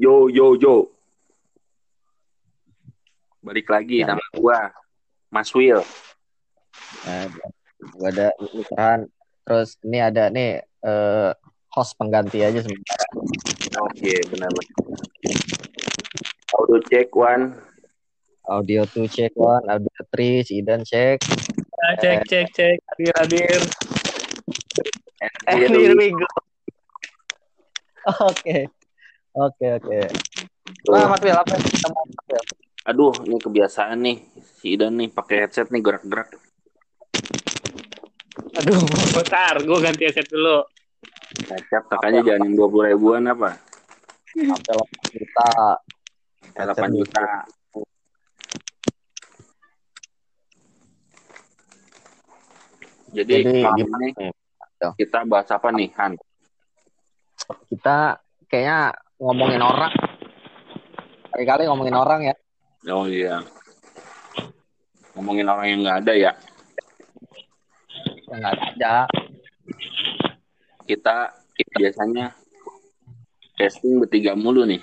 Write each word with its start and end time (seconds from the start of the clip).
Yo 0.00 0.32
yo 0.32 0.56
yo. 0.56 0.88
Balik 3.44 3.68
lagi 3.68 4.00
sama 4.00 4.24
gua, 4.32 4.72
Mas 5.28 5.52
Will. 5.52 5.84
Nah, 7.04 7.28
gua 7.92 8.08
ada 8.08 8.32
Nusran. 8.40 9.12
Terus 9.44 9.76
ini 9.84 10.00
ada 10.00 10.32
nih 10.32 10.64
eh, 10.64 11.30
host 11.68 12.00
pengganti 12.00 12.40
aja 12.40 12.64
sementara. 12.64 13.06
Oke, 13.84 14.16
benar 14.32 14.48
benar. 14.48 14.72
Audio 16.56 16.80
check 16.88 17.12
one. 17.12 17.60
Audio 18.48 18.88
tuh 18.88 19.04
cek 19.04 19.36
one, 19.36 19.68
audio 19.68 20.00
three, 20.10 20.40
si 20.42 20.64
Idan 20.64 20.80
cek. 20.80 21.20
Cek 22.00 22.24
cek 22.24 22.46
cek 22.56 22.76
hadir 22.88 23.12
hadir 23.20 23.60
And 25.46 25.70
here 25.70 25.92
we 25.92 26.08
go. 26.10 26.26
Oke. 28.26 28.79
Oke, 29.30 29.66
oke. 29.78 30.00
Nah, 30.90 31.06
Mas 31.06 31.22
Wil, 31.22 31.38
apa 31.38 31.52
yang 31.54 31.62
Mas 31.62 32.26
Wil? 32.26 32.44
Aduh, 32.90 33.14
ini 33.28 33.36
kebiasaan 33.38 33.98
nih 34.02 34.16
si 34.58 34.74
Idan 34.74 34.98
nih 34.98 35.12
pakai 35.12 35.46
headset 35.46 35.70
nih 35.70 35.82
gerak-gerak. 35.84 36.34
aduh 38.50 38.82
bentar 39.14 39.62
gue 39.62 39.78
ganti 39.78 40.02
headset 40.10 40.26
dulu 40.26 40.66
Headset 41.46 41.86
takanya 41.86 42.20
jangan 42.26 42.50
yang 42.50 42.54
dua 42.58 42.68
puluh 42.68 42.84
ribuan 42.90 43.22
apa? 43.30 43.56
Sampai 44.34 44.74
8 44.74 45.14
juta. 45.14 45.48
Delapan 46.58 46.90
juta. 46.98 47.22
Jadi, 53.10 53.34
Jadi, 53.42 53.82
nih? 53.86 54.12
kita 54.98 55.18
bahas 55.26 55.50
apa 55.50 55.68
nih, 55.74 55.90
Han? 55.98 56.14
Kita 57.70 58.18
kayaknya 58.50 58.94
ngomongin 59.20 59.60
orang. 59.60 59.92
Kali-kali 61.30 61.68
ngomongin 61.68 61.96
orang 61.96 62.20
ya. 62.32 62.34
Oh 62.88 63.04
iya. 63.04 63.44
Ngomongin 65.12 65.46
orang 65.46 65.66
yang 65.68 65.80
nggak 65.84 65.98
ada 66.00 66.12
ya. 66.16 66.32
Yang 68.32 68.38
nggak 68.40 68.56
ada. 68.56 68.94
Kita, 70.88 71.16
kita 71.54 71.74
biasanya 71.76 72.26
casting 73.60 74.00
bertiga 74.00 74.32
mulu 74.32 74.64
nih. 74.64 74.80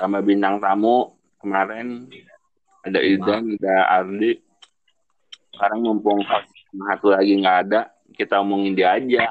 Sama 0.00 0.24
bintang 0.24 0.56
tamu 0.64 1.12
kemarin 1.36 2.08
ada 2.80 2.98
Idan, 3.04 3.60
ada 3.60 4.00
Ardi. 4.00 4.40
Sekarang 5.52 5.84
mumpung 5.84 6.24
satu 6.72 7.12
lagi 7.12 7.36
nggak 7.36 7.58
ada, 7.68 7.92
kita 8.16 8.40
omongin 8.40 8.72
dia 8.72 8.96
aja. 8.96 9.28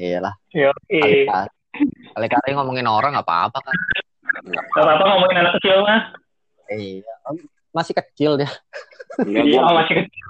Iyalah. 0.00 0.34
yo 0.56 0.72
Kali-kali 0.88 1.48
kali-kali 2.16 2.48
ngomongin 2.56 2.88
orang 2.88 3.12
nggak 3.12 3.28
apa-apa 3.28 3.58
kan. 3.60 3.76
Nggak 4.48 4.64
apa-apa 4.74 5.04
ngomongin 5.06 5.36
anak 5.38 5.52
kecil 5.60 5.84
mah 5.84 6.00
Iya. 6.70 7.12
Masih 7.70 7.92
kecil 7.92 8.40
dia. 8.40 8.50
Iya, 9.22 9.60
gua- 9.60 9.76
masih 9.76 9.94
kecil 10.00 10.26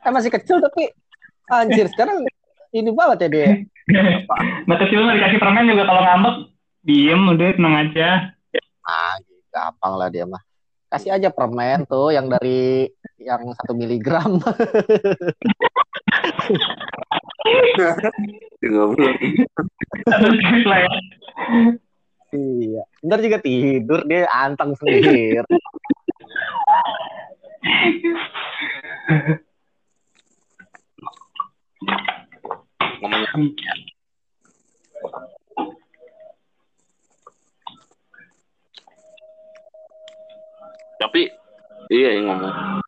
Eh 0.00 0.10
masih 0.10 0.30
kecil 0.32 0.56
tapi 0.58 0.88
anjir 1.46 1.86
sekarang 1.86 2.24
ini 2.72 2.90
banget 2.90 3.18
ya 3.24 3.28
dia. 3.30 3.48
Anak 4.66 4.78
kecil 4.84 5.00
mah 5.00 5.14
dikasih 5.14 5.38
permen 5.38 5.68
juga 5.68 5.84
kalau 5.84 6.02
ngambek 6.02 6.34
diem 6.82 7.22
udah 7.24 7.48
tenang 7.54 7.76
aja 7.78 8.08
Ah, 8.82 9.14
gampang 9.48 9.94
lah 9.94 10.08
dia 10.08 10.24
mah. 10.24 10.40
Kasih 10.88 11.12
aja 11.12 11.28
permen 11.28 11.84
tuh 11.84 12.08
yang 12.08 12.26
dari 12.26 12.88
yang 13.20 13.44
satu 13.54 13.76
miligram. 13.76 14.40
Ya 18.68 18.84
iya. 22.36 22.82
Ntar 23.00 23.18
juga 23.24 23.40
tidur 23.40 24.04
dia 24.04 24.28
anteng 24.28 24.76
sendiri. 24.76 25.40
Tapi 41.00 41.32
iya 41.88 42.20
yang 42.20 42.28
ngomong. 42.28 42.84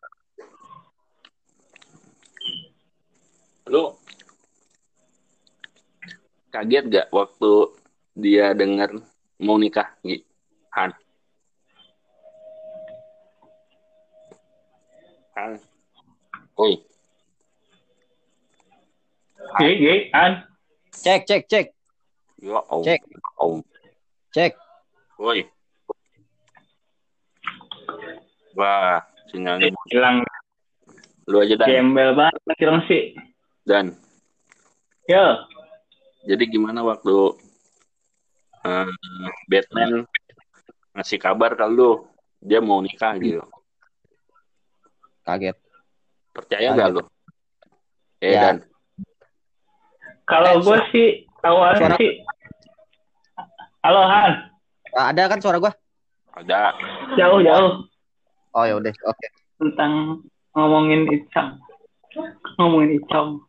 Lu 3.71 4.00
kaget 6.51 6.85
gak 6.91 7.07
waktu 7.09 7.51
dia 8.13 8.51
dengar 8.51 8.91
mau 9.39 9.55
nikah, 9.55 9.87
Gi? 10.03 10.19
Han? 10.75 10.91
Han? 15.35 15.51
Oi, 16.59 16.75
Oke, 19.41 19.67
oke, 19.67 19.95
an 20.13 20.31
Cek, 20.91 21.25
cek, 21.25 21.43
cek, 21.49 21.65
ya 22.39 22.61
om, 22.69 22.83
Cek. 22.85 22.99
om, 23.41 23.57
cek. 24.35 24.53
oi. 25.17 25.41
Wah, 28.53 28.99
sinyalnya 29.31 29.71
hilang 29.89 30.21
lu 31.31 31.39
aja 31.39 31.55
dan 31.55 31.67
gembel 31.71 32.11
banget 32.11 32.57
hilang 32.59 32.83
sih 32.91 33.15
dan 33.63 33.95
yo 35.07 35.23
Jadi 36.21 36.43
gimana 36.47 36.81
waktu 36.81 37.15
eh, 38.61 38.89
Batman 39.47 40.05
ngasih 40.93 41.17
kabar 41.17 41.55
kalau 41.55 41.71
lu 41.71 41.89
dia 42.39 42.59
mau 42.59 42.77
nikah 42.79 43.17
gitu? 43.17 43.41
Kaget. 45.23 45.57
Percaya 46.31 46.67
Kaget. 46.69 46.77
gak 46.77 46.89
lu? 46.91 47.01
Eh 48.19 48.31
Ya. 48.31 48.41
dan 48.43 48.55
kalau 50.23 50.61
gue 50.61 50.77
sih 50.91 51.07
awalnya 51.41 51.79
suara- 51.81 51.99
sih 51.99 52.11
halo 53.81 54.01
Han 54.05 54.33
Ah, 54.91 55.09
Ada 55.09 55.25
kan 55.25 55.39
suara 55.39 55.57
gua? 55.57 55.71
ada 56.31 56.71
jauh 57.15 57.39
jauh 57.41 57.71
Oh 58.51 58.63
ya 58.63 58.75
udah. 58.77 58.91
Oke. 58.93 59.27
tentang 59.57 60.21
ngomongin 60.51 61.07
Icam 61.09 61.57
ngomongin 62.55 62.97
Icam 62.97 63.41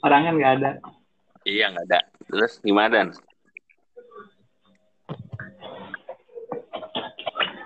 orang 0.00 0.20
kan 0.24 0.34
nggak 0.34 0.52
ada 0.58 0.70
iya 1.52 1.68
nggak 1.68 1.86
ada. 1.92 2.00
Terus 2.32 2.52
gimana 2.64 2.88
dan? 2.88 3.08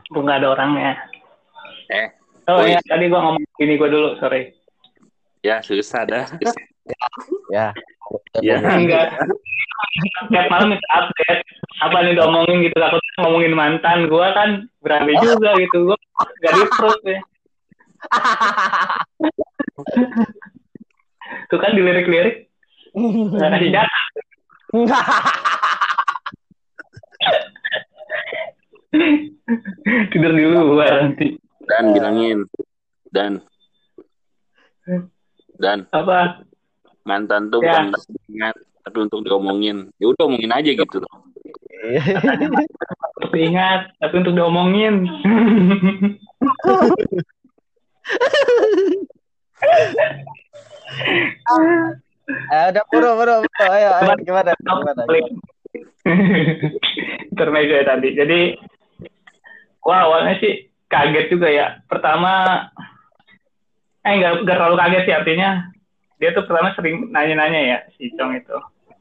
gue 0.06 0.24
nggak 0.24 0.40
ada 0.40 0.48
orangnya 0.56 0.96
Eh 1.92 2.08
oh 2.48 2.64
Woi. 2.64 2.72
iya 2.72 2.80
tadi 2.88 3.12
gue 3.12 3.20
ngomong 3.20 3.44
ini 3.60 3.74
gue 3.76 3.88
dulu 3.90 4.16
sorry 4.16 4.48
ya 5.44 5.60
susah 5.60 6.08
dah. 6.08 6.24
Ya. 7.52 7.76
Ya. 8.40 8.56
enggak 8.64 9.12
tiap 10.30 10.46
malam 10.50 10.70
minta 10.72 10.88
update 10.94 11.42
apa 11.84 11.96
nih 12.06 12.14
diomongin 12.16 12.64
gitu 12.64 12.76
takut 12.80 13.02
ngomongin 13.20 13.52
mantan 13.52 14.08
gue 14.08 14.26
kan 14.32 14.64
berani 14.80 15.12
juga 15.20 15.52
gitu 15.60 15.92
gue 15.92 15.98
gak 16.42 16.52
di 16.54 16.62
terus 16.64 16.98
ya 17.04 17.20
tuh 21.50 21.58
kan 21.58 21.74
dilirik-lirik 21.74 22.46
nggak 22.96 23.50
kasih 23.52 23.70
data 23.76 24.00
tidur 30.10 30.32
di 30.32 30.44
luar 30.48 31.04
nanti. 31.04 31.36
Dan 31.66 31.92
bilangin. 31.92 32.38
Dan. 33.12 33.32
Dan. 35.58 35.86
Apa? 35.92 36.40
Mantan 37.06 37.50
tuh 37.52 37.62
Ya. 37.62 37.84
bukan 37.86 37.94
ingat 38.32 38.54
tapi 38.82 38.98
untuk 39.02 39.22
diomongin. 39.26 39.90
Ya 40.00 40.06
udah 40.10 40.24
omongin 40.26 40.52
aja 40.54 40.70
gitu. 40.72 40.98
untuk 43.16 43.30
diingat 43.30 43.94
tapi 44.02 44.14
untuk 44.18 44.34
diomongin 44.34 45.06
Eh, 52.26 52.64
udah 52.74 52.84
buru 52.90 53.10
buru 53.14 53.34
buru. 53.46 53.64
Ayo, 53.70 53.90
ayo 54.02 54.12
gimana? 54.22 54.50
Gimana? 54.58 55.02
intermezzo 57.30 57.74
ya 57.78 57.84
tadi 57.84 58.08
jadi 58.14 58.40
wah 59.82 60.06
awalnya 60.06 60.38
sih 60.38 60.70
kaget 60.86 61.26
juga 61.28 61.48
ya 61.50 61.66
pertama 61.90 62.62
eh 64.06 64.14
nggak 64.14 64.46
nggak 64.46 64.56
terlalu 64.56 64.76
kaget 64.78 65.02
sih 65.02 65.14
artinya 65.14 65.50
dia 66.16 66.30
tuh 66.32 66.46
pertama 66.46 66.72
sering 66.78 67.10
nanya-nanya 67.10 67.60
ya 67.60 67.78
si 67.98 68.08
Cong 68.14 68.38
itu 68.38 68.56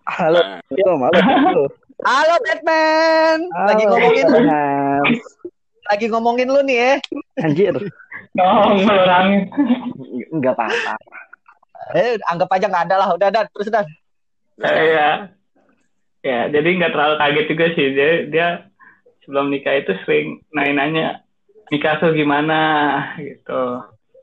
Halo, 0.06 0.38
Nah, 0.38 0.62
Om. 0.86 1.02
Halo, 1.02 1.18
halo. 1.18 1.64
Halo 2.06 2.36
Batman. 2.46 3.40
Lagi 3.50 3.84
Halo, 3.90 3.98
ngomongin 3.98 4.26
Farhan. 4.30 5.02
lagi 5.90 6.06
ngomongin 6.14 6.48
lu 6.54 6.62
nih 6.62 6.78
ya. 6.78 6.94
Anjir, 7.42 7.74
oh 8.38 8.70
melorangin 8.86 9.50
enggak 10.30 10.54
apa-apa. 10.54 10.94
Eh, 11.94 12.18
anggap 12.26 12.50
aja 12.50 12.66
nggak 12.66 12.86
ada 12.90 12.96
lah. 12.98 13.10
Udah, 13.14 13.30
dan 13.30 13.46
terus 13.54 13.70
dan. 13.70 13.86
ya 14.58 15.10
ya 16.26 16.40
jadi 16.48 16.70
nggak 16.80 16.94
terlalu 16.96 17.16
kaget 17.22 17.46
juga 17.52 17.66
sih. 17.78 17.88
Dia 17.94 18.10
dia 18.32 18.48
sebelum 19.22 19.54
nikah 19.54 19.76
itu 19.78 19.94
sering 20.06 20.42
nanya-nanya 20.56 21.22
nikah 21.70 22.02
tuh 22.02 22.16
gimana? 22.18 22.62
Gitu. 23.22 23.62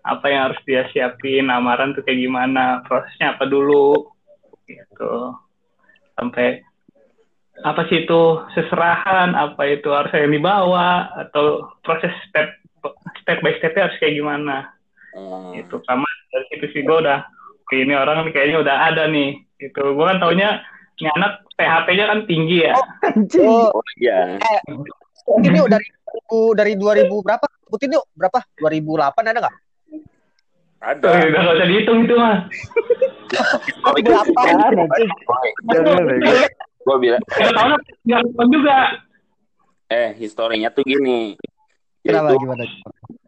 Apa 0.02 0.26
yang 0.26 0.50
harus 0.50 0.60
dia 0.66 0.88
siapin? 0.90 1.46
Lamaran 1.46 1.94
tuh 1.94 2.02
kayak 2.02 2.18
gimana? 2.18 2.82
Prosesnya 2.82 3.38
apa 3.38 3.46
dulu? 3.46 4.10
Gitu. 4.66 5.14
Sampai 6.18 6.66
apa 7.62 7.86
sih 7.86 8.02
itu 8.02 8.22
seserahan? 8.58 9.38
Apa 9.38 9.62
itu 9.70 9.86
harus 9.94 10.10
yang 10.10 10.34
dibawa? 10.34 11.14
Atau 11.14 11.70
proses 11.86 12.10
step 12.26 12.50
step 13.22 13.38
by 13.46 13.54
stepnya 13.62 13.86
harus 13.86 13.98
kayak 14.02 14.18
gimana? 14.18 14.74
Hmm. 15.12 15.52
itu 15.52 15.76
sama 15.84 16.08
dari 16.32 16.44
situ 16.48 16.66
sih 16.72 16.80
gue 16.88 16.96
udah 17.04 17.20
"Oke, 17.20 17.41
ini 17.70 17.94
orang 17.94 18.28
kayaknya 18.34 18.58
udah 18.60 18.76
ada 18.90 19.06
nih 19.06 19.38
gitu 19.56 19.94
gue 19.94 20.04
kan 20.04 20.18
taunya 20.18 20.58
ini 20.98 21.08
anak 21.14 21.42
PHP-nya 21.54 22.04
kan 22.10 22.18
tinggi 22.26 22.66
ya 22.66 22.74
Anjing. 23.06 23.46
Oh, 23.46 23.70
Oh 23.70 23.84
iya. 23.96 24.36
ini 25.38 25.56
yuk 25.56 25.70
dari 25.70 25.86
2000 26.28 26.58
dari 26.58 26.72
2000 27.06 27.24
berapa? 27.24 27.46
Sebutin 27.64 27.94
yuk 27.96 28.06
berapa? 28.12 28.38
2008 28.58 29.30
ada 29.30 29.38
nggak? 29.38 29.56
Ada. 30.82 31.06
Tuh, 31.06 31.14
udah 31.30 31.40
gak 31.46 31.54
usah 31.56 31.66
dihitung 31.70 31.98
itu 32.04 32.14
mah 32.18 32.36
Berapa? 34.02 34.30
Apaan, 34.34 34.74
anjing? 34.82 35.10
Jangan, 35.70 36.02
bego. 36.10 36.32
Gue 36.82 36.96
bilang, 36.98 37.22
kita 37.30 37.50
tahu 37.54 37.66
nggak 38.02 38.48
juga 38.50 38.76
eh 39.86 40.10
historinya 40.18 40.68
tuh 40.74 40.82
gini. 40.82 41.38
Kenapa 42.02 42.34
gimana? 42.34 42.66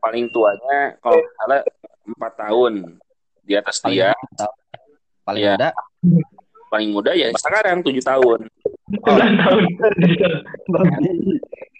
paling 0.02 0.26
tuanya 0.28 0.98
kalau 1.00 1.16
salah 1.40 1.64
empat 2.04 2.32
tahun 2.36 2.98
di 3.44 3.54
atas 3.54 3.76
Paling 3.80 3.94
dia, 3.94 4.10
paling 5.24 5.42
Iya. 5.44 5.52
muda 5.56 5.68
paling 6.68 6.90
muda 6.90 7.10
ya 7.14 7.28
sekarang 7.38 7.84
tujuh 7.86 8.02
tahun. 8.02 8.40
sembilan 8.84 9.32
tahun. 9.38 9.62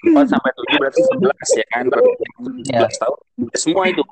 Empat 0.05 0.26
sampai 0.28 0.52
tujuh 0.55 0.76
berarti 0.78 1.00
sebelas 1.02 1.49
ya 1.56 1.66
kan? 1.72 1.84
Berarti 1.88 2.11
Iya. 2.70 2.81
11 2.87 2.96
tahun. 3.02 3.19
Semua 3.56 3.84
itu. 3.88 4.02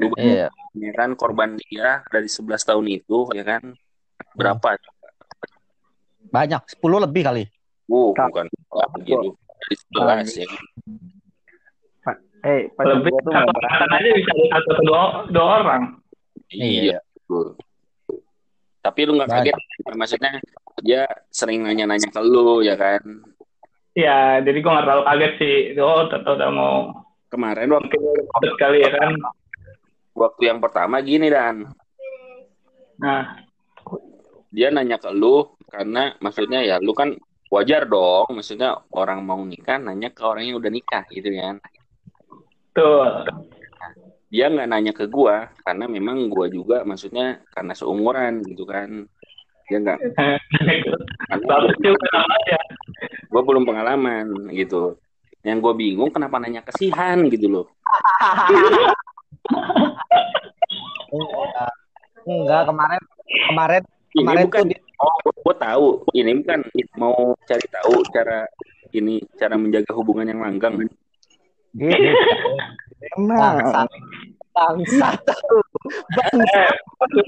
Lu 0.00 0.08
Iya. 0.16 0.48
ya 0.72 0.92
kan 0.96 1.12
korban 1.12 1.60
dia 1.68 2.00
dari 2.08 2.28
11 2.30 2.64
tahun 2.64 2.86
itu 2.88 3.28
ya 3.36 3.44
kan 3.44 3.62
berapa? 4.32 4.80
Banyak, 6.32 6.62
10 6.72 6.96
lebih 7.04 7.22
kali. 7.28 7.44
Uh, 7.92 8.16
bukan 8.16 8.48
begitu 8.96 9.36
dari 9.36 9.74
11 9.92 10.28
ya. 10.40 10.48
Eh, 12.42 12.66
pacar 12.74 12.98
lebih 12.98 13.14
gua 13.14 13.22
tuh 13.22 13.32
satu 13.38 13.50
angkatan 13.54 13.90
aja 13.94 14.08
bisa 14.18 14.30
ada 14.34 14.44
satu 14.50 14.70
atau 14.74 14.82
dua, 14.82 15.02
dua 15.30 15.46
orang. 15.62 15.82
Iya, 16.50 16.98
betul. 17.14 17.46
Tapi 18.82 19.00
lu 19.06 19.12
nggak 19.14 19.30
Banyak. 19.30 19.54
kaget, 19.54 19.94
maksudnya 19.94 20.32
dia 20.82 21.02
sering 21.30 21.62
nanya-nanya 21.62 22.10
ke 22.10 22.20
lu 22.22 22.62
ya 22.66 22.74
kan? 22.74 23.02
ya 23.92 24.40
jadi 24.40 24.56
gue 24.56 24.72
nggak 24.72 24.86
terlalu 24.88 25.04
kaget 25.04 25.32
sih. 25.38 25.56
Oh 25.78 26.08
tetap 26.08 26.34
udah 26.34 26.50
mau 26.50 26.74
Kemarin 27.28 27.72
waktu 27.72 27.96
kali 28.60 28.84
ya 28.84 28.90
kan? 28.92 29.12
waktu 30.12 30.42
yang 30.50 30.58
pertama 30.60 31.00
gini 31.00 31.32
dan. 31.32 31.70
Nah. 33.00 33.40
Dia 34.52 34.68
nanya 34.68 35.00
ke 35.00 35.08
lu 35.08 35.48
karena 35.72 36.12
maksudnya 36.20 36.60
ya 36.60 36.76
lu 36.76 36.92
kan 36.92 37.16
wajar 37.48 37.88
dong, 37.88 38.36
maksudnya 38.36 38.76
orang 38.92 39.24
mau 39.24 39.40
nikah 39.40 39.80
nanya 39.80 40.12
ke 40.12 40.20
orang 40.20 40.44
yang 40.44 40.60
udah 40.60 40.68
nikah 40.68 41.04
gitu 41.08 41.32
kan. 41.32 41.56
Tuh 42.72 43.28
Dia 44.32 44.48
nggak 44.48 44.68
nanya 44.68 44.92
ke 44.96 45.04
gua 45.12 45.52
karena 45.60 45.84
memang 45.84 46.32
gua 46.32 46.48
juga 46.48 46.88
maksudnya 46.88 47.44
karena 47.52 47.76
seumuran 47.76 48.40
gitu 48.48 48.64
kan. 48.64 49.04
Dia 49.68 49.78
nggak 49.80 49.98
gue 53.32 53.42
belum 53.42 53.64
pengalaman 53.64 54.52
gitu. 54.52 55.00
Yang 55.42 55.58
gue 55.58 55.74
bingung 55.74 56.10
kenapa 56.12 56.38
nanya 56.38 56.62
kesihan 56.62 57.24
gitu 57.26 57.48
loh. 57.50 57.66
Enggak, 61.12 61.72
enggak 62.28 62.62
kemarin 62.68 63.02
kemarin 63.48 63.82
ini 64.12 64.20
kemarin 64.22 64.44
bukan 64.46 64.64
tuh 64.70 64.80
oh 65.02 65.16
gue 65.24 65.56
tahu. 65.56 65.86
Ini 66.14 66.30
bukan 66.44 66.60
mau 67.00 67.34
cari 67.48 67.66
tahu 67.68 67.94
cara 68.12 68.44
ini 68.92 69.24
cara 69.40 69.56
menjaga 69.56 69.92
hubungan 69.96 70.28
yang 70.28 70.40
langgeng 70.44 70.86
Gitu. 71.72 72.12
Emang. 73.16 73.88
bangsat. 74.52 75.16
Bangsat. 76.12 76.68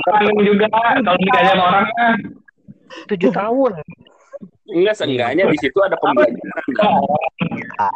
eh 0.05 0.45
juga 0.45 0.67
kalau 0.69 1.17
nikah 1.17 1.43
sama 1.49 1.63
orangnya 1.73 2.09
Tujuh 3.09 3.33
tahun. 3.33 3.73
enggak 4.65 4.97
seenggaknya 4.97 5.45
di 5.49 5.59
situ 5.61 5.79
ada 5.81 5.97
pembelajaran 5.99 6.67
Dan. 6.77 7.95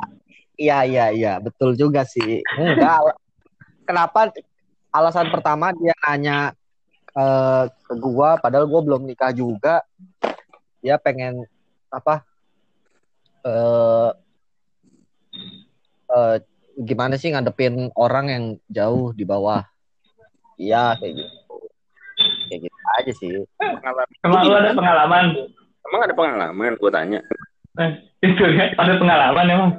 Iya 0.58 0.78
iya 0.88 1.06
iya, 1.14 1.32
betul 1.38 1.76
juga 1.78 2.02
sih. 2.08 2.42
Enggak. 2.56 3.14
Kenapa 3.84 4.32
alasan 4.90 5.28
pertama 5.30 5.70
dia 5.76 5.94
nanya 6.08 6.52
eh, 7.14 7.64
ke 7.68 7.94
gua 8.00 8.40
padahal 8.40 8.66
gua 8.66 8.80
belum 8.80 9.06
nikah 9.06 9.30
juga. 9.32 9.84
Dia 10.80 10.96
pengen 10.98 11.44
apa? 11.92 12.24
Eh 13.44 14.10
eh, 16.08 16.36
gimana 16.78 17.14
sih 17.18 17.34
ngadepin 17.34 17.90
orang 17.98 18.26
yang 18.28 18.44
jauh 18.70 19.12
di 19.12 19.24
bawah? 19.26 19.64
Iya 20.58 20.98
kayak 20.98 21.12
gitu. 21.22 21.54
Kayak 22.48 22.60
gitu 22.66 22.78
aja 22.98 23.12
sih. 23.14 23.30
pengalaman 23.58 24.06
emang 24.26 24.42
lu 24.42 24.54
ada 24.58 24.70
pengalaman 24.74 25.24
emang 25.86 26.00
ada 26.02 26.14
pengalaman 26.16 26.74
gue 26.74 26.90
tanya 26.90 27.20
eh, 27.78 27.90
itu 28.26 28.42
ya 28.42 28.74
ada 28.74 28.98
pengalaman 28.98 29.46
emang 29.46 29.70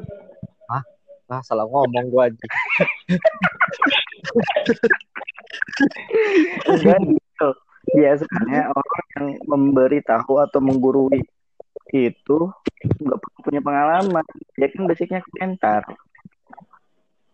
Ah, 1.29 1.45
salah 1.45 1.61
ngomong 1.69 2.09
gua 2.09 2.25
aja. 2.25 2.45
Enggak 6.65 6.99
gitu. 7.05 7.49
Biasanya 7.93 8.73
orang 8.73 9.05
yang 9.13 9.27
memberitahu 9.45 10.41
atau 10.41 10.57
menggurui 10.57 11.21
itu 11.93 12.39
nggak 12.81 13.19
punya 13.45 13.61
pengalaman. 13.61 14.25
Dia 14.57 14.73
kan 14.73 14.89
basicnya 14.89 15.21
komentar. 15.21 15.85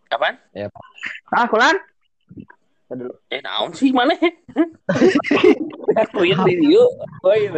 Kapan 0.06 0.34
Ah, 1.32 1.46
Kulan? 1.46 1.76
eh 3.28 3.42
naon 3.42 3.74
sih 3.74 3.90
mana 3.90 4.14
Lihat 5.90 6.08
video 6.46 6.86
oh 7.26 7.34
iya. 7.34 7.50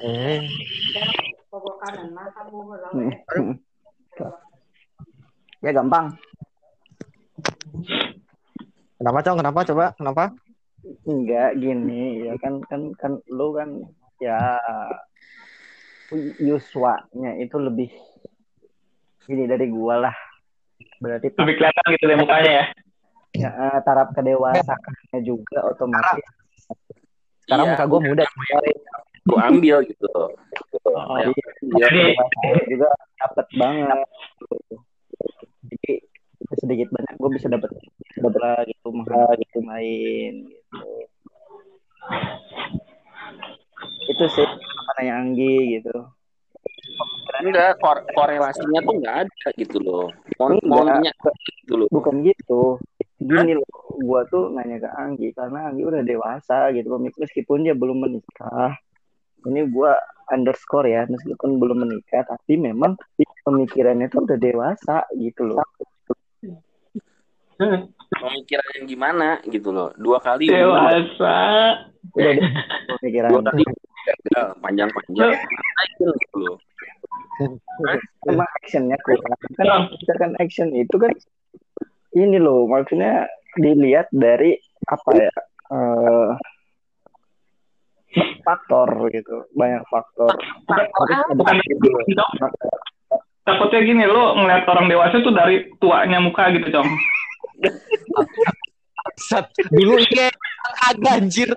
Eh. 0.00 0.40
Ya 5.60 5.70
gampang. 5.72 6.12
kenapa, 8.96 9.18
Cong? 9.20 9.36
Kenapa 9.40 9.60
coba? 9.68 9.86
Kenapa? 10.00 10.24
Enggak 11.04 11.56
gini 11.56 12.28
ya 12.28 12.36
kan 12.40 12.60
kan 12.68 12.92
kan 12.96 13.12
lu 13.28 13.56
kan 13.56 13.84
ya 14.20 14.60
Yuswa-nya 16.36 17.40
itu 17.40 17.56
lebih 17.56 17.88
gini 19.24 19.44
dari 19.48 19.66
gua 19.68 20.08
lah. 20.08 20.14
Berarti 21.00 21.32
lebih 21.34 21.54
kelihatan 21.58 21.84
gitu 21.96 22.04
deh 22.06 22.18
mukanya 22.18 22.52
ya 22.52 22.66
ya, 23.34 23.50
eh, 23.50 23.78
taraf 23.82 24.14
kedewasaannya 24.14 25.18
juga 25.26 25.66
otomatis. 25.66 26.22
Sekarang 27.42 27.66
Iya. 27.66 27.72
muka 27.74 27.84
gua 27.90 28.00
muda. 28.00 28.24
gue 29.24 29.40
ambil 29.40 29.80
gitu 29.88 30.04
oh, 30.12 31.16
Ya, 31.16 31.32
Iya, 31.32 31.88
Jadi- 31.88 32.12
juga 32.68 32.92
dapet 33.16 33.46
banget. 33.56 34.04
Jadi 35.64 35.92
sedikit 36.60 36.88
banyak 36.92 37.14
gue 37.16 37.30
bisa 37.32 37.48
dapat 37.48 37.72
dapat 38.20 38.36
lah 38.36 38.60
gitu 38.68 38.92
mahal 38.92 39.32
gitu 39.40 39.64
main 39.64 40.44
gitu. 40.44 40.88
Itu 44.12 44.24
sih 44.28 44.44
apa 44.44 44.90
nanya 45.00 45.24
Anggi 45.24 45.80
gitu. 45.80 45.96
Enggak 47.44 47.76
kor- 47.82 48.06
korelasinya 48.14 48.80
tuh 48.84 48.94
nggak 49.02 49.16
ada 49.26 49.48
gitu 49.58 49.78
loh. 49.82 50.06
Mau, 50.38 50.48
Enggak. 50.52 50.68
mau 50.68 50.82
nanya 50.86 51.12
gitu 51.64 51.74
loh. 51.76 51.88
Bukan 51.90 52.14
gitu. 52.24 52.62
Gini 53.18 53.52
loh, 53.56 53.68
gua 54.04 54.26
tuh 54.28 54.52
nanya 54.52 54.84
ke 54.84 54.90
Anggi 54.90 55.28
karena 55.32 55.70
Anggi 55.72 55.82
udah 55.84 56.02
dewasa 56.04 56.70
gitu 56.76 56.86
loh. 56.92 57.00
Meskipun 57.00 57.64
dia 57.66 57.74
belum 57.74 58.04
menikah. 58.04 58.76
Ini 59.44 59.68
gua 59.68 59.92
underscore 60.32 60.88
ya, 60.88 61.04
meskipun 61.04 61.60
belum 61.60 61.84
menikah, 61.84 62.24
tapi 62.24 62.56
memang 62.56 62.96
pemikirannya 63.44 64.08
tuh 64.08 64.24
udah 64.24 64.38
dewasa 64.40 65.04
gitu 65.20 65.52
loh. 65.52 65.60
pemikiran 68.14 68.68
yang 68.80 68.86
gimana 68.88 69.28
gitu 69.46 69.68
loh. 69.70 69.92
Dua 70.00 70.18
kali 70.18 70.48
dewasa. 70.48 71.36
Udah 72.16 72.32
dewasa 72.40 73.28
dua 73.30 73.40
kali. 73.52 73.64
Gagal 74.04 74.46
panjang-panjang. 74.60 75.32
Gitu 75.96 76.36
loh 76.40 76.56
actionnya 78.74 78.98
kurang. 79.06 79.38
Kan 79.54 79.66
misalkan 79.94 80.32
action 80.42 80.68
itu 80.74 80.96
kan 80.98 81.14
ini 82.18 82.42
loh, 82.42 82.66
maksudnya 82.66 83.30
dilihat 83.54 84.10
dari 84.10 84.58
apa 84.90 85.10
ya? 85.14 85.30
eh 85.74 86.30
faktor 88.42 88.88
gitu, 89.14 89.46
banyak 89.54 89.86
faktor. 89.86 90.34
bukan 91.38 91.56
takutnya 93.44 93.80
gini 93.84 94.04
lo 94.08 94.40
ngeliat 94.40 94.64
orang 94.64 94.88
dewasa 94.88 95.20
tuh 95.20 95.34
dari 95.34 95.68
tuanya 95.76 96.16
muka 96.16 96.48
gitu 96.56 96.64
cong 96.72 96.88
Set, 99.20 99.46
dulu 99.68 100.00
iya 100.00 100.32
kagak 100.80 101.22
anjir. 101.22 101.50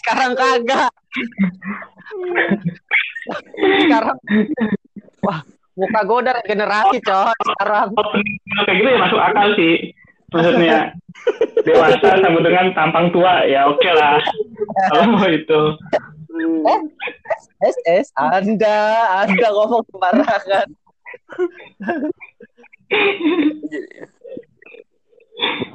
Sekarang 0.00 0.38
kagak. 0.38 0.88
Sekarang 3.84 4.16
wah, 5.22 5.40
muka 5.72 6.00
gue 6.04 6.18
udah 6.22 6.34
regenerasi, 6.42 6.96
coy. 7.00 7.32
Sekarang. 7.32 7.88
kayak 8.68 8.76
gitu 8.76 8.88
ya 8.92 8.98
masuk 9.00 9.20
akal 9.20 9.48
sih 9.56 9.76
maksudnya 10.32 10.96
dewasa 11.68 12.08
sama 12.24 12.40
dengan 12.40 12.72
tampang 12.72 13.12
tua 13.12 13.44
ya 13.44 13.68
oke 13.68 13.90
lah 13.92 14.16
kalau 14.88 15.04
mau 15.12 15.28
itu 15.28 15.62
Eh, 16.32 16.80
SS, 17.60 18.08
Anda, 18.16 19.04
Anda 19.20 19.46
ngomong 19.52 19.84
sembarangan. 19.92 20.68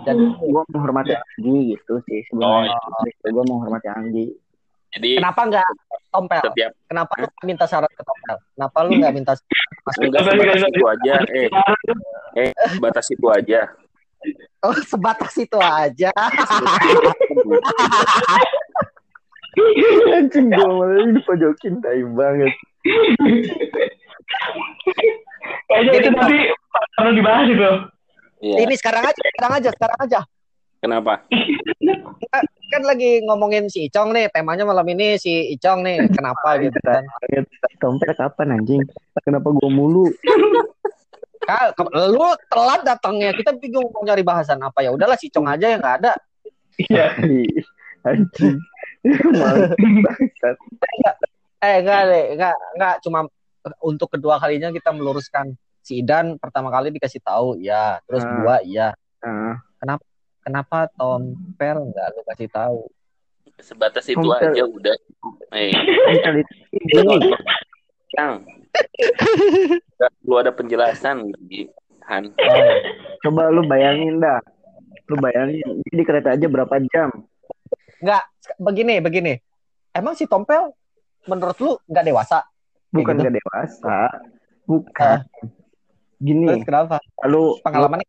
Dan 0.01 0.17
gue 0.33 0.63
menghormati 0.73 1.13
Anggi 1.13 1.77
gitu 1.77 2.01
sih 2.09 2.25
sebenarnya. 2.31 2.73
Gue 3.21 3.43
menghormati 3.45 3.87
Anggi. 3.93 4.33
Jadi 4.95 5.19
Kenapa 5.19 5.41
nggak 5.51 5.67
tompel? 6.09 6.43
setiap 6.47 6.71
Kenapa 6.87 7.13
lu 7.19 7.27
minta 7.43 7.65
syarat 7.67 7.91
ke 7.91 8.03
tompel? 8.03 8.37
Kenapa 8.55 8.77
lu 8.87 8.91
nggak 8.97 9.13
minta 9.13 9.33
enggak 9.99 10.23
sebatas 10.23 10.63
itu 10.67 10.83
aja, 10.87 11.15
eh 11.31 11.47
eh 12.35 12.51
batas 12.79 13.07
itu 13.11 13.27
aja. 13.27 13.61
Oh, 14.63 14.75
sebatas 14.83 15.33
itu 15.37 15.59
aja. 15.59 16.11
Anjing 20.13 20.53
gue 20.53 20.69
malah 20.69 21.07
dipojokin 21.13 21.81
tai 21.81 22.03
banget. 22.13 22.53
kayaknya 25.67 25.91
itu 25.97 26.09
nanti 26.13 26.37
perlu 26.95 27.11
dibahas 27.15 27.47
itu 27.49 27.71
Iya. 28.37 28.69
Ini 28.69 28.75
sekarang 28.77 29.01
aja, 29.01 29.17
sekarang 29.17 29.53
aja, 29.57 29.69
sekarang 29.73 29.99
aja. 30.05 30.19
Kenapa? 30.77 31.13
Kan, 32.77 32.85
lagi 32.85 33.25
ngomongin 33.25 33.73
si 33.73 33.89
Icong 33.89 34.13
nih, 34.13 34.29
temanya 34.29 34.61
malam 34.61 34.85
ini 34.85 35.17
si 35.17 35.33
Icong 35.57 35.81
nih. 35.81 35.97
Kenapa 36.13 36.53
gitu 36.61 36.77
kan? 36.77 37.01
Tompel 37.81 38.13
kapan 38.13 38.53
anjing? 38.53 38.85
Kenapa 39.25 39.49
gue 39.49 39.65
mulu? 39.73 40.13
Ka- 41.49 41.73
ke- 41.73 41.89
lu 42.13 42.27
telat 42.53 42.85
datangnya, 42.85 43.33
kita 43.33 43.57
bingung 43.57 43.89
mau 43.89 44.05
nyari 44.05 44.21
bahasan 44.21 44.61
apa 44.61 44.85
ya. 44.85 44.93
Udahlah 44.93 45.17
si 45.17 45.33
Icong 45.33 45.49
aja 45.49 45.73
yang 45.73 45.81
nggak 45.81 46.05
ada. 46.05 46.13
iya 46.77 47.17
Anjing. 48.05 48.61
Eh 51.57 51.81
enggak 51.81 52.01
deh, 52.05 52.25
enggak 52.37 52.53
enggak 52.77 52.95
cuma 53.01 53.19
untuk 53.81 54.13
kedua 54.13 54.37
kalinya 54.37 54.69
kita 54.69 54.93
meluruskan 54.93 55.57
si 55.81 56.05
Idan 56.05 56.37
pertama 56.37 56.69
kali 56.69 56.93
dikasih 56.93 57.17
tahu 57.25 57.57
ya, 57.57 57.97
terus 58.05 58.21
Ah. 58.21 58.29
dua 58.37 58.55
iya. 58.61 58.87
Ah, 59.25 59.57
Kenapa 59.81 60.05
Tompel 60.95 61.77
enggak 61.91 62.07
lu 62.15 62.21
kasih 62.27 62.49
tahu? 62.49 62.79
Sebatas 63.57 64.05
itu 64.07 64.21
Kompel. 64.21 64.53
aja 64.53 64.63
udah. 64.69 64.95
Eh, 65.53 65.73
Tompel 65.73 66.35
itu 66.45 66.53
ini 66.77 67.15
gini. 67.17 67.37
yang 68.15 68.45
Nggak 69.97 70.11
perlu 70.23 70.35
ada 70.37 70.51
penjelasan 70.53 71.33
di 71.43 71.65
Han. 72.07 72.31
Coba 73.25 73.51
lu 73.51 73.65
bayangin 73.67 74.21
dah. 74.21 74.39
Lu 75.11 75.19
bayangin 75.19 75.83
di 75.83 76.03
kereta 76.03 76.35
aja 76.35 76.47
berapa 76.47 76.79
jam? 76.91 77.09
Enggak, 77.99 78.23
begini, 78.61 79.01
begini. 79.01 79.33
Emang 79.91 80.13
si 80.13 80.29
Tompel 80.29 80.71
menurut 81.25 81.57
lu 81.59 81.71
enggak 81.89 82.05
dewasa? 82.05 82.39
Bukan 82.93 83.19
gitu. 83.19 83.23
gak 83.27 83.35
dewasa. 83.35 83.97
Bukan. 84.63 85.17
Gini, 86.17 86.47
Terus 86.49 86.65
kenapa? 86.65 86.97
lu 87.29 87.59
Pengalamannya 87.61 88.07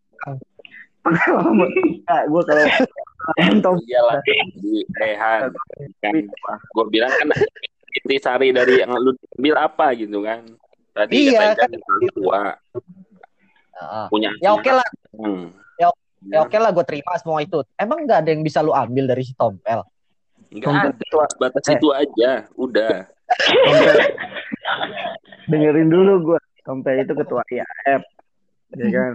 pengalaman. 1.09 1.71
Nah, 2.05 2.23
gue 2.25 2.43
kalau 2.45 2.65
Tompel 3.65 3.85
Iyalah 3.85 4.21
di 4.55 4.85
Rehan. 4.95 5.49
Kan 6.01 6.15
gue 6.49 6.85
bilang 6.89 7.09
kan 7.11 7.29
intisari 7.99 8.53
dari 8.53 8.81
yang 8.81 8.93
lu 8.95 9.17
ambil 9.35 9.55
apa 9.59 9.97
gitu 9.97 10.21
kan. 10.21 10.45
Tadi 10.93 11.33
Iya, 11.33 11.55
kan. 11.55 11.69
orang 11.73 12.11
tua 12.13 12.41
Heeh. 13.73 14.07
punya 14.09 14.29
Ya 14.39 14.51
oke 14.53 14.69
lah, 14.69 14.89
Hmm. 15.15 15.51
ya 16.27 16.43
oke 16.43 16.57
lah 16.57 16.71
gue 16.71 16.83
terima 16.83 17.15
semua 17.17 17.39
itu. 17.41 17.63
Emang 17.75 18.03
enggak 18.03 18.27
ada 18.27 18.31
yang 18.35 18.43
bisa 18.43 18.59
lu 18.59 18.75
ambil 18.75 19.07
dari 19.07 19.23
si 19.23 19.33
Tompel? 19.33 19.87
Enggak 20.51 20.67
Tompel 20.67 20.91
ada. 20.91 20.99
ketua 20.99 21.25
Batas 21.39 21.65
Eh. 21.65 21.75
itu 21.79 21.89
aja. 21.95 22.31
Udah. 22.55 23.07
Tompel. 23.07 23.97
Dengerin 25.47 25.89
dulu 25.89 26.13
gue. 26.25 26.39
Tompel 26.63 27.01
itu 27.01 27.15
ketua 27.15 27.43
IAF. 27.49 28.03
Ya 28.77 28.87
kan? 28.91 29.13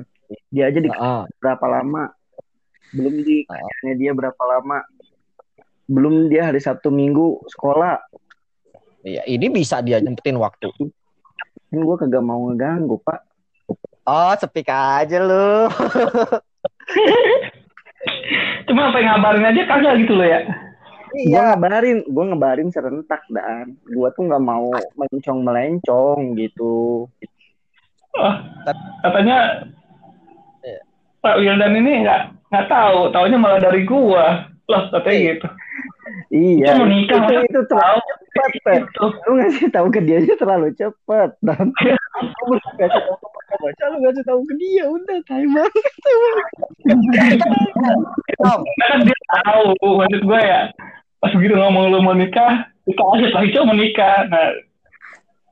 Dia 0.53 0.69
aja 0.69 0.79
di 0.79 0.89
Heeh. 0.89 1.23
berapa 1.41 1.65
lama? 1.67 2.11
Belum 2.93 3.15
di 3.25 3.45
kerjaannya 3.47 3.93
dia 3.97 4.11
berapa 4.13 4.43
lama? 4.45 4.85
Belum 5.89 6.29
dia 6.29 6.49
hari 6.49 6.61
Sabtu 6.61 6.93
Minggu 6.93 7.41
sekolah. 7.49 7.99
Iya, 9.03 9.27
ini 9.27 9.51
bisa 9.51 9.83
dia 9.83 9.99
nyempetin 9.99 10.39
waktu. 10.39 10.71
Kan 11.69 11.79
gue 11.83 11.95
kagak 11.99 12.23
mau 12.23 12.47
ngeganggu, 12.47 13.01
Pak. 13.03 13.19
Oh, 14.07 14.33
sepik 14.39 14.69
aja 14.71 15.19
lu. 15.19 15.67
cuma 18.67 18.91
apa 18.91 18.99
ngabarin 18.99 19.47
aja 19.47 19.61
kagak 19.67 20.03
gitu 20.03 20.13
loh 20.19 20.27
ya 20.27 20.43
Gue 21.13 21.29
Iya, 21.29 21.53
ngabarin, 21.53 22.01
gue 22.09 22.23
ngabarin 22.25 22.69
serentak 22.73 23.21
dan 23.29 23.77
gue 23.85 24.07
tuh 24.17 24.25
nggak 24.25 24.41
mau 24.41 24.65
melencong 24.97 25.45
melencong 25.45 26.33
gitu. 26.41 27.05
oh, 28.17 28.35
katanya. 29.05 29.61
Pak 31.23 31.39
Wildan 31.39 31.79
ini 31.79 32.03
nggak 32.03 32.21
nggak 32.51 32.67
tahu. 32.67 33.09
Taunya 33.15 33.39
malah 33.39 33.63
dari 33.63 33.87
gua. 33.87 34.51
Loh 34.63 34.87
katanya 34.95 35.19
gitu 35.35 35.47
Iya, 36.31 36.75
Itu 36.75 36.79
mau 36.83 36.87
nikah, 36.87 37.19
itu, 37.27 37.35
itu 37.47 37.61
terlalu 37.67 37.99
tahu 37.99 38.09
cepet, 38.09 38.51
Pe. 38.63 38.73
gitu 38.79 39.05
Lu 39.27 39.31
ngasih 39.39 39.67
tahu 39.71 39.87
ke 39.91 39.99
dia 40.03 40.17
aja 40.19 40.33
terlalu 40.35 40.67
cepet 40.75 41.29
dan. 41.43 41.65
Lu 42.23 42.43
belum 42.47 42.73
kasih 42.79 43.01
tahu 43.07 43.15
ke 43.19 43.27
Pak 43.33 43.57
baca, 43.61 43.83
lu 43.93 43.97
ngasih 44.01 44.23
tahu 44.25 44.41
ke 44.49 44.53
dia. 44.57 44.83
Udah 44.89 45.17
tai 45.29 45.45
banget. 45.45 45.85
Kan 48.81 48.99
dia 49.05 49.19
tahu 49.45 49.65
maksud 49.99 50.21
gue 50.25 50.41
ya. 50.41 50.61
Pas 51.21 51.31
begitu 51.37 51.55
ngomong 51.55 51.93
lu 51.93 51.99
mau 52.03 52.17
nikah 52.17 52.67
kita 52.83 53.03
aja 53.15 53.27
lagi 53.31 53.53
cuma 53.55 53.71
mau 53.71 53.77
nikah. 53.77 54.17
Nah 54.27 54.47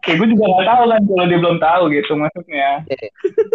kayak 0.01 0.15
gue 0.17 0.27
juga 0.34 0.43
nggak 0.50 0.65
tahu 0.67 0.84
kan 0.89 1.01
kalau 1.05 1.25
dia 1.29 1.39
belum 1.39 1.58
tahu 1.62 1.84
gitu 1.93 2.12
maksudnya. 2.17 2.70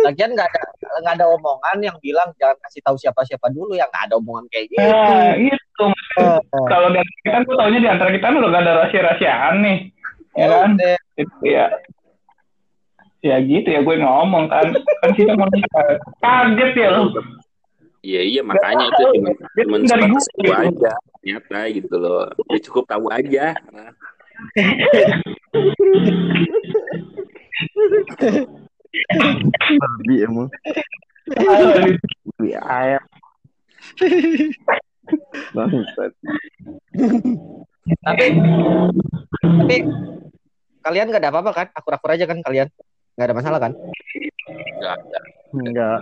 Lagian 0.07 0.31
nggak 0.33 0.49
ada 0.49 0.63
nggak 1.03 1.15
ada 1.19 1.27
omongan 1.35 1.77
yang 1.83 1.97
bilang 1.99 2.31
jangan 2.39 2.57
kasih 2.63 2.81
tahu 2.87 2.97
siapa-siapa 2.97 3.51
dulu 3.51 3.75
yang 3.75 3.91
nggak 3.91 4.07
ada 4.11 4.15
omongan 4.17 4.47
kayak 4.49 4.67
gitu. 4.71 4.87
nah 4.87 5.35
itu 5.37 5.87
Eh, 6.17 6.41
kalau 6.73 6.89
antara 6.89 7.05
kita 7.21 7.39
gue 7.45 7.57
taunya 7.61 7.81
di 7.85 7.89
antara 7.93 8.09
kita 8.09 8.33
udah 8.33 8.49
gak 8.49 8.63
ada 8.65 8.73
rahasia-rahasiaan 8.81 9.55
nih 9.61 9.79
ya 10.33 10.47
kan? 10.49 10.71
eh, 10.81 10.99
itu 11.21 11.45
ya. 11.45 11.67
Ya 13.21 13.37
gitu 13.45 13.69
ya 13.69 13.81
gue 13.85 13.97
ngomong 14.01 14.49
kan. 14.49 14.73
Kan 15.05 15.11
kita 15.13 15.37
mau 15.37 15.45
nikah 15.53 16.01
kaget 16.25 16.73
ya 16.73 16.89
lo 16.97 17.13
Iya 18.07 18.23
iya 18.23 18.43
makanya 18.47 18.87
itu 18.87 19.03
cuma 19.19 19.31
cuma 19.35 19.77
Dari 19.83 19.91
sebatas 19.91 20.25
itu 20.31 20.41
gitu. 20.47 20.55
aja 20.55 20.93
ternyata 21.27 21.59
gitu 21.75 21.95
loh. 21.99 22.25
Dia 22.47 22.61
cukup 22.71 22.85
tahu 22.87 23.07
aja. 23.11 23.47
Babi 29.77 30.15
emang. 30.25 30.49
Babi 31.37 32.51
ayam. 32.57 33.05
Bangsat. 35.55 36.13
tapi 38.03 38.25
tapi 39.43 39.77
kalian 40.83 41.07
nggak 41.11 41.23
ada 41.23 41.31
apa-apa 41.31 41.51
kan? 41.55 41.67
Akur-akur 41.75 42.11
aja 42.15 42.27
kan 42.27 42.43
kalian? 42.43 42.69
Nggak 43.15 43.27
ada 43.31 43.37
masalah 43.37 43.59
kan? 43.63 43.73
Enggak 44.77 44.93
ada. 45.01 45.19
Enggak. 45.55 46.01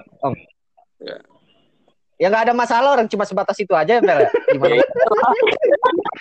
Ya 2.14 2.30
nggak 2.30 2.46
ada 2.46 2.54
masalah 2.54 2.94
orang 2.94 3.10
cuma 3.10 3.26
sebatas 3.26 3.58
itu 3.58 3.74
aja 3.74 3.98
Mel. 3.98 4.22
ya? 4.22 4.30
Gimana? 4.54 4.74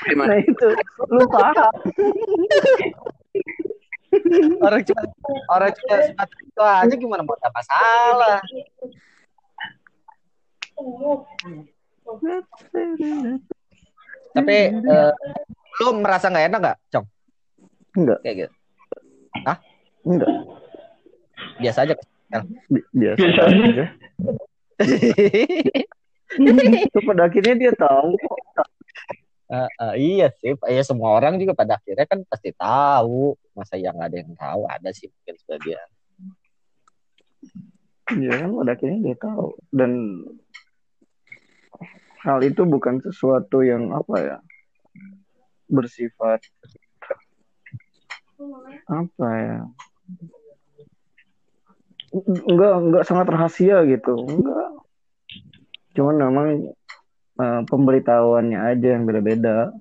Gimana? 0.09 0.27
Nah 0.33 0.37
itu 0.41 0.67
lu 1.09 1.25
paham. 1.29 1.73
orang 4.61 4.81
cuma 4.85 5.01
orang 5.49 5.71
cuma 5.77 5.95
sebatas 6.01 6.39
itu 6.41 6.61
aja 6.61 6.93
gimana 6.97 7.21
mau 7.21 7.37
ada 7.37 7.49
masalah? 7.53 8.41
Tapi 14.33 14.55
eh, 14.73 15.11
lu 15.81 15.91
merasa 16.01 16.29
nggak 16.29 16.45
enak 16.49 16.59
nggak, 16.59 16.77
Cong? 16.89 17.05
Enggak. 17.93 18.17
Kayak 18.25 18.35
gitu. 18.41 18.53
Enggak. 20.03 20.29
Biasa 21.61 21.79
aja. 21.85 21.93
Bi- 22.69 22.87
Biasa. 22.91 23.17
Biasa 23.21 23.41
aja. 23.45 23.85
Itu 26.87 26.99
pada 27.09 27.29
akhirnya 27.29 27.55
dia 27.57 27.71
tahu. 27.75 28.17
Eh, 29.53 29.69
eh, 29.69 29.93
iya 30.01 30.27
sih, 30.41 30.57
ya 30.57 30.81
semua 30.81 31.13
orang 31.19 31.37
juga 31.37 31.53
pada 31.53 31.77
akhirnya 31.77 32.09
kan 32.09 32.25
pasti 32.25 32.49
tahu. 32.57 33.37
Masa 33.53 33.77
yang 33.77 33.97
ada 34.01 34.15
yang 34.17 34.33
tahu 34.33 34.65
ada 34.65 34.89
sih 34.89 35.09
mungkin 35.13 35.35
sebagian. 35.45 35.89
Iya 38.13 38.33
kan 38.43 38.49
pada 38.51 38.71
akhirnya 38.75 38.99
dia 38.99 39.15
tahu 39.15 39.47
dan 39.71 39.91
hal 42.23 42.39
itu 42.43 42.63
bukan 42.63 43.03
sesuatu 43.03 43.63
yang 43.63 43.91
apa 43.91 44.15
ya 44.19 44.37
bersifat 45.67 46.39
apa 48.87 49.27
ya 49.39 49.59
enggak 52.13 52.73
enggak 52.77 53.03
sangat 53.09 53.27
rahasia 53.33 53.81
gitu 53.89 54.13
enggak 54.21 54.69
cuman 55.97 56.15
memang 56.21 56.47
eh, 57.41 57.61
pemberitahuannya 57.65 58.59
aja 58.61 58.87
yang 58.97 59.09
beda-beda 59.09 59.73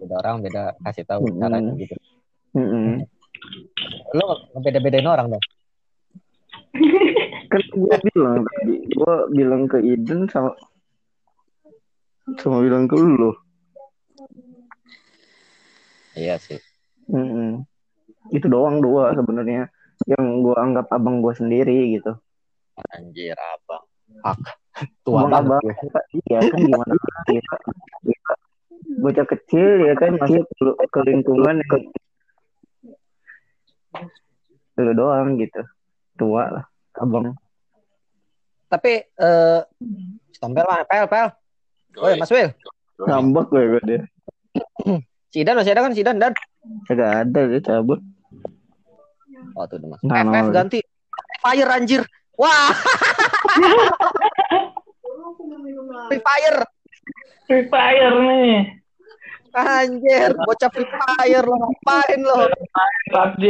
Beda 0.00 0.16
orang 0.16 0.40
beda 0.40 0.80
kasih 0.80 1.04
tahu 1.04 1.28
Mm-mm. 1.28 1.40
caranya 1.44 1.72
gitu. 1.76 1.94
Mm-mm. 2.56 3.04
Lo 4.16 4.48
beda-bedain 4.64 5.04
orang 5.04 5.36
dong. 5.36 5.44
kan 7.50 7.60
gue 7.66 7.96
bilang 8.14 8.46
tadi 8.46 8.74
gue 8.94 9.14
bilang 9.34 9.62
ke 9.66 9.76
Iden 9.82 10.30
sama 10.30 10.54
sama 12.38 12.62
bilang 12.62 12.86
ke 12.86 12.94
lu 12.94 13.34
Iya 16.16 16.38
sih. 16.40 16.56
Mm-mm. 17.10 17.66
itu 18.32 18.46
doang 18.48 18.80
dua 18.80 19.12
sebenarnya 19.12 19.68
yang 20.08 20.40
gue 20.40 20.56
anggap 20.56 20.86
abang 20.88 21.20
gue 21.20 21.34
sendiri 21.34 21.98
gitu 21.98 22.16
Anjir 22.96 23.36
abang. 23.36 23.84
Hak. 24.24 24.40
Tua 25.04 25.28
Abang 25.28 25.60
gue. 25.60 25.74
iya 26.24 26.40
kan 26.40 26.58
gimana 26.64 26.94
ya 27.28 27.40
Kita 28.00 28.34
bocah 29.04 29.26
kecil 29.28 29.68
ya 29.84 29.94
kan 29.94 30.16
masuk 30.16 30.46
ke, 30.56 30.64
ke 30.88 31.00
lingkungan 31.04 31.60
yang 31.60 31.82
lu 34.80 34.92
doang 34.96 35.36
gitu 35.36 35.60
tua 36.16 36.48
lah 36.48 36.64
abang 36.96 37.36
Tapi 38.70 38.92
eh 39.04 39.60
Stompel 40.32 40.64
mana? 40.64 40.86
Pel, 40.88 41.04
pel. 41.10 41.28
Oi, 42.00 42.14
Mas 42.16 42.30
Wil. 42.32 42.48
ngambek 42.96 43.46
gue 43.52 43.62
gue 43.76 43.82
dia 43.84 44.00
Si 45.32 45.44
Idan 45.44 45.60
masih 45.60 45.76
ada 45.76 45.84
kan 45.84 45.92
si 45.94 46.00
Idan 46.02 46.16
dan. 46.18 46.32
kagak 46.88 47.28
ada 47.28 47.40
dia 47.46 47.60
cabut 47.60 48.00
Oh 49.56 49.64
tuh 49.66 49.76
udah 49.80 49.88
masuk. 49.96 50.04
Nah, 50.06 50.22
FF 50.24 50.46
nah. 50.48 50.54
ganti. 50.54 50.78
Fire 51.40 51.70
anjir. 51.72 52.02
Wah, 52.40 52.72
Free 56.08 56.22
Fire. 56.22 56.60
Free 57.46 57.66
Fire 57.68 58.16
nih. 58.16 58.80
Anjir, 59.50 60.30
bocah 60.46 60.70
Free 60.70 60.86
Fire 60.86 61.44
lo 61.46 61.56
ngapain 61.58 62.20
lo? 62.22 62.46
PUBG. 63.10 63.44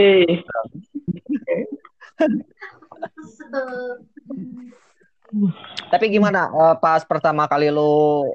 Tapi 5.93 6.05
gimana 6.09 6.49
eh, 6.51 6.75
pas 6.81 7.05
pertama 7.05 7.45
kali 7.47 7.69
lo 7.69 8.27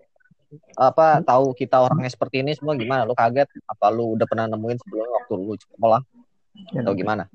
apa 0.79 1.19
tahu 1.25 1.51
kita 1.51 1.83
orangnya 1.83 2.07
seperti 2.07 2.45
ini 2.45 2.53
semua 2.53 2.77
gimana? 2.77 3.03
Lo 3.03 3.17
kaget? 3.17 3.49
Apa 3.65 3.89
lu 3.89 4.13
udah 4.15 4.29
pernah 4.29 4.45
nemuin 4.45 4.77
sebelumnya 4.79 5.09
waktu 5.19 5.33
lu 5.35 5.53
sekolah? 5.57 6.01
Atau 6.75 6.93
gimana? 6.95 7.27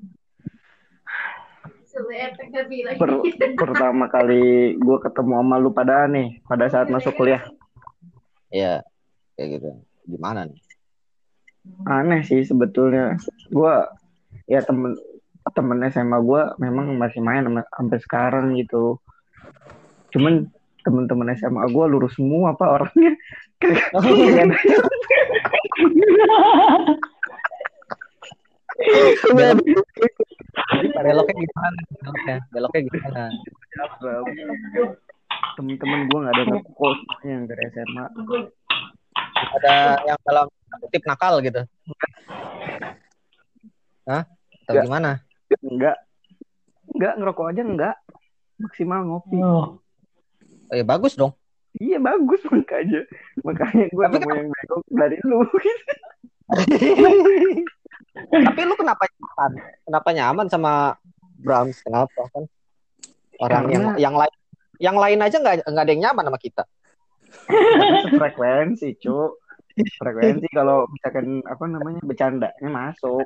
Per- 2.95 3.55
pertama 3.59 4.05
kali 4.07 4.75
gue 4.79 4.97
ketemu 5.03 5.33
sama 5.43 5.55
lu 5.59 5.69
pada 5.75 6.07
nih 6.07 6.39
pada 6.47 6.65
saat 6.71 6.87
masuk 6.87 7.13
kuliah. 7.19 7.43
Iya, 8.51 8.83
kayak 9.35 9.47
gitu. 9.59 9.69
Gimana 10.07 10.47
nih? 10.47 10.59
aneh 11.85 12.25
sih 12.25 12.41
sebetulnya. 12.41 13.17
Gue 13.53 13.73
ya 14.49 14.65
temen 14.65 14.97
temen 15.53 15.77
SMA 15.93 16.17
gue 16.21 16.41
memang 16.57 16.97
masih 16.97 17.21
main 17.21 17.45
sampai 17.45 17.97
sekarang 18.01 18.57
gitu. 18.57 18.97
Cuman 20.13 20.49
temen-temen 20.81 21.29
SMA 21.37 21.69
gue 21.69 21.85
lurus 21.85 22.17
semua 22.17 22.57
apa 22.57 22.81
orangnya. 22.81 23.13
Yang- 24.37 24.57
Jadi 30.71 30.87
beloknya 30.91 31.35
gimana? 31.35 31.79
Beloknya, 32.01 32.37
beloknya 32.51 32.81
gimana? 32.87 33.23
temen-temen 35.51 35.99
gue 36.07 36.19
nggak 36.21 36.33
ada 36.37 36.43
yang 36.47 36.63
kos 36.75 36.99
yang 37.27 37.43
dari 37.43 37.63
SMA 37.75 38.05
Ada 39.59 39.99
yang 40.07 40.19
dalam 40.23 40.45
kutip 40.79 41.03
nakal 41.03 41.43
gitu? 41.43 41.61
Hah? 44.07 44.23
Atau 44.63 44.71
Nggak. 44.73 44.85
gimana? 44.87 45.11
enggak 45.59 45.95
enggak 46.95 47.13
ngerokok 47.19 47.45
aja 47.51 47.61
enggak 47.61 47.95
maksimal 48.55 49.03
ngopi 49.03 49.37
Oh. 49.43 49.75
Oh, 50.71 50.75
ya 50.75 50.85
bagus 50.87 51.19
dong. 51.19 51.35
iya 51.79 51.99
bagus 51.99 52.39
makanya 52.47 53.03
makanya 53.43 53.87
gue 53.91 54.05
nemu 54.07 54.29
yang 54.31 54.47
bego 54.51 54.75
dari 54.91 55.17
lu 55.23 55.39
Tapi 58.13 58.59
lu 58.61 58.75
kenapa 58.75 59.03
nyaman? 59.07 59.51
Kenapa 59.81 60.09
nyaman 60.11 60.47
sama 60.47 60.73
Brahms? 61.37 61.79
Kenapa 61.79 62.21
kan? 62.29 62.43
Orang 63.39 63.63
yang 63.67 63.83
Karena- 63.87 63.99
yang 63.99 64.15
lain 64.15 64.33
yang 64.81 64.97
lain 64.97 65.19
aja 65.19 65.37
nggak 65.37 65.55
nggak 65.63 65.83
ada 65.83 65.91
yang 65.91 66.03
nyaman 66.05 66.25
sama 66.27 66.39
kita. 66.39 66.63
frekuensi 68.11 68.99
cu 68.99 69.39
frekuensi 69.95 70.47
kalau 70.51 70.83
misalkan 70.89 71.39
apa 71.41 71.63
namanya 71.63 72.03
bercandanya 72.03 72.67
masuk 72.67 73.23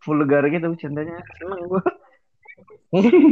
vulgar 0.00 0.40
gitu 0.46 0.72
bercandanya 0.72 1.20
seneng 1.36 1.68
gue 1.68 1.82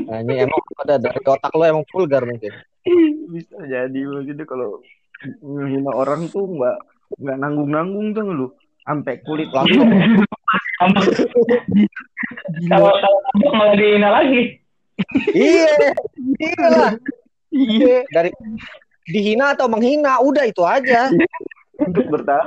Nah, 0.04 0.18
ini 0.18 0.42
emang 0.42 0.58
ada 0.76 0.98
dari 0.98 1.22
otak 1.22 1.54
lu 1.54 1.62
emang 1.62 1.86
vulgar 1.88 2.26
mungkin. 2.26 2.50
bisa 3.30 3.54
jadi 3.62 3.94
begitu 4.02 4.42
kalau 4.42 4.82
menghina 5.38 5.88
orang 5.88 6.26
tuh 6.26 6.44
nggak 6.44 6.76
nggak 7.16 7.36
nanggung 7.38 7.70
nanggung 7.70 8.06
tuh 8.10 8.26
lu 8.26 8.46
sampai 8.82 9.22
kulit 9.22 9.46
Langsung. 9.48 9.86
Kalau 12.68 12.90
kalau 12.90 13.18
abang 13.34 13.54
malah 13.56 13.74
dihina 13.78 14.08
lagi. 14.12 14.42
iya, 15.32 15.72
iya 16.38 16.64
lah. 16.68 16.90
Iya. 17.52 17.98
Dari 18.12 18.30
dihina 19.08 19.56
atau 19.56 19.66
menghina, 19.70 20.20
udah 20.20 20.44
itu 20.46 20.62
aja. 20.64 21.08
untuk 21.82 22.04
bertahan 22.14 22.46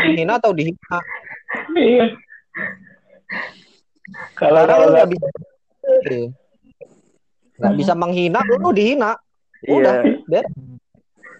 Menghina- 0.00 0.38
atau 0.40 0.52
dihina. 0.54 0.98
Iya. 1.74 2.06
Kalau 4.34 4.62
kalau 4.66 4.86
nggak 4.90 5.08
bisa, 5.10 5.26
nggak 7.60 7.74
bisa 7.76 7.92
menghina, 7.94 8.40
lu 8.46 8.70
dihina. 8.72 9.18
iya 9.66 9.74
Udah, 9.76 9.94
ber. 10.26 10.44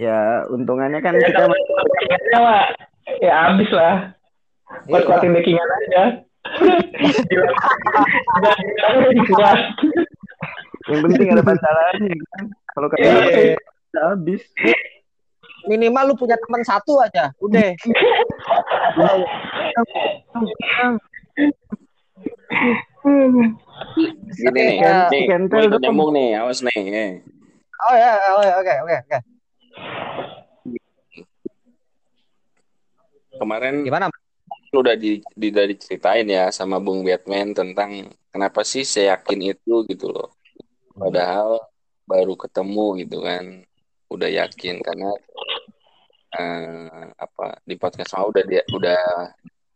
Ya 0.00 0.48
untungannya 0.48 1.04
kan 1.04 1.12
kita 1.12 1.44
ya, 1.44 2.38
Mak. 2.40 2.66
ya 3.20 3.34
habis 3.46 3.68
lah. 3.68 4.16
Kuat 4.88 5.04
kuatin 5.04 5.36
backingan 5.36 5.68
aja. 5.68 6.04
Yang 10.88 11.00
penting 11.06 11.28
ada 11.30 11.44
bantalannya 11.44 12.16
kan 12.32 12.44
kalau 12.72 12.88
kata 12.88 13.04
Iya. 13.04 13.60
udah 13.92 14.04
habis 14.16 14.40
Minimal 15.68 16.08
lu 16.08 16.14
punya 16.16 16.40
teman 16.40 16.64
satu 16.64 17.04
aja, 17.04 17.28
udah. 17.36 17.76
Gini 24.36 24.50
nih, 24.56 24.76
Ya. 24.80 25.08
nih, 25.08 25.22
Kentel 25.28 25.72
nyambung 25.80 26.12
nih, 26.12 26.36
awas 26.40 26.60
nih. 26.64 26.76
eh. 26.90 27.10
Oh 27.80 27.94
ya, 27.96 28.12
oh 28.36 28.42
ya, 28.44 28.54
oke, 28.60 28.74
oke, 28.84 28.96
oke. 29.08 29.18
Kemarin 33.40 33.86
Gimana? 33.88 34.12
udah 34.70 34.94
di, 34.94 35.18
di 35.34 35.50
udah 35.50 35.66
diceritain 35.66 36.28
ya 36.30 36.46
sama 36.54 36.78
Bung 36.78 37.02
Batman 37.02 37.50
tentang 37.50 38.06
kenapa 38.30 38.62
sih 38.62 38.86
saya 38.86 39.18
yakin 39.18 39.56
itu 39.56 39.82
gitu 39.90 40.14
loh. 40.14 40.30
Padahal 40.94 41.58
baru 42.06 42.38
ketemu 42.38 42.86
gitu 43.02 43.18
kan, 43.24 43.66
udah 44.10 44.30
yakin 44.30 44.78
karena 44.78 45.10
eh, 46.38 47.06
apa 47.18 47.58
di 47.66 47.74
podcast 47.74 48.14
mau 48.14 48.30
udah 48.30 48.44
dia 48.46 48.62
udah 48.70 49.02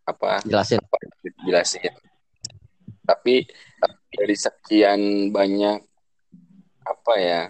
apa 0.06 0.44
Jelasin. 0.46 0.78
jelasin. 1.42 1.94
Tapi 3.04 3.48
dari 4.14 4.36
sekian 4.38 5.34
banyak 5.34 5.78
apa 6.84 7.14
ya 7.18 7.42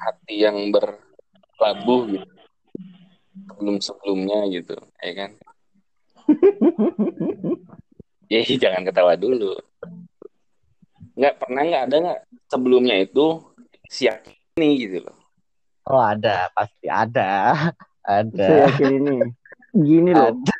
hati 0.00 0.44
yang 0.44 0.56
berlabuh 0.72 2.08
gitu 2.08 2.28
sebelum 3.50 3.76
sebelumnya 3.82 4.38
gitu, 4.48 4.76
ya 5.02 5.12
kan? 5.16 5.30
Ya 8.30 8.46
jangan 8.46 8.86
ketawa 8.86 9.18
dulu. 9.18 9.58
Nggak 11.18 11.34
pernah 11.42 11.66
nggak 11.66 11.84
ada 11.90 11.96
nggak 11.98 12.20
sebelumnya 12.46 12.96
itu 13.02 13.42
siap 13.90 14.22
ini 14.54 14.86
gitu 14.86 15.02
loh. 15.02 15.18
Oh 15.90 15.98
ada, 15.98 16.46
pasti 16.54 16.86
ada. 16.86 17.58
Ada. 18.00 18.70
Yakin 18.70 18.90
ini. 18.96 19.16
Gini 19.76 20.10
loh. 20.16 20.30
Ada. 20.32 20.56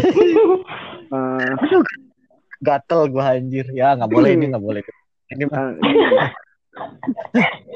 eh, 1.12 1.62
Aduh, 1.66 1.82
gatel 2.62 3.00
gua 3.12 3.36
anjir. 3.36 3.68
Ya 3.74 3.98
nggak 3.98 4.08
boleh 4.10 4.30
ini 4.32 4.48
nggak 4.48 4.64
boleh. 4.64 4.80
Ini 5.34 5.44
mah. 5.50 5.74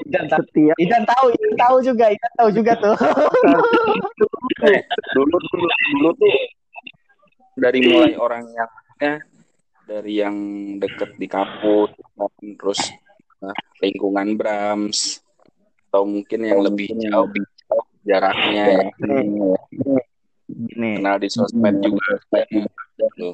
Idan, 0.03 0.25
tahu- 0.29 0.45
setiap 0.45 0.77
Idan 0.77 1.03
tahu, 1.05 1.27
Idan 1.31 1.55
tahu 1.57 1.77
juga, 1.81 2.05
Idan 2.11 2.33
tahu 2.37 2.49
juga 2.53 2.73
tuh. 2.77 2.95
Dulu 5.12 5.37
dulu 5.37 5.67
dulu 5.67 6.11
tuh 6.15 6.33
dari 7.55 7.79
mulai 7.83 8.15
orang 8.15 8.47
yang 8.49 8.71
ya, 8.97 9.15
dari 9.85 10.12
yang 10.17 10.37
deket 10.79 11.19
di 11.19 11.27
kampus 11.27 11.91
terus 12.57 12.81
nah, 13.38 13.53
lingkungan 13.79 14.38
Brams 14.38 15.19
atau 15.91 16.07
mungkin 16.07 16.41
yang 16.43 16.62
lebih 16.62 16.95
jauh 16.97 17.29
jaraknya 18.03 18.65
ya 18.71 18.87
gini. 18.97 19.53
kenal 20.97 21.17
di 21.19 21.29
sosmed 21.29 21.77
juga 21.79 22.15
Gitu. 22.38 23.29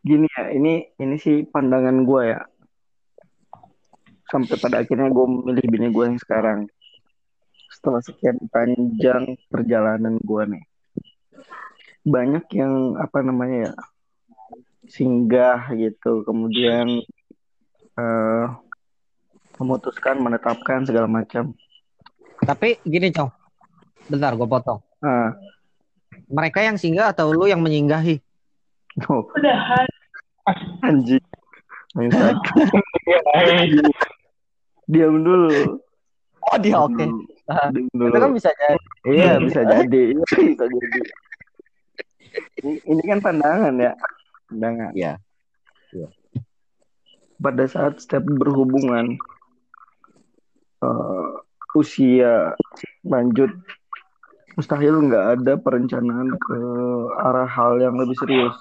gini 0.00 0.26
ya 0.26 0.44
ini 0.50 0.74
ini 0.94 1.16
sih 1.16 1.44
pandangan 1.44 2.02
gue 2.02 2.22
ya 2.28 2.40
sampai 4.28 4.56
pada 4.60 4.84
akhirnya 4.84 5.08
gue 5.08 5.26
memilih 5.26 5.66
bini 5.68 5.88
gue 5.90 6.04
yang 6.04 6.20
sekarang 6.20 6.68
setelah 7.72 8.00
sekian 8.04 8.36
panjang 8.48 9.36
perjalanan 9.48 10.20
gue 10.20 10.42
nih 10.56 10.64
banyak 12.08 12.44
yang 12.56 12.96
apa 12.96 13.20
namanya 13.20 13.68
ya 13.68 13.72
singgah 14.88 15.68
gitu 15.76 16.24
kemudian 16.24 17.04
eh, 17.98 18.46
memutuskan 19.58 20.22
menetapkan 20.22 20.86
segala 20.86 21.10
macam 21.10 21.50
Tapi 22.38 22.78
gini, 22.86 23.10
Cong. 23.10 23.34
Bentar, 24.06 24.30
gua 24.38 24.46
potong. 24.46 24.78
ah 25.02 25.34
Mereka 26.30 26.62
yang 26.62 26.78
singgah 26.78 27.10
atau 27.10 27.34
lu 27.34 27.50
yang 27.50 27.58
menyinggahi? 27.58 28.22
oh, 29.10 29.26
anjing. 30.86 31.18
diam 34.88 35.20
dulu 35.20 35.78
Oh, 36.48 36.56
dia 36.56 36.80
oke. 36.80 37.04
Diam 37.74 38.08
Itu 38.08 38.18
kan 38.20 38.32
bisa 38.32 38.50
jadi. 38.56 38.86
Iya 39.08 39.32
bisa 39.40 39.60
jadi, 39.64 40.02
Iya, 40.16 40.24
bisa 40.48 40.64
jadi. 40.64 41.00
Ini, 42.62 42.72
ini 42.88 43.02
kan 43.04 43.18
pandangan 43.20 43.74
ya, 43.76 43.92
pandangan. 44.48 44.90
Iya. 44.96 45.12
Pada 47.38 47.64
saat 47.68 48.00
setiap 48.00 48.24
berhubungan 48.24 49.16
eh, 50.84 51.28
usia 51.76 52.56
lanjut, 53.04 53.52
mustahil 54.56 55.04
nggak 55.04 55.26
ada 55.38 55.52
perencanaan 55.60 56.32
ke 56.32 56.58
arah 57.28 57.48
hal 57.48 57.76
yang 57.80 57.96
lebih 57.96 58.16
serius. 58.18 58.56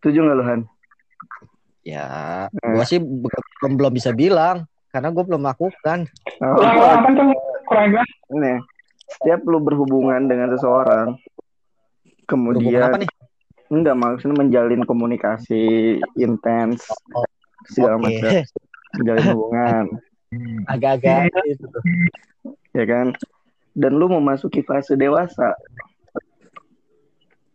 Setuju 0.00 0.18
nggak 0.24 0.38
Lohan? 0.40 0.60
Ya, 1.88 2.08
gua 2.52 2.84
sih 2.84 3.00
be- 3.00 3.32
belum 3.64 3.72
belum 3.80 3.92
bisa 3.96 4.12
bilang 4.12 4.68
karena 4.92 5.08
gua 5.08 5.24
belum 5.24 5.40
lakukan. 5.40 6.04
Oh, 6.44 6.52
Kurang 6.60 6.76
apa 7.00 7.08
tuh? 7.16 7.26
Kurang 7.64 7.86
jelas. 7.92 8.08
nih, 8.28 8.58
setiap 9.08 9.40
lu 9.48 9.56
berhubungan 9.64 10.28
dengan 10.28 10.52
seseorang, 10.52 11.16
kemudian 12.28 12.92
apa 12.92 13.00
nih? 13.00 13.10
Enggak, 13.68 13.96
maksudnya 13.96 14.36
menjalin 14.36 14.84
komunikasi 14.84 15.96
intens 16.16 16.84
Oh, 17.12 17.24
segala 17.68 17.96
Oke. 17.96 18.04
macam, 18.04 18.30
menjalin 18.96 19.26
hubungan, 19.28 19.84
Agak-agak 20.72 21.44
itu 21.48 21.64
tuh. 21.64 21.82
ya 22.76 22.84
kan? 22.84 23.16
Dan 23.72 23.96
lu 23.96 24.08
memasuki 24.08 24.60
fase 24.60 24.92
dewasa, 24.92 25.56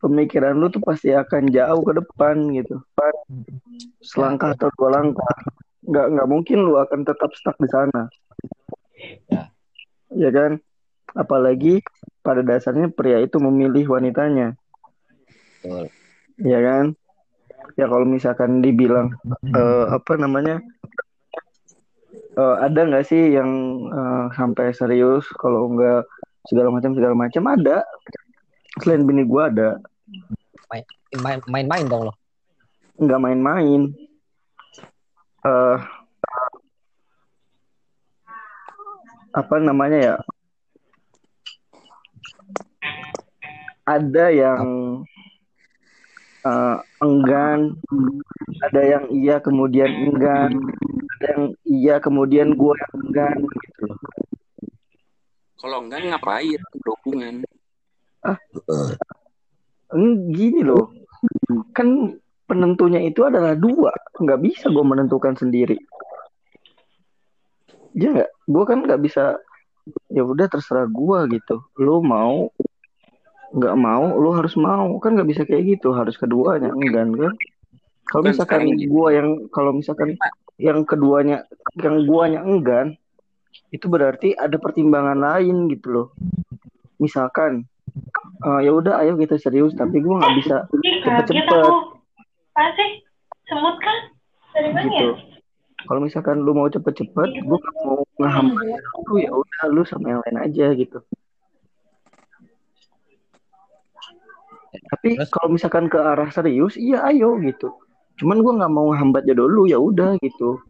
pemikiran 0.03 0.59
lu 0.59 0.67
tuh 0.67 0.83
pasti 0.83 1.15
akan 1.15 1.47
jauh 1.47 1.79
ke 1.87 1.93
depan 1.95 2.35
gitu. 2.51 2.75
Selangkah 4.03 4.51
atau 4.51 4.67
dua 4.75 4.99
langkah, 4.99 5.35
nggak 5.87 6.07
nggak 6.11 6.27
mungkin 6.27 6.57
lu 6.67 6.75
akan 6.75 7.07
tetap 7.07 7.31
stuck 7.31 7.55
di 7.55 7.71
sana, 7.71 8.11
Ya. 9.31 9.47
ya 10.11 10.29
kan? 10.35 10.59
Apalagi 11.15 11.79
pada 12.19 12.43
dasarnya 12.43 12.91
pria 12.91 13.23
itu 13.23 13.39
memilih 13.39 13.87
wanitanya. 13.87 14.59
Betul. 15.63 15.87
ya 16.43 16.59
kan 16.59 16.91
ya 17.79 17.87
kalau 17.87 18.03
misalkan 18.03 18.59
dibilang 18.59 19.15
eh, 19.47 19.85
apa 19.87 20.19
namanya 20.19 20.59
eh, 22.35 22.55
ada 22.59 22.83
nggak 22.83 23.05
sih 23.07 23.31
yang 23.31 23.47
eh, 23.87 24.25
sampai 24.35 24.75
serius 24.75 25.23
kalau 25.39 25.71
enggak 25.71 26.03
segala 26.51 26.67
macam 26.67 26.91
segala 26.91 27.15
macam 27.15 27.43
ada 27.47 27.87
selain 28.83 29.07
bini 29.07 29.23
gua 29.23 29.47
ada 29.47 29.79
Main-main 31.45 31.85
dong 31.85 32.09
lo. 32.09 32.13
nggak 32.97 33.21
main-main. 33.21 33.81
Eh 35.43 35.77
apa 39.33 39.55
namanya 39.57 39.97
ya? 39.97 40.15
Ada 43.83 44.25
yang 44.31 44.67
eh, 46.45 46.77
enggan 47.03 47.75
ada 48.63 48.81
yang 48.81 49.05
iya 49.11 49.41
kemudian 49.43 49.91
enggan 50.07 50.53
ada 51.19 51.25
yang 51.35 51.43
iya 51.67 51.95
kemudian 51.99 52.55
gua 52.55 52.77
yang 52.79 52.93
enggan 53.03 53.37
gitu 53.43 53.81
loh. 53.89 53.99
Kalau 55.59 55.79
enggak 55.83 56.03
ngapain? 56.07 56.59
Berhubungan 56.79 57.43
Eng- 58.23 58.43
gini 60.33 60.61
loh. 60.65 60.91
Kan 61.71 62.17
penentunya 62.49 63.01
itu 63.05 63.23
adalah 63.23 63.55
dua. 63.55 63.93
Nggak 64.19 64.39
bisa 64.43 64.65
gue 64.69 64.85
menentukan 64.85 65.37
sendiri. 65.37 65.77
Ya 67.93 68.09
nggak? 68.13 68.31
Gue 68.49 68.63
kan 68.65 68.83
nggak 68.83 69.01
bisa 69.01 69.37
ya 70.09 70.23
udah 70.23 70.47
terserah 70.49 70.89
gue 70.89 71.19
gitu. 71.39 71.61
Lu 71.79 72.01
mau 72.01 72.49
nggak 73.53 73.75
mau 73.77 74.17
lu 74.17 74.33
harus 74.33 74.57
mau. 74.57 74.97
Kan 74.99 75.15
nggak 75.15 75.29
bisa 75.29 75.41
kayak 75.45 75.79
gitu. 75.79 75.93
Harus 75.93 76.17
keduanya. 76.17 76.73
Enggan 76.73 77.13
kan? 77.15 77.33
Kalau 78.03 78.23
Kan 78.25 78.29
misalkan 78.35 78.61
gue 78.75 79.07
yang 79.13 79.29
kalau 79.49 79.71
misalkan 79.71 80.19
yang 80.61 80.85
keduanya 80.85 81.47
yang 81.79 82.05
guanya 82.05 82.45
enggan 82.45 82.93
itu 83.73 83.89
berarti 83.89 84.37
ada 84.37 84.57
pertimbangan 84.61 85.17
lain 85.17 85.69
gitu 85.69 85.87
loh. 85.89 86.07
Misalkan 87.01 87.65
eh, 88.43 88.59
ya 88.65 88.71
udah 88.73 88.93
ayo 89.05 89.13
kita 89.17 89.37
serius 89.37 89.73
tapi 89.77 90.01
gue 90.01 90.13
nggak 90.13 90.35
bisa 90.41 90.55
kaget 90.71 91.03
cepet-cepet. 91.03 91.73
Apa 92.53 92.63
sih? 92.77 92.89
Semut 93.49 93.77
kan? 93.81 93.97
Dari 94.53 94.69
mana 94.69 94.89
ya? 94.89 95.01
gitu 95.13 95.33
kalau 95.83 95.99
misalkan 95.99 96.43
lu 96.43 96.55
mau 96.55 96.71
cepet-cepet 96.71 97.29
gue 97.43 97.57
nggak 97.59 97.75
mau 97.83 97.99
ngehambat 98.19 98.65
lu 99.11 99.15
ya 99.19 99.31
udah 99.35 99.63
lu 99.71 99.83
sama 99.83 100.15
yang 100.15 100.21
lain 100.23 100.39
aja 100.39 100.65
gitu. 100.75 100.99
Tapi 104.73 105.19
kalau 105.29 105.53
misalkan 105.53 105.91
ke 105.91 105.99
arah 105.99 106.29
serius 106.31 106.79
iya 106.79 107.03
ayo 107.11 107.35
gitu. 107.43 107.73
Cuman 108.17 108.41
gue 108.41 108.53
nggak 108.63 108.73
mau 108.73 108.89
hambatnya 108.95 109.35
dulu 109.35 109.67
ya 109.67 109.77
udah 109.77 110.15
gitu. 110.23 110.63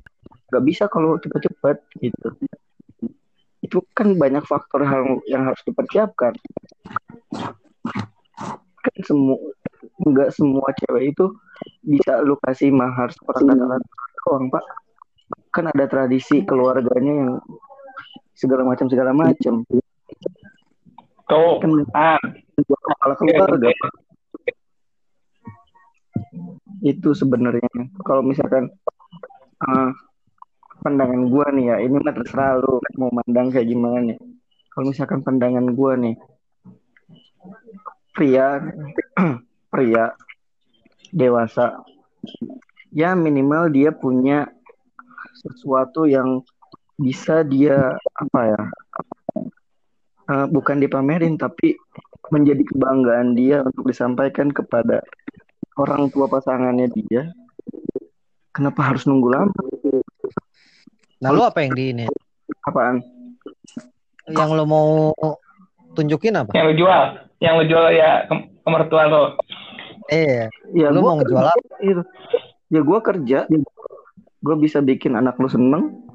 Nggak 0.49 0.63
bisa 0.65 0.83
kalau 0.89 1.21
cepet-cepet 1.21 1.77
gitu. 2.01 2.27
Itu 3.63 3.85
kan 3.93 4.17
banyak 4.17 4.43
faktor 4.43 4.83
hal 4.83 5.21
yang 5.29 5.45
harus 5.47 5.61
dipersiapkan 5.63 6.35
kan 8.83 8.95
semua 9.07 9.39
nggak 10.03 10.29
semua 10.35 10.67
cewek 10.83 11.15
itu 11.15 11.25
bisa 11.83 12.19
lu 12.23 12.35
kasih 12.43 12.71
mahar 12.71 13.11
seperangkat 13.11 13.57
alat 13.59 13.83
doang 14.23 14.47
pak. 14.51 14.63
Kan 15.53 15.69
ada 15.69 15.85
tradisi 15.85 16.41
keluarganya 16.43 17.13
yang 17.13 17.31
segala 18.33 18.65
macam 18.65 18.89
segala 18.89 19.11
macam. 19.13 19.63
Tuh. 21.29 21.53
kan 21.61 21.71
Ah, 21.95 22.19
kepala 22.57 23.13
keluarga. 23.17 23.69
Pak. 23.71 23.93
itu 26.83 27.15
sebenarnya. 27.15 27.69
Kalau 28.03 28.19
misalkan 28.19 28.67
eh, 29.63 29.89
pandangan 30.83 31.31
gua 31.31 31.47
nih 31.55 31.65
ya 31.71 31.75
ini 31.79 31.95
mah 31.95 32.11
terserah 32.11 32.59
lu 32.59 32.83
mau 32.99 33.07
mandang 33.13 33.47
kayak 33.53 33.71
gimana 33.71 34.03
nih. 34.03 34.19
Kalau 34.73 34.91
misalkan 34.91 35.23
pandangan 35.23 35.71
gua 35.71 35.95
nih 35.95 36.17
pria 38.13 38.61
pria 39.73 40.13
dewasa. 41.09 41.81
Ya 42.93 43.17
minimal 43.17 43.73
dia 43.73 43.89
punya 43.89 44.47
sesuatu 45.43 46.05
yang 46.05 46.45
bisa 46.95 47.41
dia 47.41 47.97
apa 47.97 48.39
ya 48.53 48.61
eh, 50.29 50.45
bukan 50.47 50.77
dipamerin 50.77 51.35
tapi 51.35 51.73
menjadi 52.29 52.63
kebanggaan 52.63 53.35
dia 53.35 53.65
untuk 53.65 53.89
disampaikan 53.89 54.53
kepada 54.53 55.03
orang 55.75 56.07
tua 56.13 56.29
pasangannya 56.29 56.87
dia. 56.93 57.33
Kenapa 58.53 58.93
harus 58.93 59.09
nunggu 59.09 59.33
lama? 59.33 59.61
Nah, 61.17 61.29
lu 61.33 61.41
apa 61.41 61.65
yang 61.65 61.73
di 61.73 61.85
ini? 61.89 62.05
apaan? 62.63 63.03
Yang 64.29 64.49
lu 64.55 64.65
mau 64.67 64.87
tunjukin 65.97 66.37
apa? 66.37 66.55
Yang 66.55 66.65
lu 66.71 66.75
jual, 66.85 67.03
yang 67.43 67.59
lu 67.59 67.67
jual 67.67 67.91
ya 67.91 68.23
ke, 68.31 68.33
ke 68.39 68.69
mertua 68.71 69.03
lo. 69.11 69.23
Eh, 70.07 70.47
ya 70.71 70.87
lu 70.91 71.03
gua 71.03 71.11
mau 71.11 71.17
ngejual 71.19 71.43
apa? 71.43 71.59
itu 71.83 72.03
ya 72.71 72.79
gue 72.79 72.99
kerja. 73.03 73.39
Gue 74.43 74.55
bisa 74.59 74.79
bikin 74.79 75.19
anak 75.19 75.35
lu 75.39 75.51
seneng. 75.51 76.07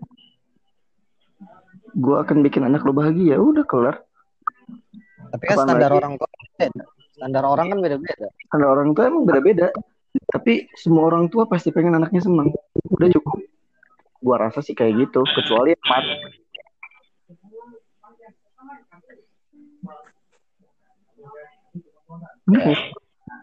Gue 1.93 2.17
akan 2.17 2.41
bikin 2.41 2.64
anak 2.64 2.81
lu 2.88 2.97
bahagia. 2.97 3.37
Udah 3.37 3.64
kelar. 3.69 4.01
Tapi 5.29 5.45
kan 5.45 5.57
standar 5.69 5.93
lagi? 5.93 6.01
orang 6.01 6.12
tua 6.17 6.29
beda. 6.57 6.85
Standar 7.19 7.45
orang 7.45 7.67
kan 7.69 7.79
beda-beda. 7.85 8.29
karena 8.49 8.67
orang 8.73 8.88
tua 8.97 9.05
emang 9.12 9.25
beda-beda. 9.29 9.69
Tapi 10.33 10.73
semua 10.73 11.12
orang 11.12 11.29
tua 11.29 11.45
pasti 11.45 11.69
pengen 11.69 12.01
anaknya 12.01 12.25
seneng. 12.25 12.49
Udah 12.88 13.09
cukup. 13.12 13.45
Gue 14.19 14.37
rasa 14.41 14.64
sih 14.64 14.73
kayak 14.73 15.09
gitu. 15.09 15.21
Kecuali 15.25 15.77
yang 15.77 15.85
mati 15.85 16.48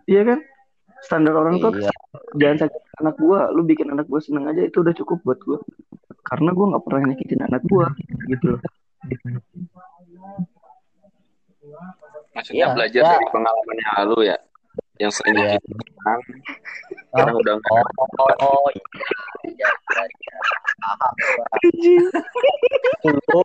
Iya 0.05 0.21
kan? 0.25 0.39
Standar 1.05 1.37
orang 1.37 1.61
tua 1.61 1.69
Iya. 1.77 1.91
jangan 2.33 2.65
sakit 2.65 2.81
anak 3.05 3.15
gua, 3.21 3.53
lu 3.53 3.61
bikin 3.61 3.93
anak 3.93 4.09
gua 4.09 4.17
seneng 4.23 4.49
aja 4.49 4.65
itu 4.65 4.81
udah 4.81 4.93
cukup 4.97 5.21
buat 5.21 5.39
gua. 5.45 5.59
Karena 6.25 6.49
gua 6.57 6.65
nggak 6.73 6.83
pernah 6.85 7.01
nyakitin 7.13 7.41
anak 7.45 7.61
gua, 7.69 7.85
gitu 8.25 8.57
loh. 8.57 8.61
Maksudnya 12.33 12.65
Iya, 12.65 12.73
belajar 12.73 13.01
ya. 13.05 13.09
dari 13.13 13.27
pengalamannya 13.29 13.87
lalu 14.01 14.17
ya. 14.33 14.37
Yang 14.95 15.11
sering 15.21 15.33
Iya. 15.35 15.43
nyakitin 15.59 15.77
orang. 16.01 16.19
Sekarang 17.11 17.35
udah 17.37 17.53
nggak. 17.59 17.73
Oh, 18.19 18.29
oh, 18.41 18.67
iya. 18.73 18.85
Iya, 19.45 19.69
iya, 19.69 20.03
iya. 20.09 20.37
Dulu, 23.03 23.39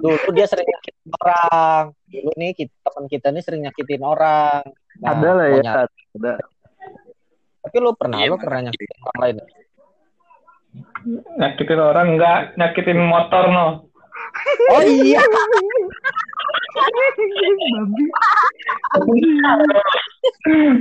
dulu 0.00 0.28
dia 0.32 0.46
sering 0.48 0.66
nyakitin 0.66 1.10
orang. 1.20 1.84
Dulu 2.08 2.30
nih 2.40 2.50
kita, 2.56 2.74
teman 2.86 3.04
kita 3.10 3.26
nih 3.34 3.42
sering 3.44 3.60
nyakitin 3.66 4.02
orang. 4.02 4.62
Nah, 5.02 5.12
ada 5.12 5.30
lah 5.36 5.46
ya, 5.52 5.72
ada. 6.16 6.32
Tapi 7.66 7.76
lu 7.82 7.90
pernah, 7.98 8.22
Iya, 8.22 8.30
lu 8.32 8.38
pernah 8.38 8.60
nyakitin 8.70 9.00
orang 9.02 9.18
lain? 9.20 9.36
Nyakitin 11.36 11.80
orang 11.82 12.06
enggak, 12.14 12.38
nyakitin 12.56 13.00
motor 13.02 13.44
no. 13.50 13.66
Oh 14.70 14.82
iya. 14.84 15.20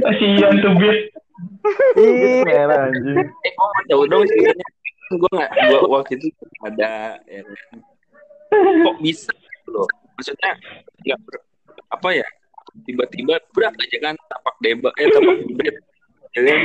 Kasihan 0.04 0.54
tuh 0.62 0.74
Bit. 0.78 1.00
Merah 2.46 2.90
anjing. 2.90 3.18
Eh, 3.18 3.52
gue 3.52 3.66
mau 3.66 3.84
tahu 3.90 4.04
dong 4.08 4.24
sih. 4.30 4.40
Gue 5.16 5.32
nggak, 5.32 5.52
gue 5.52 5.80
waktu 5.90 6.14
itu 6.18 6.28
ada. 6.66 7.18
Ya, 7.26 7.42
kan. 7.44 7.78
kok 8.56 8.98
bisa 9.02 9.32
gitu 9.34 9.70
loh? 9.74 9.88
Maksudnya 10.16 10.52
nggak 11.04 11.20
apa 11.92 12.10
ya? 12.14 12.28
Tiba-tiba 12.84 13.40
berat 13.56 13.76
aja 13.80 13.98
kan 14.04 14.16
tapak 14.28 14.56
deba, 14.60 14.92
eh 15.00 15.08
tapak 15.08 15.36
bed. 15.56 15.76
Ya 16.36 16.42
kan? 16.44 16.60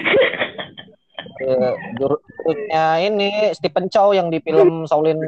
Eh, 1.40 1.72
juru- 2.00 2.20
jurusnya 2.44 2.86
ini 3.06 3.54
Stephen 3.54 3.86
Chow 3.88 4.10
yang 4.12 4.28
di 4.28 4.42
film 4.42 4.84
Shaolin 4.84 5.20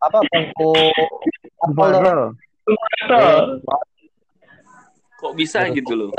apa? 0.00 0.18
Barrel. 1.74 2.36
Motor. 2.66 3.60
Kok 5.16 5.32
bisa 5.34 5.66
gitu 5.72 5.92
loh? 5.96 6.10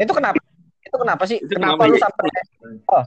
itu 0.00 0.12
kenapa 0.14 0.38
itu 0.80 0.96
kenapa 0.96 1.22
sih 1.26 1.38
Itu 1.42 1.54
kenapa, 1.58 1.82
kenapa 1.82 1.90
lu 1.90 1.96
ya? 1.98 2.02
sampai 2.06 2.28
oh. 2.90 3.04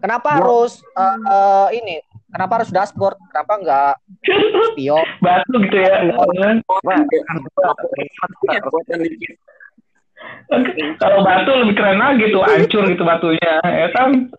kenapa 0.00 0.28
harus 0.38 0.72
eh, 0.96 1.16
eh, 1.16 1.68
ini 1.80 1.96
kenapa 2.32 2.52
harus 2.62 2.70
dashboard 2.74 3.16
kenapa 3.30 3.52
enggak 3.60 3.94
spion 4.72 5.06
Batu 5.24 5.54
gitu 5.66 5.76
ya. 5.78 5.94
Iya, 6.02 6.16
dikit. 9.02 9.34
Kalau 10.98 11.20
batu 11.22 11.50
lebih 11.54 11.74
keren 11.76 12.00
lagi 12.00 12.32
tuh, 12.32 12.42
hancur 12.42 12.88
gitu 12.88 13.04
batunya, 13.04 13.60
ya 13.62 13.88
kan? 13.92 14.30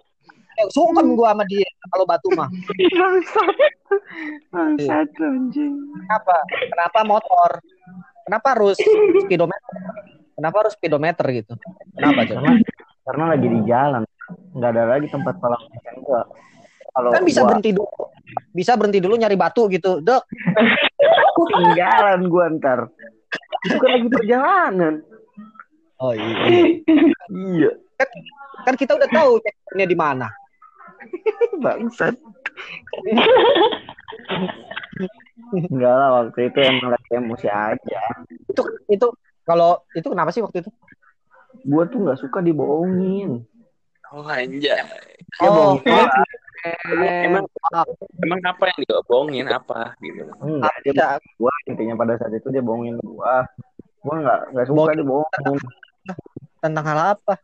eh, 0.58 0.68
sungkem 0.74 1.14
gua 1.14 1.38
sama 1.38 1.46
dia 1.46 1.70
kalau 1.94 2.06
batu 2.10 2.28
mah. 2.34 2.50
Bangsat 4.50 5.10
anjing. 5.22 5.74
kenapa 6.02 6.36
kenapa 6.50 7.00
motor 7.06 7.50
kenapa 8.26 8.48
harus 8.58 8.78
speedometer 9.24 9.74
kenapa 10.34 10.56
harus 10.66 10.74
speedometer 10.76 11.26
gitu 11.32 11.54
kenapa 11.96 12.26
coba 12.28 12.42
Karena 12.42 12.62
karena 13.08 13.24
lagi 13.32 13.48
di 13.48 13.60
jalan. 13.64 14.04
Nggak 14.28 14.70
ada 14.76 14.84
lagi 14.92 15.08
tempat 15.08 15.34
kolam 15.40 15.62
ikan 15.80 15.96
gua. 16.04 16.22
Kalau 16.98 17.14
kan 17.14 17.22
bisa 17.22 17.46
gua 17.46 17.50
berhenti 17.54 17.72
dulu 17.72 18.04
bisa 18.52 18.74
berhenti 18.74 18.98
dulu 18.98 19.14
nyari 19.16 19.38
batu 19.38 19.70
gitu 19.70 20.02
dok 20.02 20.26
ketinggalan 21.38 22.26
gua 22.26 22.46
ntar. 22.58 22.80
Itu 23.62 23.78
kan 23.78 23.90
lagi 23.94 24.10
perjalanan. 24.10 24.94
oh 25.98 26.14
iya 26.14 26.82
Iya. 27.30 27.72
kan 28.66 28.74
kita 28.74 28.98
udah 28.98 29.10
tahu 29.10 29.38
checkpointnya 29.42 29.86
di 29.86 29.94
mana 29.94 30.28
Bangsat. 31.58 32.18
Enggak 35.54 35.94
lah 35.94 36.10
waktu 36.20 36.50
itu 36.50 36.58
emang 36.60 36.90
lagi 36.92 37.10
emosi 37.14 37.48
aja. 37.48 38.02
itu 38.50 38.62
itu 38.90 39.08
kalau 39.42 39.80
itu 39.94 40.08
kenapa 40.08 40.30
sih 40.30 40.42
waktu 40.42 40.66
itu 40.66 40.72
Gua 41.66 41.84
tuh 41.86 42.00
nggak 42.02 42.20
suka 42.22 42.40
dibohongin. 42.40 43.42
Oh 44.14 44.24
anjay. 44.24 44.78
Dia 45.36 45.48
Oh, 45.50 45.76
bohong 45.76 45.80
gua. 45.82 46.06
Emang 47.24 47.46
emang 48.20 48.40
apa 48.44 48.64
yang 48.68 48.80
diobongin 48.82 49.46
apa 49.48 49.94
gitu? 50.00 50.24
Enggak, 50.40 50.74
dia 50.82 50.92
Tidak. 50.92 51.08
bohongin 51.10 51.36
gua 51.38 51.54
intinya 51.66 51.94
pada 51.96 52.14
saat 52.16 52.34
itu 52.34 52.48
dia 52.48 52.60
bohongin 52.60 52.96
gua. 53.00 53.46
Gua 54.00 54.16
nggak 54.18 54.40
nggak 54.52 54.66
suka 54.66 54.76
Bohongin. 54.78 54.98
dibohongin. 55.00 55.60
tentang 56.58 56.86
hal 56.86 57.00
apa 57.14 57.36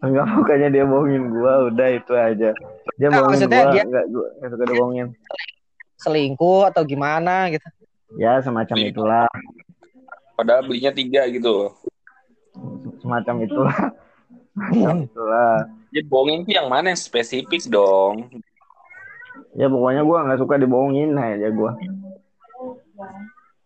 Enggak 0.00 0.24
bukannya 0.32 0.68
dia 0.70 0.84
bohongin 0.84 1.24
gua, 1.28 1.52
udah 1.66 1.88
itu 1.90 2.12
aja. 2.12 2.50
Dia 2.94 3.08
Nah, 3.08 3.16
bohongin 3.20 3.46
gua, 3.46 3.64
dia- 3.70 3.84
enggak 3.84 4.04
gua 4.08 4.26
nggak 4.34 4.50
suka 4.50 4.64
dibohongin. 4.66 5.06
selingkuh 5.96 6.62
atau 6.66 6.82
gimana 6.82 7.50
gitu 7.50 7.68
Ya 8.16 8.40
semacam 8.40 8.74
itulah, 8.80 9.28
Padahal 10.32 10.64
belinya 10.64 10.90
tiga 10.90 11.28
gitu 11.28 11.70
semacam 12.98 13.34
itulah. 13.42 13.76
semacam 14.56 14.96
itulah. 15.02 15.54
Ya 15.90 16.02
bohongin 16.06 16.46
tuh 16.46 16.54
yang 16.54 16.70
mana 16.70 16.94
yang 16.94 17.00
spesifik 17.00 17.62
dong. 17.66 18.30
Ya 19.54 19.66
pokoknya 19.66 20.06
gua 20.06 20.22
nggak 20.22 20.38
suka 20.38 20.54
dibohongin 20.56 21.14
aja 21.14 21.50
gua. 21.50 21.74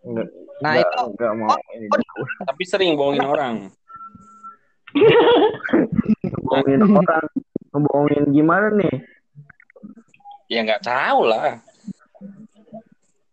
Enggak, 0.05 0.29
nah 0.61 0.73
enggak, 0.77 0.89
itu 0.89 1.05
enggak 1.13 1.33
mau 1.37 1.57
ini 1.73 1.87
Tapi 2.45 2.63
sering 2.65 2.93
bohongin 2.97 3.25
orang. 3.25 3.55
bohongin 6.45 6.81
orang. 7.01 7.25
Ngebohongin 7.75 8.25
gimana 8.31 8.67
nih? 8.73 8.95
Ya 10.47 10.63
nggak 10.63 10.85
tahu 10.85 11.27
lah. 11.27 11.59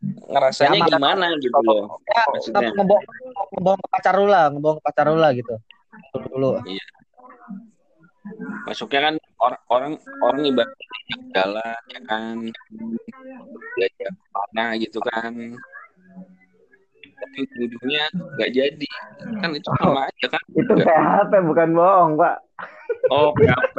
Ngerasanya 0.02 0.76
Ya, 0.76 0.82
mana- 0.82 0.92
gimana 0.98 1.26
gitu 1.38 1.60
loh. 1.62 2.02
ya 2.10 2.70
ngebohong 2.74 3.06
ngebohong 3.54 3.80
ke 3.80 3.88
pacar 3.88 4.14
lu 4.18 4.26
lah 4.26 4.50
ngebohong 4.50 4.78
ke 4.82 4.84
pacar 4.84 5.06
lu 5.08 5.20
lah 5.20 5.32
gitu 5.32 5.56
dulu, 6.12 6.26
dulu. 6.28 6.50
Masuknya 8.68 9.00
kan 9.10 9.16
orang 9.42 9.62
orang 9.70 9.94
orang 10.22 10.42
ibaratnya 10.46 11.16
jalan 11.36 11.82
ya 11.92 12.02
kan. 12.08 12.36
Diajak 13.78 14.14
mana 14.32 14.66
gitu 14.80 15.00
kan. 15.02 15.34
Tapi 17.22 17.40
ujungnya 17.62 18.06
nggak 18.14 18.52
jadi. 18.52 18.90
Kan 19.42 19.54
itu 19.54 19.70
sama 19.82 20.10
aja 20.10 20.26
kan. 20.30 20.44
Itu 20.58 20.74
PHP 20.74 21.32
bukan 21.46 21.70
bohong, 21.78 22.12
Pak. 22.18 22.38
Oh, 23.14 23.30
PHP. 23.38 23.78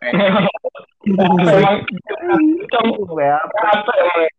PHP. 3.10 3.58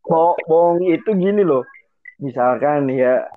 bohong 0.07 0.79
itu 0.87 1.09
gini 1.15 1.43
loh. 1.43 1.63
Misalkan 2.23 2.87
ya 2.87 3.27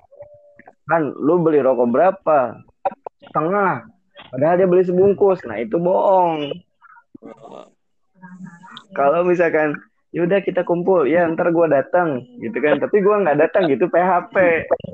kan 0.87 1.11
lu 1.19 1.43
beli 1.43 1.59
rokok 1.59 1.91
berapa? 1.91 2.63
Setengah. 3.27 3.83
Padahal 4.31 4.55
dia 4.59 4.67
beli 4.67 4.83
sebungkus. 4.87 5.43
Nah, 5.43 5.59
itu 5.59 5.75
bohong. 5.75 6.51
Kalau 8.95 9.21
misalkan 9.27 9.77
yaudah 10.15 10.39
kita 10.41 10.63
kumpul, 10.63 11.05
ya 11.05 11.27
ntar 11.29 11.51
gua 11.51 11.69
datang 11.69 12.23
gitu 12.41 12.57
kan. 12.57 12.79
Tapi 12.81 12.97
gua 13.03 13.21
nggak 13.21 13.39
datang 13.47 13.69
gitu 13.69 13.85
PHP. 13.91 14.35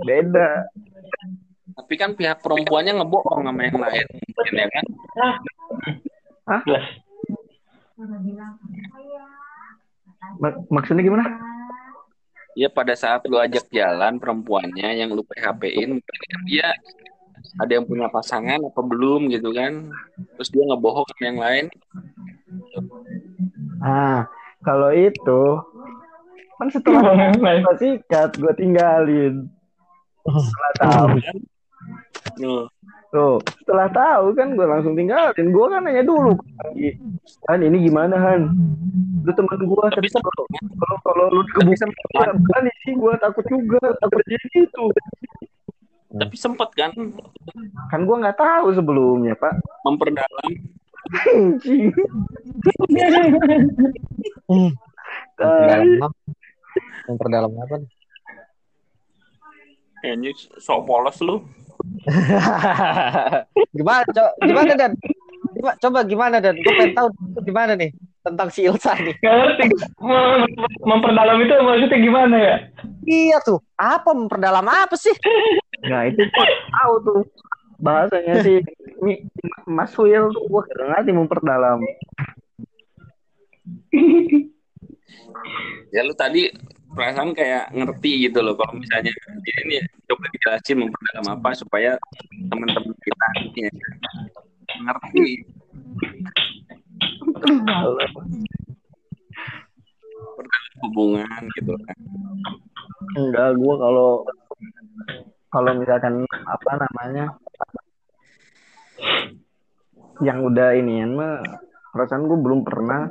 Beda. 0.04 0.68
Tapi 1.74 1.94
kan 1.98 2.14
pihak 2.14 2.44
perempuannya 2.44 3.02
ngebohong 3.02 3.50
sama 3.50 3.62
yang 3.66 3.80
lain, 3.82 4.06
mungkin 4.30 4.54
ya 4.54 4.68
kan? 4.70 4.86
Jelas. 6.70 6.86
Mak- 10.38 10.62
maksudnya 10.70 11.02
gimana? 11.02 11.26
Ya 12.54 12.70
pada 12.70 12.94
saat 12.94 13.26
lu 13.26 13.42
ajak 13.42 13.66
jalan 13.74 14.22
perempuannya 14.22 15.02
yang 15.02 15.10
lu 15.18 15.26
PHP-in, 15.26 15.98
mungkin 15.98 16.18
kan 16.30 16.42
dia 16.46 16.70
ada 17.62 17.72
yang 17.78 17.86
punya 17.86 18.10
pasangan 18.10 18.58
apa 18.62 18.82
belum 18.82 19.30
gitu 19.30 19.54
kan? 19.54 19.94
terus 20.38 20.50
dia 20.50 20.64
ngebohong 20.66 21.06
sama 21.10 21.24
yang 21.26 21.40
lain 21.42 21.66
Ah, 23.84 24.30
kalau 24.64 24.94
itu 24.96 25.44
kan 26.56 26.68
setelah 26.72 27.34
sikat 27.76 28.38
gue 28.40 28.54
tinggalin. 28.56 29.50
Setelah 30.24 30.74
tahu 30.80 31.18
Oh, 32.40 32.66
tuh, 33.12 33.38
setelah 33.62 33.92
tahu 33.92 34.32
kan 34.34 34.56
gue 34.56 34.64
langsung 34.64 34.96
tinggalin. 34.96 35.52
Gue 35.52 35.66
kan 35.68 35.84
nanya 35.84 36.08
dulu 36.08 36.34
kan 37.46 37.60
ini 37.60 37.92
gimana 37.92 38.16
Han? 38.16 38.42
Lu 39.28 39.32
teman 39.36 39.60
gue 39.60 39.86
tapi 39.92 40.08
kalau 40.08 40.44
kalau 40.80 40.98
kalau 41.04 41.26
lu 41.30 41.42
kebukan 41.52 41.90
berani 42.40 42.72
sih 42.88 42.94
gue 42.96 43.14
takut 43.20 43.46
juga 43.52 43.82
takut 44.00 44.24
jadi 44.26 44.48
gitu. 44.56 44.84
Tapi 46.14 46.36
sempet 46.38 46.70
kan 46.78 46.92
Kan 47.90 48.06
gue 48.06 48.16
nggak 48.22 48.38
tahu 48.38 48.70
sebelumnya 48.74 49.34
pak. 49.34 49.58
memperdalam 49.82 50.52
Anjing. 51.04 51.92
Memperdalam 55.38 55.90
apa? 56.00 56.08
Memperdalam 57.10 57.54
apa? 57.58 57.76
kayaknya 60.04 60.36
sok 60.60 60.84
polos 60.84 61.16
lu 61.24 61.40
gimana, 63.76 64.04
co 64.08 64.24
gimana 64.44 64.72
dan? 64.76 64.92
Coba, 65.56 65.72
coba 65.80 66.00
gimana 66.08 66.38
dan? 66.40 66.56
Gue 66.60 66.74
pengen 66.80 66.96
tahu 66.96 67.08
gimana 67.44 67.76
nih 67.76 67.92
tentang 68.24 68.48
si 68.50 68.64
Ilsa 68.64 68.96
nih. 68.98 69.16
Ngerti. 69.24 69.68
Memperdalam 70.88 71.38
itu 71.44 71.54
maksudnya 71.60 72.00
gimana 72.00 72.36
ya? 72.40 72.56
Iya 73.04 73.38
tuh, 73.44 73.60
apa 73.76 74.16
memperdalam 74.16 74.64
apa 74.64 74.96
sih? 74.96 75.14
Nah 75.84 76.08
itu 76.08 76.24
gua 76.32 76.48
tahu 76.48 76.94
tuh 77.04 77.22
bahasanya 77.84 78.40
sih 78.40 78.64
Mas 79.68 79.92
Will 80.00 80.32
tuh 80.32 80.44
gue 80.48 80.62
kira 80.72 80.84
ngerti 80.96 81.12
memperdalam. 81.12 81.84
ya 85.94 86.02
lu 86.08 86.16
tadi 86.16 86.48
perasaan 86.94 87.36
kayak 87.36 87.76
ngerti 87.76 88.30
gitu 88.30 88.40
loh 88.40 88.56
kalau 88.56 88.80
misalnya 88.80 89.12
ini 89.66 89.84
coba 90.08 90.26
dijelasin 90.32 90.78
memperdalam 90.80 91.28
apa 91.36 91.50
supaya 91.58 92.00
teman-teman 92.48 92.96
kita 93.04 93.28
ya, 93.60 93.72
perdalam 97.44 98.12
hubungan 100.84 101.42
gitu 101.60 101.74
kan 101.84 101.98
Enggak, 103.14 103.50
gue 103.60 103.76
kalau 103.78 104.26
kalau 105.54 105.72
misalkan 105.78 106.26
apa 106.50 106.72
namanya 106.82 107.26
yang 110.24 110.42
udah 110.42 110.74
ini 110.74 111.06
mah 111.14 111.46
perasaan 111.94 112.26
gue 112.26 112.40
belum 112.42 112.66
pernah 112.66 113.06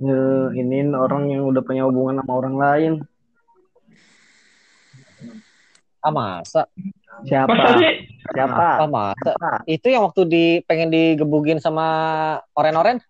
ngeinin 0.00 0.92
orang 0.96 1.28
yang 1.32 1.44
udah 1.48 1.62
punya 1.64 1.84
hubungan 1.88 2.20
sama 2.20 2.32
orang 2.32 2.56
lain. 2.56 2.92
Ah 6.04 6.12
masa? 6.12 6.68
Siapa? 7.24 7.48
Masa 7.48 7.80
sih? 7.80 7.94
Siapa? 8.34 8.84
Ah 8.84 8.88
masa? 8.90 9.32
Itu 9.64 9.88
yang 9.88 10.04
waktu 10.04 10.22
di 10.28 10.44
pengen 10.68 10.92
digebugin 10.92 11.62
sama 11.62 11.86
oren-oren? 12.52 13.00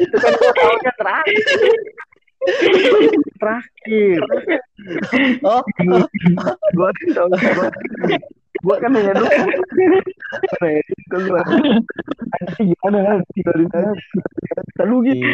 Itu 0.00 0.16
kan 0.18 0.32
gue 0.34 0.52
tahunya 0.58 0.92
terakhir. 0.98 1.44
terakhir. 3.38 4.20
Oh, 5.44 5.60
Gue 6.72 6.88
kan 6.88 7.08
tahu 7.14 7.28
gue 8.60 8.76
kan 8.76 8.90
nanya 8.92 9.12
dulu. 9.16 9.28
Gimana 12.60 12.98
kan? 13.04 13.18
Tinggalin 13.32 13.68
aja. 13.72 13.92
Lalu 14.84 14.96
gitu. 15.12 15.28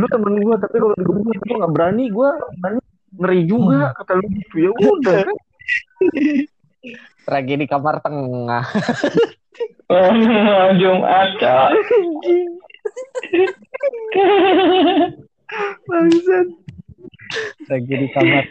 lu 0.00 0.06
temen 0.08 0.34
gue 0.40 0.54
tapi 0.56 0.76
kalau 0.80 0.96
digebukin 0.96 1.36
gue 1.36 1.56
nggak 1.60 1.72
berani 1.72 2.04
gue 2.08 2.30
berani 2.60 2.80
ngeri 3.12 3.40
juga 3.44 3.92
kata 3.92 4.12
lu 4.16 4.26
gitu 4.32 4.56
ya 4.56 4.70
udah 4.72 5.20
kan 5.28 5.36
tragedi 7.26 7.64
kamar 7.70 8.02
tengah. 8.02 8.66
Jumat, 10.80 11.28
Cok. 11.36 11.68
bangsat 15.84 16.46
Tragedi 17.68 18.06
kamar. 18.16 18.44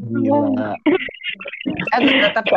Gila. 0.00 0.72
Eh, 2.00 2.32
tapi 2.32 2.50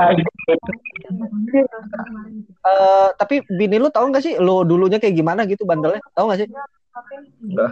eh, 2.64 3.08
tapi 3.20 3.36
bini 3.52 3.76
lu 3.76 3.92
tahu 3.92 4.10
nggak 4.10 4.24
sih 4.24 4.34
lu 4.40 4.64
dulunya 4.64 4.98
kayak 4.98 5.16
gimana 5.16 5.44
gitu 5.44 5.68
bandelnya? 5.68 6.00
Tahu 6.16 6.32
nggak 6.32 6.40
sih? 6.40 6.48
enggak 7.44 7.72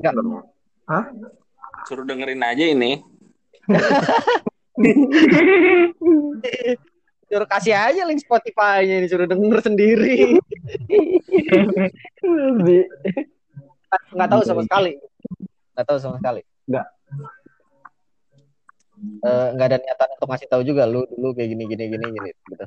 Nggak. 0.00 0.14
hah 0.90 1.04
suruh 1.86 2.04
dengerin 2.04 2.44
aja 2.44 2.64
ini 2.66 3.00
Suruh 7.30 7.46
kasih 7.46 7.74
aja 7.78 8.02
link 8.02 8.18
Spotify-nya 8.18 8.98
ini 8.98 9.06
suruh 9.06 9.30
denger 9.30 9.62
sendiri. 9.62 10.34
Bi- 12.58 12.90
Nggak 14.10 14.28
tahu 14.28 14.42
sama 14.42 14.62
sekali. 14.66 14.98
Nggak 15.74 15.86
tahu 15.86 15.98
sama 16.02 16.18
sekali. 16.18 16.42
Nggak. 16.66 16.86
Eh, 19.00 19.46
nggak 19.54 19.66
ada 19.70 19.78
niatan 19.78 20.08
untuk 20.12 20.28
ngasih 20.28 20.48
tahu 20.50 20.60
juga 20.60 20.84
lu 20.84 21.06
dulu 21.08 21.32
kayak 21.32 21.48
gini 21.50 21.64
gini 21.64 21.84
gini 21.88 22.04
gini 22.10 22.30
gitu. 22.52 22.66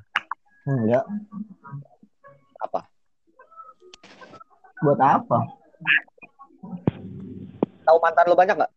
enggak 0.66 1.06
Apa? 2.58 2.82
buat 4.82 4.98
apa 4.98 5.40
Tahu 7.84 7.98
mantan 8.02 8.26
lu 8.26 8.34
banyak 8.34 8.56
nggak? 8.58 8.72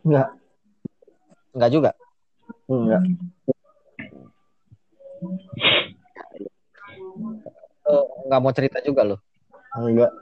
enggak 0.00 0.28
Nggak 1.54 1.70
juga. 1.72 1.90
enggak 2.68 3.02
Eh, 7.88 8.04
nggak 8.28 8.40
mau 8.44 8.52
cerita 8.52 8.78
juga 8.84 9.02
lu. 9.04 9.16
enggak 9.76 10.12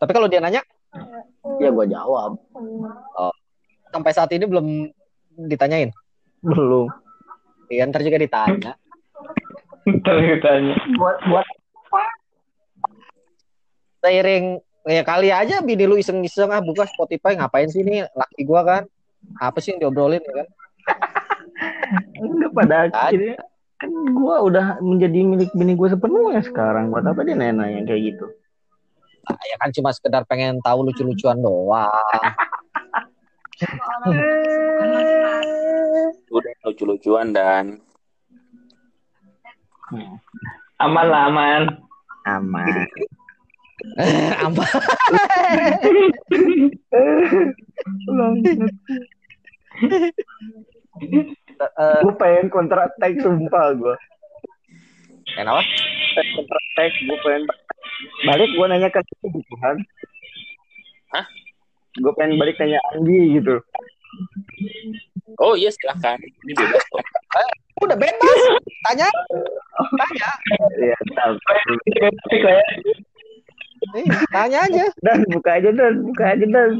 Tapi 0.00 0.12
kalau 0.16 0.26
dia 0.32 0.40
nanya 0.40 0.64
ya 1.60 1.68
gue 1.68 1.86
jawab 1.86 2.40
sampai 3.92 4.12
saat 4.14 4.30
ini 4.32 4.48
belum 4.48 4.66
ditanyain. 5.50 5.92
belum 6.40 6.88
Iya, 7.70 7.86
ntar 7.86 8.02
juga 8.02 8.18
ditanya. 8.18 8.74
Ntar 9.86 10.16
ditanya. 10.18 10.74
buat 10.98 11.16
buat 11.30 11.46
Seiring 14.02 14.58
ya 14.88 15.04
kali 15.04 15.28
aja 15.28 15.60
bini 15.60 15.84
lu 15.84 16.00
iseng-iseng 16.00 16.50
ah 16.50 16.64
buka 16.64 16.88
Spotify 16.88 17.36
ngapain 17.36 17.68
sih 17.68 17.84
nih 17.84 18.08
laki 18.16 18.42
gua 18.48 18.64
kan 18.64 18.82
apa 19.38 19.58
sih 19.62 19.76
yang 19.76 19.86
diobrolin 19.86 20.24
ya 20.24 20.32
kan? 20.42 20.48
Enggak 22.18 22.50
pada 22.56 22.76
akhirnya 22.90 23.36
kan 23.80 23.90
gue 23.92 24.36
udah 24.44 24.66
menjadi 24.84 25.18
milik 25.24 25.50
bini 25.56 25.78
gue 25.78 25.88
sepenuhnya 25.88 26.42
sekarang. 26.42 26.90
Buat 26.90 27.06
apa 27.06 27.22
dia 27.22 27.36
nanya 27.38 27.86
kayak 27.86 28.02
gitu? 28.14 28.26
Nah, 29.28 29.36
ya 29.46 29.56
kan 29.60 29.70
cuma 29.70 29.94
sekedar 29.94 30.24
pengen 30.26 30.58
tahu 30.64 30.90
lucu-lucuan 30.90 31.38
doang. 31.38 32.24
Udah 36.32 36.52
lucu-lucuan 36.66 37.30
dan. 37.30 37.78
Aman 40.80 41.06
lah, 41.10 41.28
aman. 41.28 41.62
aman. 42.24 42.86
Apa 44.44 44.64
Eh, 51.60 51.98
gue 52.02 52.14
pengen 52.16 52.48
kontrak 52.48 52.92
tag 52.96 53.14
sumpah 53.20 53.76
gue 53.76 53.96
kenapa 55.36 55.62
kontrak 56.34 56.64
tag 56.74 56.92
gue 57.04 57.18
pengen 57.22 57.44
balik. 58.24 58.50
Gue 58.56 58.66
nanya 58.66 58.88
ke 58.88 59.00
Tuhan. 59.22 59.76
Hah? 61.12 61.26
gue 61.98 62.12
pengen 62.14 62.38
balik 62.38 62.56
tanya 62.56 62.78
Anggi 62.94 63.38
gitu. 63.38 63.60
Oh 65.38 65.54
iya 65.54 65.70
silahkan. 65.70 66.18
Ini 66.18 66.52
bebas 66.54 66.84
kok 66.90 67.04
udah 67.80 67.96
bebas. 67.96 68.40
Tanya. 68.88 69.08
Tanya. 69.80 70.30
Ya 70.76 70.98
tahu 71.16 71.34
Asik 72.28 72.42
lah 72.44 72.54
ya. 72.60 72.64
Eh, 73.96 74.06
tanya 74.28 74.58
aja. 74.68 74.84
Dan 75.00 75.24
buka 75.32 75.50
aja 75.56 75.70
dan. 75.72 75.94
Buka 76.04 76.24
aja 76.36 76.46
dan 76.46 76.70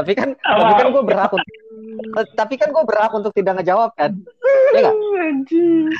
tapi 0.00 0.12
kan 0.16 0.32
tapi 0.40 0.72
kan 0.80 0.86
gue 0.88 1.04
berhak 1.04 1.30
untuk 1.36 1.48
tapi 2.32 2.54
kan 2.56 2.68
gue 2.72 2.84
berhak 2.88 3.12
untuk 3.12 3.32
tidak 3.36 3.60
ngejawab 3.60 3.92
kan 3.94 4.16
ya 4.72 4.90
anjing 5.20 5.92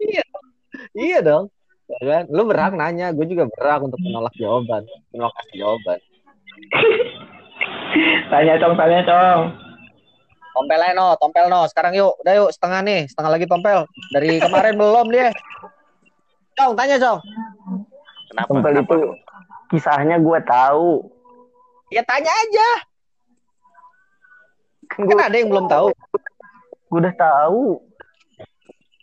iya 0.00 0.24
iya 0.96 1.20
dong 1.20 1.52
Ya 1.90 2.06
kan 2.06 2.30
lu 2.30 2.46
berhak 2.46 2.70
nanya 2.78 3.10
gue 3.10 3.26
juga 3.26 3.50
berhak 3.50 3.82
untuk 3.82 3.98
menolak 3.98 4.30
jawaban 4.38 4.86
menolak 5.10 5.34
kasih 5.42 5.66
jawaban 5.66 5.98
Tanya 8.30 8.54
cong, 8.62 8.74
tanya 8.78 9.00
cong. 9.02 9.40
Tompel 10.50 10.82
aja, 10.82 10.94
no, 10.94 11.14
tompel 11.18 11.46
no. 11.50 11.66
Sekarang 11.66 11.94
yuk, 11.94 12.14
udah 12.22 12.34
yuk, 12.38 12.50
setengah 12.54 12.80
nih, 12.82 13.00
setengah 13.10 13.30
lagi 13.38 13.46
tompel. 13.46 13.86
Dari 14.14 14.38
kemarin 14.38 14.74
belum 14.78 15.06
dia. 15.10 15.30
Cong, 16.58 16.74
tanya 16.78 16.96
Cong. 16.98 17.18
Kenapa? 18.30 18.48
Tempel 18.48 18.72
Kenapa? 18.72 18.86
itu 18.86 18.98
kisahnya 19.68 20.16
gue 20.18 20.38
tahu. 20.46 20.90
Ya 21.90 22.02
tanya 22.02 22.30
aja. 22.30 22.68
Kan 24.86 25.02
Kan 25.02 25.10
gue 25.10 25.18
ada 25.18 25.36
yang 25.36 25.50
belum 25.50 25.66
tahu. 25.66 25.90
gue 26.90 26.98
udah 26.98 27.14
tahu. 27.14 27.78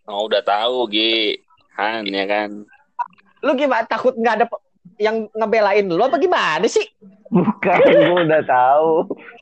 Oh, 0.07 0.27
udah 0.27 0.39
tahu, 0.39 0.87
Gi. 0.87 1.35
Han, 1.75 2.07
ya 2.07 2.23
kan? 2.23 2.63
Lu 3.43 3.51
gimana 3.53 3.83
takut 3.83 4.15
nggak 4.15 4.35
ada 4.39 4.45
yang 4.97 5.27
ngebelain 5.31 5.85
lu 5.85 5.99
apa 5.99 6.17
gimana 6.17 6.63
sih? 6.65 6.83
Bukan, 7.27 7.77
gue 7.83 8.19
udah 8.27 8.43
tahu. 8.43 8.91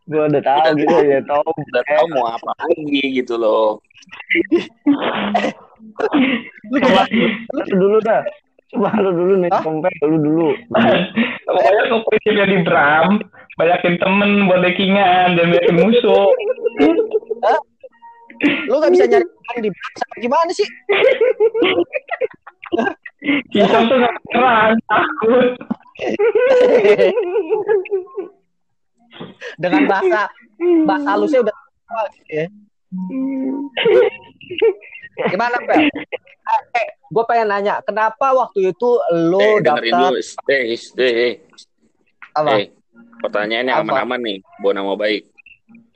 Gue 0.05 0.23
udah 0.25 0.41
tahu 0.41 0.61
Udah 0.65 0.73
gitu 0.77 0.95
ya, 1.05 1.19
tahu. 1.23 1.45
Udah 1.45 1.83
tahu 1.85 2.03
mau 2.11 2.25
apa 2.33 2.51
lagi 2.59 3.01
gitu 3.13 3.37
loh. 3.37 3.77
Lu 6.69 6.77
Coba, 6.81 7.01
gimana? 7.07 7.37
Lu 7.53 7.61
dulu 7.77 7.97
dah. 8.01 8.21
Coba 8.75 8.91
lu 8.99 9.11
dulu 9.15 9.33
nih, 9.39 9.51
kompet 9.63 9.93
lu 10.03 10.19
dulu. 10.19 10.49
pokoknya 11.47 11.81
lu 11.87 12.03
prinsipnya 12.03 12.43
di 12.43 12.57
Bram, 12.67 13.23
banyakin 13.55 13.95
temen 14.03 14.51
buat 14.51 14.59
backingan 14.59 15.39
dan 15.39 15.45
banyakin 15.47 15.75
musuh. 15.79 16.27
Lu 18.67 18.75
nggak 18.75 18.91
bisa 18.91 19.07
nyari 19.07 19.23
teman 19.23 19.63
di 19.63 19.69
apa 19.71 20.15
gimana 20.19 20.51
sih? 20.51 20.67
Kisah 23.55 23.81
tuh 23.87 23.95
gak 23.95 24.15
keren, 24.35 24.75
takut. 24.91 25.55
Dengan 29.55 29.87
bahasa 29.87 30.27
bahasa 30.83 31.07
halusnya 31.15 31.47
udah 31.47 31.55
ya. 32.27 32.45
Gimana, 35.31 35.55
Pel? 35.63 35.87
Gue 37.15 37.23
pengen 37.23 37.47
nanya, 37.47 37.79
kenapa 37.79 38.35
waktu 38.35 38.75
itu 38.75 38.89
lu 39.15 39.39
eh, 39.39 39.63
dengerin 39.63 39.93
daftar 39.95 40.11
dulu. 40.11 40.19
Eh, 40.51 40.63
eh, 40.75 41.13
eh, 41.15 41.33
apa? 42.35 42.49
eh. 42.59 42.67
Pertanyaannya 43.23 43.71
Apa? 43.71 43.83
aman-aman 43.87 44.19
nih. 44.19 44.37
Bawa 44.59 44.71
nama 44.75 44.93
baik. 44.99 45.23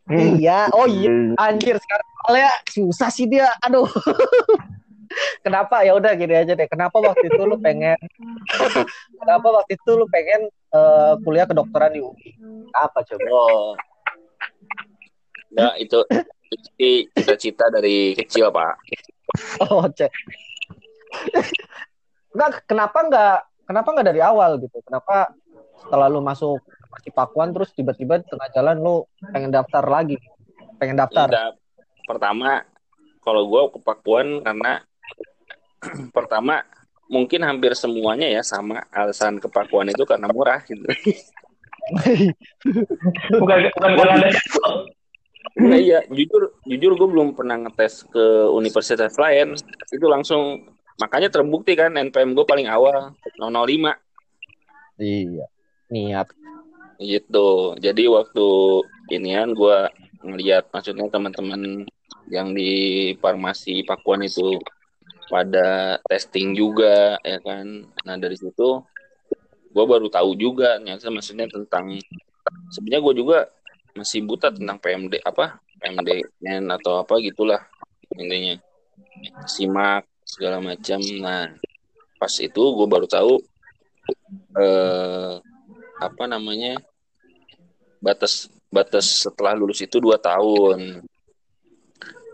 Iya, 0.09 0.71
oh 0.73 0.87
iya, 0.89 1.11
anjir 1.37 1.77
sekarang 1.77 2.07
soalnya 2.23 2.51
susah 2.71 3.09
sih 3.11 3.27
dia. 3.27 3.51
Aduh. 3.67 3.85
Kenapa 5.45 5.83
ya 5.83 5.97
udah 5.99 6.15
gini 6.15 6.39
aja 6.39 6.55
deh. 6.55 6.69
Kenapa 6.71 7.03
waktu 7.03 7.27
itu 7.27 7.41
lu 7.43 7.59
pengen 7.59 7.99
Kenapa 9.19 9.47
waktu 9.59 9.75
itu 9.75 9.91
lu 9.99 10.07
pengen 10.07 10.47
eh, 10.49 11.13
kuliah 11.21 11.43
kedokteran 11.43 11.91
di 11.93 11.99
UI? 11.99 12.29
Apa 12.71 13.03
coba? 13.03 13.27
Oh. 13.27 13.73
Enggak, 15.51 15.73
itu 15.81 15.99
itu 16.49 16.69
cita-cita 17.11 17.67
dari 17.67 18.15
kecil, 18.15 18.53
Pak. 18.55 18.73
Oh, 19.61 19.85
cek. 19.85 20.09
Enggak, 22.33 22.63
kenapa 22.69 22.97
enggak 23.05 23.37
kenapa 23.65 23.87
enggak 23.93 24.07
dari 24.13 24.21
awal 24.21 24.61
gitu? 24.61 24.77
Kenapa 24.85 25.33
setelah 25.81 26.07
lu 26.11 26.21
masuk 26.21 26.61
di 27.05 27.11
Pakuan 27.13 27.53
terus 27.53 27.69
tiba-tiba 27.73 28.21
di 28.21 28.25
tengah 28.27 28.49
jalan 28.53 28.77
lu 28.81 28.95
pengen 29.33 29.53
daftar 29.53 29.83
lagi? 29.85 30.17
Pengen 30.77 30.97
daftar. 30.97 31.27
Tidak. 31.29 31.51
Pertama, 32.09 32.65
kalau 33.21 33.45
gue 33.45 33.61
ke 33.77 33.79
Pakuan 33.85 34.41
karena 34.41 34.81
pertama 36.17 36.65
mungkin 37.09 37.41
hampir 37.41 37.73
semuanya 37.73 38.29
ya 38.29 38.45
sama 38.45 38.85
alasan 38.93 39.41
ke 39.41 39.49
Pakuan 39.49 39.89
itu 39.89 40.05
karena 40.05 40.29
murah 40.29 40.61
gitu. 40.65 40.85
Bukan 43.33 43.57
bukan 43.65 43.91
karena 43.97 44.13
ada 44.21 44.29
Nah, 45.57 45.79
iya, 45.79 46.05
jujur 46.07 46.61
jujur 46.63 46.91
gue 46.93 47.07
belum 47.09 47.33
pernah 47.33 47.57
ngetes 47.57 48.05
ke 48.07 48.47
universitas 48.53 49.17
lain. 49.17 49.57
Itu 49.89 50.05
langsung 50.05 50.69
makanya 50.99 51.31
terbukti 51.31 51.73
kan 51.73 51.95
NPM 51.95 52.35
gue 52.35 52.45
paling 52.45 52.67
awal 52.67 53.15
005 53.39 53.95
Iya. 54.99 55.47
Niat. 55.89 56.27
gitu. 56.99 57.79
Jadi 57.79 58.11
waktu 58.11 58.47
inian 59.15 59.55
gue 59.55 59.77
ngeliat 60.19 60.67
maksudnya 60.75 61.07
teman-teman 61.07 61.87
yang 62.27 62.51
di 62.51 63.15
farmasi 63.23 63.87
Pakuan 63.87 64.19
itu 64.27 64.59
pada 65.31 65.95
testing 66.11 66.51
juga 66.51 67.15
ya 67.23 67.39
kan. 67.39 67.87
Nah 68.03 68.15
dari 68.19 68.35
situ 68.35 68.83
gue 69.71 69.85
baru 69.87 70.11
tahu 70.11 70.35
juga 70.35 70.75
ternyata 70.75 71.07
maksudnya 71.07 71.47
tentang 71.47 71.95
sebenarnya 72.75 73.01
gue 73.07 73.15
juga 73.15 73.37
masih 73.95 74.27
buta 74.27 74.51
tentang 74.51 74.77
PMD 74.83 75.23
apa 75.23 75.63
PMDN 75.79 76.67
atau 76.75 77.07
apa 77.07 77.15
gitulah 77.23 77.63
intinya 78.19 78.59
simak 79.47 80.03
segala 80.29 80.61
macam. 80.61 81.01
Nah 81.17 81.49
pas 82.21 82.33
itu 82.37 82.61
gue 82.61 82.87
baru 82.87 83.09
tahu 83.09 83.41
eh 84.61 85.33
apa 85.99 86.23
namanya 86.29 86.77
batas 87.99 88.47
batas 88.69 89.25
setelah 89.25 89.57
lulus 89.57 89.81
itu 89.81 89.97
dua 89.97 90.21
tahun. 90.21 91.01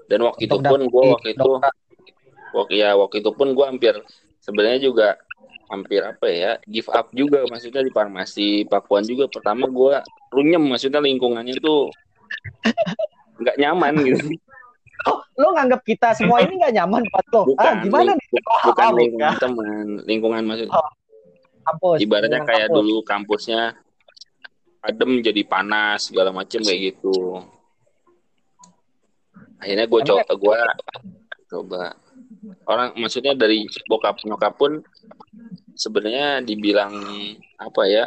Dan 0.06 0.20
waktu 0.22 0.46
itu 0.46 0.58
pun 0.60 0.82
gue 0.86 1.04
waktu 1.16 1.30
itu 1.34 1.52
waktu 2.52 2.74
ya 2.78 2.93
waktu 3.00 3.24
itu 3.24 3.32
pun 3.32 3.56
gue 3.56 3.66
hampir 3.66 3.96
sebenarnya 4.43 4.80
juga 4.84 5.18
hampir 5.66 6.06
apa 6.06 6.30
ya 6.30 6.62
give 6.70 6.86
up 6.93 7.10
juga 7.10 7.41
maksudnya 7.50 7.82
di 7.82 7.89
farmasi 7.89 8.70
Pakuan 8.70 9.08
juga. 9.08 9.26
Pertama 9.32 9.66
gue 9.66 10.04
runyem 10.30 10.62
maksudnya 10.62 11.02
lingkungannya 11.02 11.58
tuh 11.58 11.89
nggak 13.41 13.58
nyaman 13.58 13.93
gitu 14.06 14.38
Oh, 15.06 15.18
lu 15.38 15.47
nganggap 15.53 15.82
kita 15.82 16.14
semua 16.14 16.41
ini 16.41 16.58
nggak 16.58 16.74
nyaman 16.74 17.01
buat 17.06 17.26
lo? 17.30 17.41
bukan 17.45 17.62
Ah, 17.66 17.82
gimana 17.82 18.12
nih? 18.14 18.28
Oh, 18.41 18.60
bukan 18.66 18.86
bukan. 18.86 18.89
lingkungan 18.97 19.34
teman 19.38 19.86
lingkungan 20.03 20.41
maksud 20.43 20.70
Kampus. 21.66 21.97
ibaratnya 21.97 22.41
kayak 22.41 22.70
kampus. 22.70 22.78
dulu 22.78 22.95
kampusnya 23.01 23.62
adem 24.82 25.12
jadi 25.20 25.41
panas 25.43 26.10
segala 26.10 26.30
macem 26.30 26.62
kayak 26.62 26.93
gitu 26.93 27.41
akhirnya 29.58 29.86
gue 29.86 30.01
coba 30.06 30.30
gue 30.30 30.58
coba 31.47 31.82
orang 32.70 32.93
maksudnya 32.95 33.34
dari 33.34 33.66
bokap 33.86 34.22
nyokap 34.22 34.53
pun 34.53 34.86
sebenarnya 35.74 36.45
dibilang 36.45 36.93
apa 37.58 37.82
ya 37.89 38.06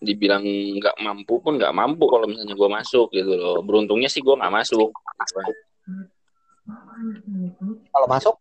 dibilang 0.00 0.44
nggak 0.80 0.96
mampu 1.00 1.40
pun 1.40 1.60
nggak 1.60 1.76
mampu 1.76 2.04
kalau 2.08 2.24
misalnya 2.24 2.56
gue 2.56 2.68
masuk 2.72 3.08
gitu 3.12 3.32
loh 3.36 3.60
beruntungnya 3.60 4.08
sih 4.08 4.24
gue 4.24 4.32
nggak 4.32 4.52
masuk 4.52 4.88
Kalau 7.88 8.06
masuk, 8.06 8.34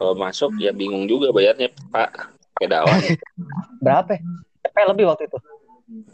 kalau 0.00 0.14
masuk 0.16 0.50
ya 0.56 0.72
bingung 0.72 1.04
juga 1.04 1.28
bayarnya 1.30 1.68
pak 1.92 2.32
kedawan 2.56 2.98
berapa? 3.84 4.18
Eh, 4.62 4.86
lebih 4.88 5.04
waktu 5.10 5.28
itu. 5.28 5.38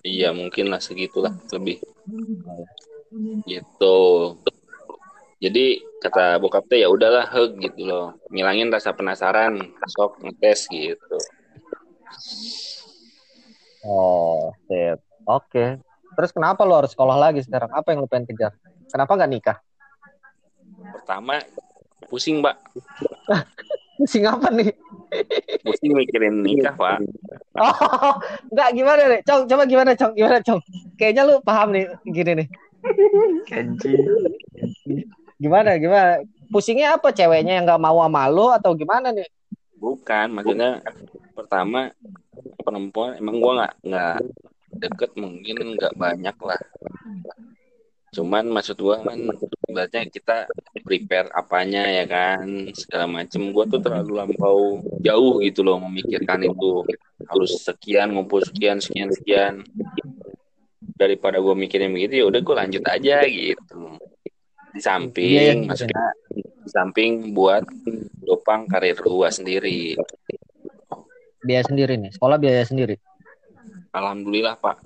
iya 0.02 0.34
mungkin 0.34 0.72
lah 0.74 0.82
segitulah 0.82 1.30
lebih 1.54 1.78
gitu 3.46 3.98
jadi 5.38 5.78
kata 6.02 6.42
bokap 6.42 6.66
teh 6.66 6.82
ya 6.82 6.90
udahlah 6.90 7.30
hug 7.30 7.54
gitu 7.62 7.86
loh 7.86 8.18
ngilangin 8.34 8.74
rasa 8.74 8.90
penasaran 8.90 9.54
sok 9.86 10.18
ngetes 10.22 10.66
gitu 10.66 11.18
Oh, 13.86 14.50
sip. 14.66 14.98
Oke. 15.22 15.78
Terus 16.18 16.30
kenapa 16.34 16.66
lu 16.66 16.74
harus 16.74 16.90
sekolah 16.92 17.14
lagi 17.14 17.46
sekarang? 17.46 17.70
Apa 17.70 17.94
yang 17.94 18.02
lu 18.02 18.10
pengen 18.10 18.26
kejar? 18.26 18.52
Kenapa 18.90 19.14
nggak 19.14 19.30
nikah? 19.30 19.58
Pertama 20.78 21.42
pusing 22.08 22.40
mbak 22.40 22.56
Pusing 23.98 24.30
apa 24.30 24.46
nih? 24.54 24.70
pusing 25.66 25.90
mikirin 25.90 26.46
nikah 26.46 26.70
pak 26.78 27.02
Oh, 27.58 28.14
nggak 28.54 28.70
gimana 28.70 29.02
nih? 29.10 29.20
Cong, 29.26 29.50
coba 29.50 29.66
gimana, 29.66 29.90
Cong? 29.98 30.14
Gimana, 30.14 30.38
Cong? 30.46 30.62
Kayaknya 30.94 31.26
lu 31.26 31.34
paham 31.42 31.74
nih, 31.74 31.90
gini 32.06 32.32
nih. 32.38 32.48
Anjing. 33.50 33.98
Gimana, 35.42 35.74
gimana? 35.82 36.22
Pusingnya 36.54 36.94
apa? 36.94 37.10
Ceweknya 37.10 37.58
yang 37.58 37.66
nggak 37.66 37.82
mau 37.82 37.98
sama 37.98 38.30
lu 38.30 38.46
atau 38.54 38.78
gimana 38.78 39.10
nih? 39.10 39.26
bukan 39.78 40.26
maksudnya 40.34 40.82
pertama 41.32 41.94
perempuan 42.66 43.14
emang 43.16 43.38
gua 43.38 43.52
nggak 43.62 43.74
nggak 43.86 44.16
deket 44.78 45.10
mungkin 45.14 45.78
nggak 45.78 45.94
banyak 45.94 46.36
lah 46.42 46.60
cuman 48.08 48.48
maksud 48.48 48.80
gua 48.80 49.04
kan 49.04 49.20
ibaratnya 49.68 50.08
kita 50.08 50.36
prepare 50.80 51.28
apanya 51.30 51.84
ya 51.84 52.04
kan 52.08 52.72
segala 52.72 53.04
macem 53.04 53.52
gua 53.52 53.68
tuh 53.68 53.84
terlalu 53.84 54.12
lampau 54.16 54.80
jauh 55.04 55.44
gitu 55.44 55.60
loh 55.60 55.76
memikirkan 55.76 56.40
itu 56.42 56.88
harus 57.28 57.52
sekian 57.60 58.16
ngumpul 58.16 58.40
sekian 58.40 58.80
sekian 58.80 59.12
sekian 59.12 59.60
daripada 60.96 61.36
gua 61.38 61.52
mikirin 61.52 61.92
begitu 61.92 62.22
ya 62.22 62.24
udah 62.26 62.40
gua 62.40 62.64
lanjut 62.64 62.82
aja 62.88 63.22
gitu 63.28 64.00
di 64.72 64.80
samping 64.80 65.28
Iya, 65.28 65.42
iya. 65.52 65.68
maksudnya 65.68 66.04
di 66.64 66.70
samping 66.70 67.32
buat 67.32 67.64
topang 68.24 68.64
karir 68.66 68.96
gua 68.98 69.28
sendiri 69.28 69.96
Biaya 71.38 71.62
sendiri 71.64 71.94
nih. 71.96 72.10
Sekolah 72.10 72.34
biaya 72.36 72.66
sendiri. 72.66 72.98
alhamdulillah 73.88 74.58
pak 74.58 74.82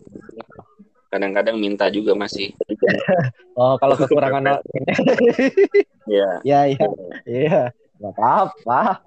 kadang-kadang 1.12 1.60
minta 1.60 1.92
juga 1.92 2.16
masih 2.16 2.56
Oh, 3.60 3.76
kalau 3.76 3.92
kekurangan 4.00 4.64
ya 6.08 6.40
ya 6.40 6.60
ya 6.72 6.88
iya 7.28 7.60
nggak 8.00 8.12
apa-apa. 8.18 9.04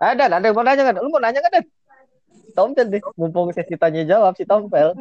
Eh, 0.00 0.12
Dan, 0.16 0.32
ada 0.32 0.48
yang 0.48 0.56
mau 0.56 0.64
nanya 0.64 0.88
kan? 0.88 0.96
Lu 0.96 1.12
mau 1.12 1.20
nanya 1.20 1.44
kan, 1.44 1.60
Dan? 1.60 1.64
Tompel 2.52 2.88
deh, 2.88 3.00
mumpung 3.16 3.52
sesi 3.52 3.76
tanya 3.76 4.04
jawab 4.04 4.32
si 4.36 4.44
Tompel. 4.48 4.96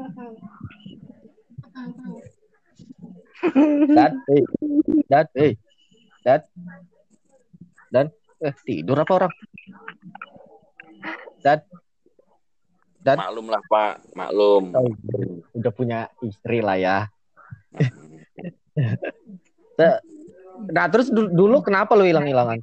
Dan, 3.97 4.11
eh, 4.29 4.45
dan, 5.09 5.25
eh, 5.34 5.57
dan, 6.21 6.45
dan, 7.89 8.05
eh, 8.38 8.53
tidur 8.61 9.01
apa 9.01 9.11
orang? 9.17 9.34
Dan, 11.41 11.57
Dan- 13.01 13.17
maklum 13.17 13.49
lah 13.49 13.61
Pak 13.65 14.13
maklum 14.13 14.63
oh, 14.71 14.85
udah 15.51 15.71
punya 15.73 15.99
istri 16.21 16.61
lah 16.61 16.77
ya. 16.77 16.97
Se- 19.75 20.01
Nah, 20.61 20.85
terus 20.85 21.09
du- 21.09 21.31
dulu 21.31 21.65
kenapa 21.65 21.97
lu 21.97 22.05
hilang-hilangan? 22.05 22.61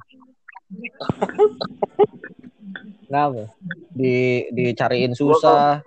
Kenapa? 3.03 3.51
Di 3.91 4.47
dicariin 4.49 5.11
susah. 5.11 5.83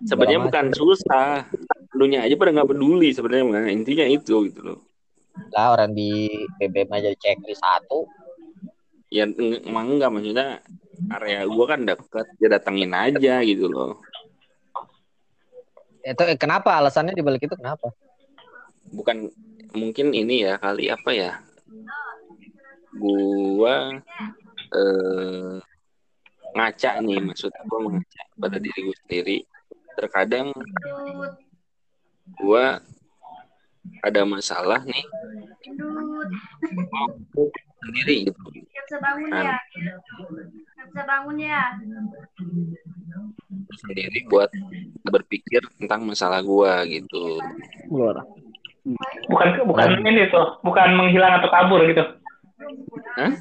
sebenarnya 0.00 0.40
bukan 0.40 0.72
susah 0.72 1.44
lunya 1.92 2.24
aja 2.24 2.32
pada 2.32 2.56
nggak 2.56 2.72
peduli 2.72 3.12
sebenarnya 3.12 3.68
intinya 3.68 4.06
itu 4.06 4.48
gitu 4.48 4.60
loh 4.64 4.80
Lah 5.52 5.76
orang 5.76 5.92
di 5.92 6.24
BBM 6.56 6.88
aja 6.88 7.12
checklist 7.12 7.60
satu. 7.60 8.08
ya 9.10 9.28
emang 9.60 9.92
enggak 9.92 10.08
maksudnya 10.08 10.64
area 11.08 11.46
gua 11.48 11.64
kan 11.76 11.80
deket 11.86 12.26
dia 12.36 12.48
datengin 12.52 12.92
aja 12.92 13.40
gitu 13.46 13.70
loh. 13.70 14.00
Itu 16.04 16.22
eh, 16.24 16.36
kenapa? 16.36 16.76
Alasannya 16.76 17.16
di 17.16 17.24
balik 17.24 17.44
itu 17.48 17.56
kenapa? 17.56 17.92
bukan 18.90 19.30
mungkin 19.70 20.10
ini 20.10 20.46
ya 20.46 20.58
kali 20.58 20.90
apa 20.90 21.10
ya? 21.14 21.32
Gua 22.98 24.02
eh, 24.74 25.54
ngaca 26.50 26.90
nih 27.06 27.18
maksudnya 27.22 27.62
gua 27.70 27.80
mengaca 27.86 28.22
pada 28.34 28.58
diri 28.58 28.80
gue 28.90 28.96
sendiri. 29.06 29.36
Terkadang 29.94 30.50
gua 32.42 32.82
ada 34.04 34.22
masalah 34.28 34.84
nih 34.84 35.04
sendiri 37.84 38.16
gitu 38.28 38.40
Gak 38.70 38.84
bisa 38.86 38.98
bangun 39.00 39.28
Kan. 39.30 39.44
ya. 39.46 39.56
Gak 40.76 40.86
bisa 40.90 41.02
bangun 41.06 41.36
ya. 41.38 41.62
sendiri 43.80 44.18
buat 44.26 44.50
berpikir 45.06 45.62
tentang 45.78 46.02
masalah 46.04 46.42
gua 46.42 46.82
gitu. 46.86 47.38
Bukan 49.30 49.48
bukan 49.68 49.88
ini 50.02 50.26
tuh, 50.32 50.58
bukan 50.66 50.88
menghilang 50.98 51.38
atau 51.38 51.48
kabur 51.52 51.80
gitu. 51.86 52.02
Hah? 53.14 53.32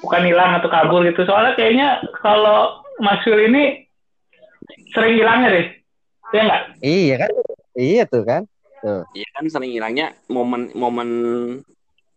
Bukan 0.00 0.22
hilang 0.24 0.58
atau 0.58 0.68
kabur 0.72 1.04
gitu. 1.04 1.24
Soalnya 1.28 1.52
kayaknya 1.58 2.00
kalau 2.24 2.80
Mas 3.02 3.20
Wil 3.28 3.50
ini 3.52 3.84
sering 4.94 5.18
hilangnya 5.18 5.48
deh. 5.52 5.66
Iya 6.32 6.42
nggak? 6.48 6.62
Iya 6.80 7.14
kan? 7.20 7.30
Iya 7.74 8.02
tuh 8.08 8.22
kan? 8.24 8.42
Iya 9.12 9.28
kan 9.34 9.44
sering 9.50 9.72
hilangnya 9.72 10.12
momen-momen 10.28 11.08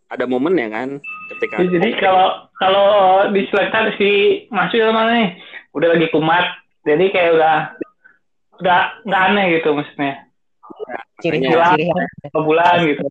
ada 0.07 0.25
momen 0.25 0.55
ya 0.55 0.67
kan 0.71 0.89
ketika 1.35 1.59
Jadi, 1.59 1.77
jadi 1.79 1.89
kalau 1.99 2.27
kalau 2.57 2.87
diselekan 3.35 3.91
si 3.99 4.43
Mas 4.47 4.71
mana 4.71 5.11
nih? 5.13 5.29
Udah 5.75 5.93
lagi 5.93 6.07
kumat. 6.09 6.45
Jadi 6.87 7.11
kayak 7.11 7.31
udah 7.35 7.55
udah 8.63 8.79
nggak 9.03 9.21
aneh 9.31 9.45
gitu 9.59 9.69
maksudnya. 9.75 10.13
Ciri 11.19 11.41
Dua 11.43 11.73
bulan 12.45 12.85
gitu. 12.85 13.01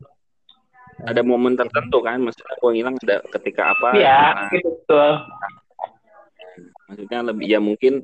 ada 1.05 1.21
momen 1.21 1.59
tertentu 1.61 2.01
kan 2.01 2.17
maksudnya 2.25 2.57
gua 2.57 2.71
ngilang 2.73 2.97
ada 3.05 3.21
ketika 3.37 3.77
apa 3.77 3.93
Iya, 3.93 4.17
nah, 4.33 4.49
gitu 4.49 4.69
betul. 4.81 5.11
maksudnya 6.89 7.21
lebih 7.21 7.47
ya 7.53 7.61
mungkin 7.61 8.01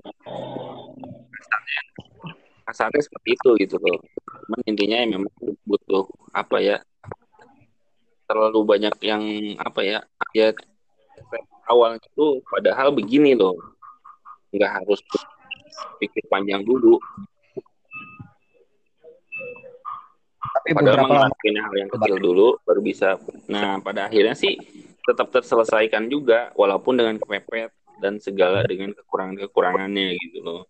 kasarnya 1.33 1.81
kasarnya 2.69 3.01
seperti 3.01 3.29
itu 3.33 3.51
gitu 3.65 3.77
loh 3.81 3.97
cuman 4.45 4.61
intinya 4.69 4.97
ya 5.01 5.07
memang 5.09 5.33
butuh 5.65 6.05
apa 6.37 6.57
ya 6.61 6.77
terlalu 8.33 8.61
banyak 8.65 8.97
yang 9.05 9.23
apa 9.61 9.81
ya 9.85 9.99
ya 10.33 10.57
awal 11.69 12.01
itu 12.01 12.41
padahal 12.49 12.89
begini 12.97 13.37
loh. 13.37 13.53
Nggak 14.57 14.73
harus 14.81 15.01
pikir 16.01 16.25
panjang 16.33 16.65
dulu. 16.65 16.97
Tapi 20.53 20.69
padahal 20.73 20.97
beberapa 20.97 21.13
lama 21.13 21.17
ngelakuin 21.29 21.57
hal 21.61 21.75
yang 21.77 21.91
kecil 21.93 22.17
dulu 22.17 22.49
baru 22.65 22.81
bisa. 22.81 23.09
Nah 23.53 23.85
pada 23.85 24.09
akhirnya 24.09 24.33
sih 24.33 24.57
tetap 25.05 25.29
terselesaikan 25.29 26.09
juga 26.09 26.55
walaupun 26.57 26.97
dengan 26.97 27.21
kepepet 27.21 27.73
dan 28.01 28.17
segala 28.17 28.65
dengan 28.65 28.97
kekurangan-kekurangannya 28.97 30.17
gitu 30.17 30.41
loh. 30.41 30.63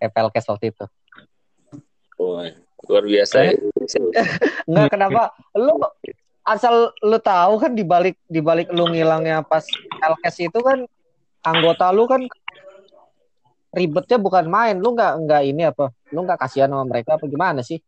Cash 0.00 0.48
waktu 0.48 0.70
itu. 0.70 0.86
Wah, 2.18 2.50
luar 2.86 3.04
biasa 3.06 3.36
ya. 3.46 3.52
Enggak 4.66 4.90
kenapa? 4.94 5.34
Lu 5.54 5.78
asal 6.48 6.96
lu 7.04 7.18
tahu 7.20 7.60
kan 7.60 7.76
di 7.76 7.84
balik 7.84 8.16
di 8.24 8.40
balik 8.40 8.72
lu 8.72 8.88
ngilangnya 8.88 9.44
pas 9.44 9.68
LKS 10.00 10.48
itu 10.48 10.58
kan 10.64 10.88
anggota 11.44 11.92
lu 11.92 12.08
kan 12.08 12.24
ribetnya 13.68 14.16
bukan 14.16 14.48
main. 14.48 14.80
Lu 14.80 14.96
nggak 14.96 15.12
nggak 15.28 15.42
ini 15.44 15.62
apa 15.68 15.92
lu 16.08 16.24
nggak 16.24 16.40
kasihan 16.40 16.72
sama 16.72 16.88
mereka 16.88 17.20
apa 17.20 17.28
gimana 17.28 17.60
sih? 17.60 17.78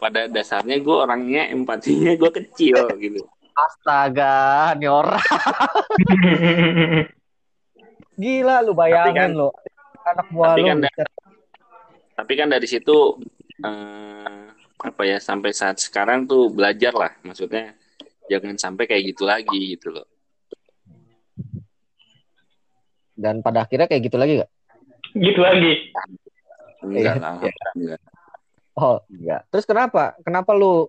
Pada 0.00 0.24
dasarnya 0.24 0.80
gue 0.80 0.96
orangnya 0.96 1.52
empatinya 1.52 2.16
gue 2.16 2.30
kecil 2.32 2.88
gitu. 2.96 3.20
Astaga 3.52 4.72
nih 4.80 4.88
orang. 4.88 5.20
Gila 8.20 8.64
lu 8.64 8.72
bayangin 8.72 9.16
kan- 9.16 9.36
lu. 9.36 9.48
Anak 10.00 10.26
buah 10.32 10.56
tapi 10.56 10.60
lu 10.64 10.68
kan 10.72 10.78
da- 10.80 11.12
tapi 12.16 12.32
kan 12.36 12.48
dari 12.48 12.64
situ 12.64 13.20
eh, 13.60 14.48
apa 14.80 15.02
ya 15.04 15.18
sampai 15.20 15.52
saat 15.52 15.76
sekarang 15.76 16.24
tuh 16.24 16.48
belajar 16.48 16.96
lah 16.96 17.12
maksudnya 17.20 17.76
jangan 18.32 18.56
sampai 18.56 18.88
kayak 18.88 19.12
gitu 19.12 19.28
lagi 19.28 19.76
gitu 19.76 19.92
loh 19.92 20.06
dan 23.20 23.44
pada 23.44 23.68
akhirnya 23.68 23.84
kayak 23.84 24.08
gitu 24.08 24.16
lagi 24.16 24.40
gak? 24.40 24.50
gitu 25.12 25.40
lagi. 25.44 25.72
enggak 26.80 27.14
Iya. 27.16 27.20
lah 27.20 27.32
enggak 27.76 28.00
Oh 28.78 28.96
enggak. 29.12 29.44
Terus 29.52 29.66
kenapa? 29.68 30.16
Kenapa 30.24 30.56
lu 30.56 30.88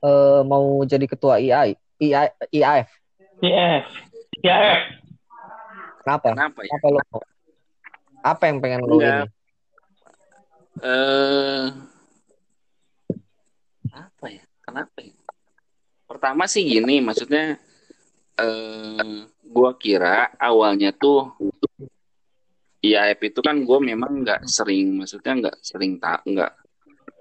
eh, 0.00 0.40
mau 0.48 0.80
jadi 0.88 1.04
ketua 1.04 1.36
IAI, 1.36 1.76
IAI, 2.00 2.28
IAF? 2.48 2.88
IF. 3.44 3.84
IAF. 4.40 4.80
Kenapa? 6.00 6.28
kenapa 6.32 6.60
ya 6.64 6.72
Apa 6.78 6.86
lu? 6.88 6.98
Apa 8.24 8.42
yang 8.48 8.58
pengen 8.64 8.80
lu 8.88 8.96
ini? 9.04 9.28
eh 10.80 11.64
kenapa 14.74 14.98
ya? 15.06 15.14
Pertama 16.10 16.50
sih 16.50 16.66
gini 16.66 16.98
maksudnya 16.98 17.54
eh 18.34 19.22
gua 19.46 19.78
kira 19.78 20.34
awalnya 20.34 20.90
tuh 20.90 21.30
IAF 22.82 23.22
itu 23.22 23.40
kan 23.40 23.62
gue 23.62 23.78
memang 23.80 24.26
nggak 24.26 24.50
sering 24.50 24.98
maksudnya 24.98 25.32
nggak 25.40 25.56
sering 25.62 25.96
tak 26.02 26.26
nggak 26.26 26.52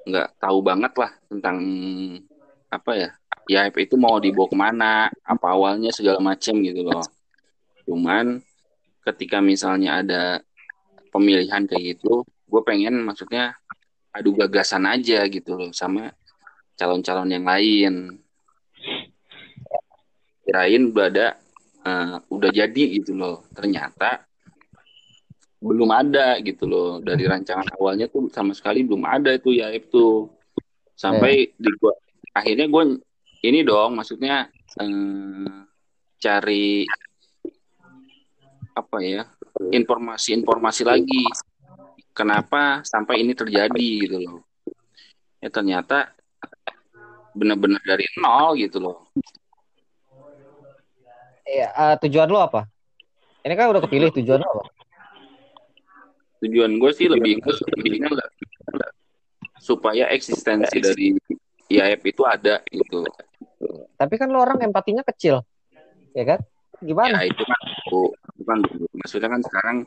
nggak 0.10 0.28
tahu 0.42 0.60
banget 0.66 0.92
lah 0.98 1.12
tentang 1.30 1.58
apa 2.68 2.92
ya 2.98 3.10
IAF 3.48 3.78
itu 3.78 3.96
mau 3.96 4.18
dibawa 4.18 4.50
ke 4.50 4.58
mana 4.58 4.94
apa 5.24 5.46
awalnya 5.54 5.94
segala 5.94 6.18
macam 6.20 6.58
gitu 6.58 6.82
loh. 6.84 7.06
Cuman 7.86 8.42
ketika 9.06 9.40
misalnya 9.40 10.02
ada 10.02 10.24
pemilihan 11.14 11.70
kayak 11.70 12.02
gitu 12.02 12.26
gue 12.26 12.62
pengen 12.66 13.00
maksudnya 13.06 13.56
adu 14.12 14.34
gagasan 14.34 14.90
aja 14.90 15.24
gitu 15.30 15.56
loh 15.56 15.72
sama 15.72 16.12
calon-calon 16.78 17.30
yang 17.30 17.46
lain. 17.46 17.94
Kirain 20.44 20.84
udah 20.92 21.06
ada 21.08 21.28
eh, 21.86 22.16
udah 22.28 22.50
jadi 22.52 22.84
gitu 23.00 23.16
loh. 23.16 23.46
Ternyata 23.56 24.26
belum 25.64 25.90
ada 25.96 26.38
gitu 26.44 26.68
loh. 26.68 27.00
Dari 27.00 27.24
rancangan 27.24 27.80
awalnya 27.80 28.12
tuh 28.12 28.28
sama 28.34 28.52
sekali 28.52 28.84
belum 28.84 29.08
ada 29.08 29.32
itu 29.32 29.56
ya 29.56 29.72
itu 29.72 30.28
sampai 30.94 31.56
di 31.58 31.70
gua 31.82 31.96
akhirnya 32.34 32.70
gue 32.70 33.02
ini 33.44 33.60
dong 33.66 33.98
maksudnya 33.98 34.50
eh, 34.82 35.58
cari 36.20 36.88
apa 38.74 38.98
ya 39.00 39.24
informasi-informasi 39.72 40.84
lagi. 40.84 41.24
Kenapa 42.14 42.86
sampai 42.86 43.26
ini 43.26 43.34
terjadi 43.34 43.90
gitu 44.06 44.18
loh. 44.22 44.40
Ya 45.42 45.50
ternyata 45.50 46.14
benar-benar 47.34 47.82
dari 47.84 48.06
nol 48.18 48.54
gitu 48.58 48.78
loh 48.80 48.98
Iya, 51.44 51.68
eh, 51.76 51.96
tujuan 52.08 52.32
lu 52.32 52.40
apa? 52.40 52.66
Ini 53.44 53.54
kan 53.54 53.68
udah 53.76 53.84
kepilih 53.84 54.10
tujuan 54.16 54.40
apa? 54.42 54.64
tujuan 56.44 56.76
gue 56.76 56.92
sih 56.92 57.08
lebih 57.08 57.40
lebihnya 57.40 58.12
lah 58.12 58.28
supaya 59.64 60.12
eksistensi 60.12 60.76
dari 60.84 61.16
IAF 61.72 62.04
itu 62.04 62.24
ada 62.28 62.60
gitu 62.68 63.08
Tapi 63.96 64.14
kan 64.20 64.28
lo 64.28 64.44
orang 64.44 64.60
empatinya 64.60 65.08
kecil. 65.08 65.40
Ya 66.12 66.36
kan? 66.36 66.40
ya 66.44 66.84
Gimana? 66.84 67.24
itu 67.24 67.44
kan 67.48 67.60
dulu. 67.88 68.12
bukan 68.44 68.58
dulu. 68.60 68.86
maksudnya 69.00 69.30
kan 69.32 69.40
sekarang 69.40 69.78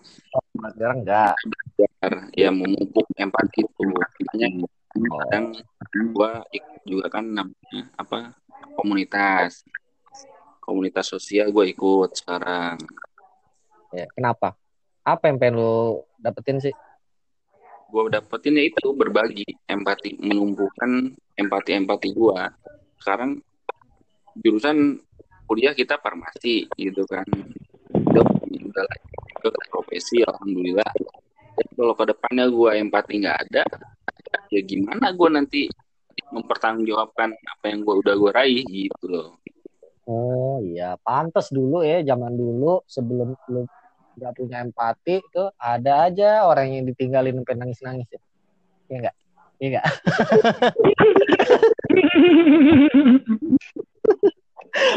Sekarang 0.72 0.99
enggak. 1.05 1.34
ya 2.32 2.49
memupuk 2.49 3.05
empati 3.20 3.61
itu 3.61 3.82
makanya 3.84 4.49
kadang 5.05 5.47
gua 6.12 6.44
ikut 6.53 6.80
juga 6.86 7.07
kan 7.12 7.24
namanya 7.26 7.82
apa 7.99 8.32
komunitas. 8.76 9.64
Komunitas 10.62 11.07
sosial 11.07 11.55
gue 11.55 11.70
ikut 11.70 12.11
sekarang. 12.18 12.74
Ya, 13.94 14.11
kenapa? 14.11 14.59
Apa 15.07 15.30
yang 15.30 15.38
pengen 15.38 15.62
lo 15.62 16.03
dapetin 16.18 16.59
sih? 16.59 16.74
gue 17.86 18.03
dapetin 18.11 18.59
ya 18.59 18.66
itu 18.66 18.90
berbagi 18.99 19.47
empati 19.62 20.18
menumbuhkan 20.18 21.14
empati 21.38 21.70
empati 21.78 22.11
gue 22.11 22.40
sekarang 22.99 23.38
jurusan 24.42 24.99
kuliah 25.47 25.70
kita 25.72 25.97
farmasi 26.03 26.66
gitu 26.74 27.07
kan. 27.07 27.24
Udah 27.94 28.84
ke 29.38 29.49
profesi 29.70 30.20
alhamdulillah. 30.26 30.90
Kalau 31.78 31.94
ke 31.94 32.05
depannya 32.11 32.51
gue 32.51 32.70
empati 32.82 33.12
nggak 33.22 33.38
ada 33.49 33.64
ya 34.51 34.61
gimana 34.62 35.12
gue 35.12 35.28
nanti 35.30 35.61
mempertanggungjawabkan 36.32 37.34
apa 37.34 37.64
yang 37.70 37.84
gue 37.86 37.94
udah 38.03 38.14
gue 38.16 38.30
raih 38.32 38.64
gitu 38.66 39.07
loh 39.07 39.28
Oh 40.07 40.62
iya, 40.62 40.94
pantas 41.03 41.51
dulu 41.51 41.82
ya 41.82 41.99
zaman 42.07 42.38
dulu 42.38 42.78
sebelum 42.86 43.34
lu 43.51 43.66
nggak 44.14 44.32
punya 44.38 44.62
empati 44.62 45.18
tuh 45.34 45.51
ada 45.59 46.07
aja 46.07 46.47
orang 46.47 46.78
yang 46.78 46.86
ditinggalin 46.86 47.42
sampai 47.42 47.59
nangis-nangis 47.59 48.07
ya. 48.14 48.22
Iya 48.86 48.97
enggak? 49.03 49.16
Iya 49.59 49.66
enggak? 49.66 49.86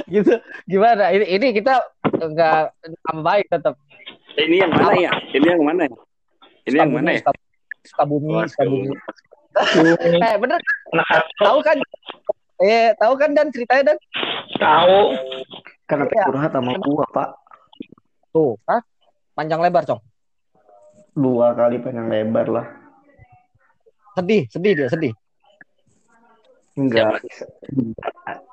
gitu. 0.14 0.34
Gimana? 0.70 1.10
Ini 1.10 1.26
ini 1.26 1.48
kita 1.58 1.74
enggak 2.06 2.78
baik 3.26 3.50
tetap. 3.50 3.82
Ini 4.38 4.62
yang 4.62 4.72
mana 4.78 4.94
ya 4.94 5.10
ini 5.34 5.48
yang 5.50 5.66
mana 5.66 5.90
ya 5.90 5.98
ini 6.70 6.78
yang 6.78 6.94
mana 6.94 7.18
ya 7.18 7.26
Sukabumi. 7.82 8.46
Sukabumi. 8.46 8.94
Eh 10.20 10.36
bener 10.38 10.60
tahu 11.38 11.58
kan? 11.62 11.78
Eh 12.60 12.92
tahu 12.96 13.14
kan 13.16 13.32
dan 13.34 13.50
ceritanya 13.50 13.94
dan 13.94 13.98
tahu. 14.56 15.00
Karena 15.84 16.06
Iya. 16.06 16.24
curhat 16.24 16.52
sama 16.54 16.72
gua, 16.78 17.06
Pak. 17.10 17.30
tuh, 18.30 18.54
ah 18.70 18.78
panjang 19.34 19.58
lebar 19.58 19.82
cong. 19.84 19.98
Dua 21.12 21.58
kali 21.58 21.82
panjang 21.82 22.06
lebar 22.06 22.46
lah. 22.46 22.66
Sedih, 24.14 24.46
sedih 24.48 24.74
dia 24.76 24.88
sedih. 24.88 25.14
Enggak. 26.78 27.26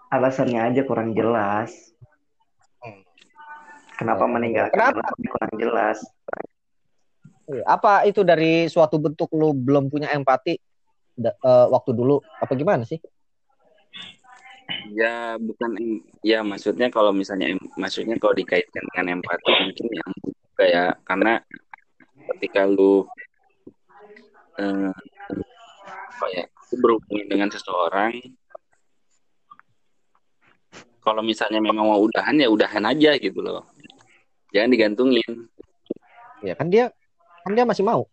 Alasannya 0.09 0.61
aja 0.64 0.80
kurang 0.82 1.12
jelas. 1.12 1.92
Kenapa 3.97 4.24
Oh, 4.24 4.30
meninggal? 4.30 4.68
kenapa? 4.68 5.05
Kurang 5.12 5.53
jelas. 5.57 5.99
Iya, 7.47 7.62
Apa 7.64 8.05
itu 8.05 8.20
dari 8.20 8.66
suatu 8.66 8.97
bentuk 8.97 9.28
lu 9.32 9.53
belum 9.53 9.86
punya 9.86 10.09
empati 10.11 10.57
da- 11.17 11.37
eh, 11.41 11.67
waktu 11.73 11.91
dulu? 11.93 12.21
Apa 12.39 12.53
gimana 12.55 12.85
sih? 12.85 13.01
Ya 14.93 15.35
bukan 15.37 15.75
ya 16.23 16.41
maksudnya 16.41 16.89
kalau 16.89 17.11
misalnya 17.11 17.53
maksudnya 17.75 18.17
kalau 18.17 18.33
dikaitkan 18.33 18.83
dengan 18.93 19.19
empati 19.19 19.51
mungkin 19.67 19.87
yang 19.91 20.11
juga 20.23 20.64
ya 20.64 20.85
karena 21.03 21.33
ketika 22.35 22.64
lu 22.67 23.05
eh, 24.57 24.91
apa 26.17 26.27
ya 26.33 26.45
berhubungan 26.81 27.27
dengan 27.29 27.49
seseorang 27.51 28.14
kalau 31.03 31.23
misalnya 31.23 31.62
memang 31.62 31.87
mau 31.87 32.01
udahan 32.03 32.35
ya 32.35 32.49
udahan 32.51 32.83
aja 32.87 33.14
gitu 33.19 33.39
loh 33.43 33.62
jangan 34.51 34.71
digantungin 34.71 35.51
Ya 36.45 36.53
kan 36.53 36.69
dia 36.69 36.93
kan 37.43 37.57
dia 37.57 37.64
masih 37.64 37.81
mau. 37.83 38.05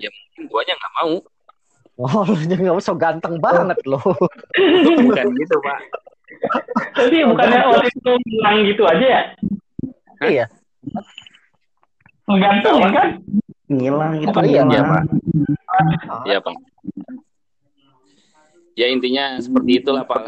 ya 0.00 0.08
mungkin 0.08 0.29
guanya 0.48 0.74
nggak 0.78 0.94
mau 1.02 1.14
Oh, 2.00 2.24
lu 2.24 2.32
nggak 2.48 2.80
so 2.80 2.96
ganteng 2.96 3.36
banget 3.44 3.76
loh. 3.84 4.00
bukan 5.04 5.26
gitu 5.36 5.56
pak 5.60 5.78
Tapi 6.96 7.20
bukannya 7.28 7.60
waktu 7.68 7.88
itu 7.92 8.10
bilang 8.24 8.56
gitu 8.64 8.82
aja 8.88 9.04
ya? 9.04 9.22
Iya. 10.24 10.44
Menggantungin 12.24 12.90
kan? 12.96 13.08
Ngilang 13.68 14.16
gitu. 14.16 14.32
Oh, 14.32 14.44
iya, 14.48 14.64
iya, 14.64 14.80
Pak. 14.80 15.02
ya 16.24 16.38
pak 16.40 16.54
ya 18.74 18.86
intinya 18.88 19.36
seperti 19.36 19.84
itulah 19.84 20.08
pak 20.08 20.24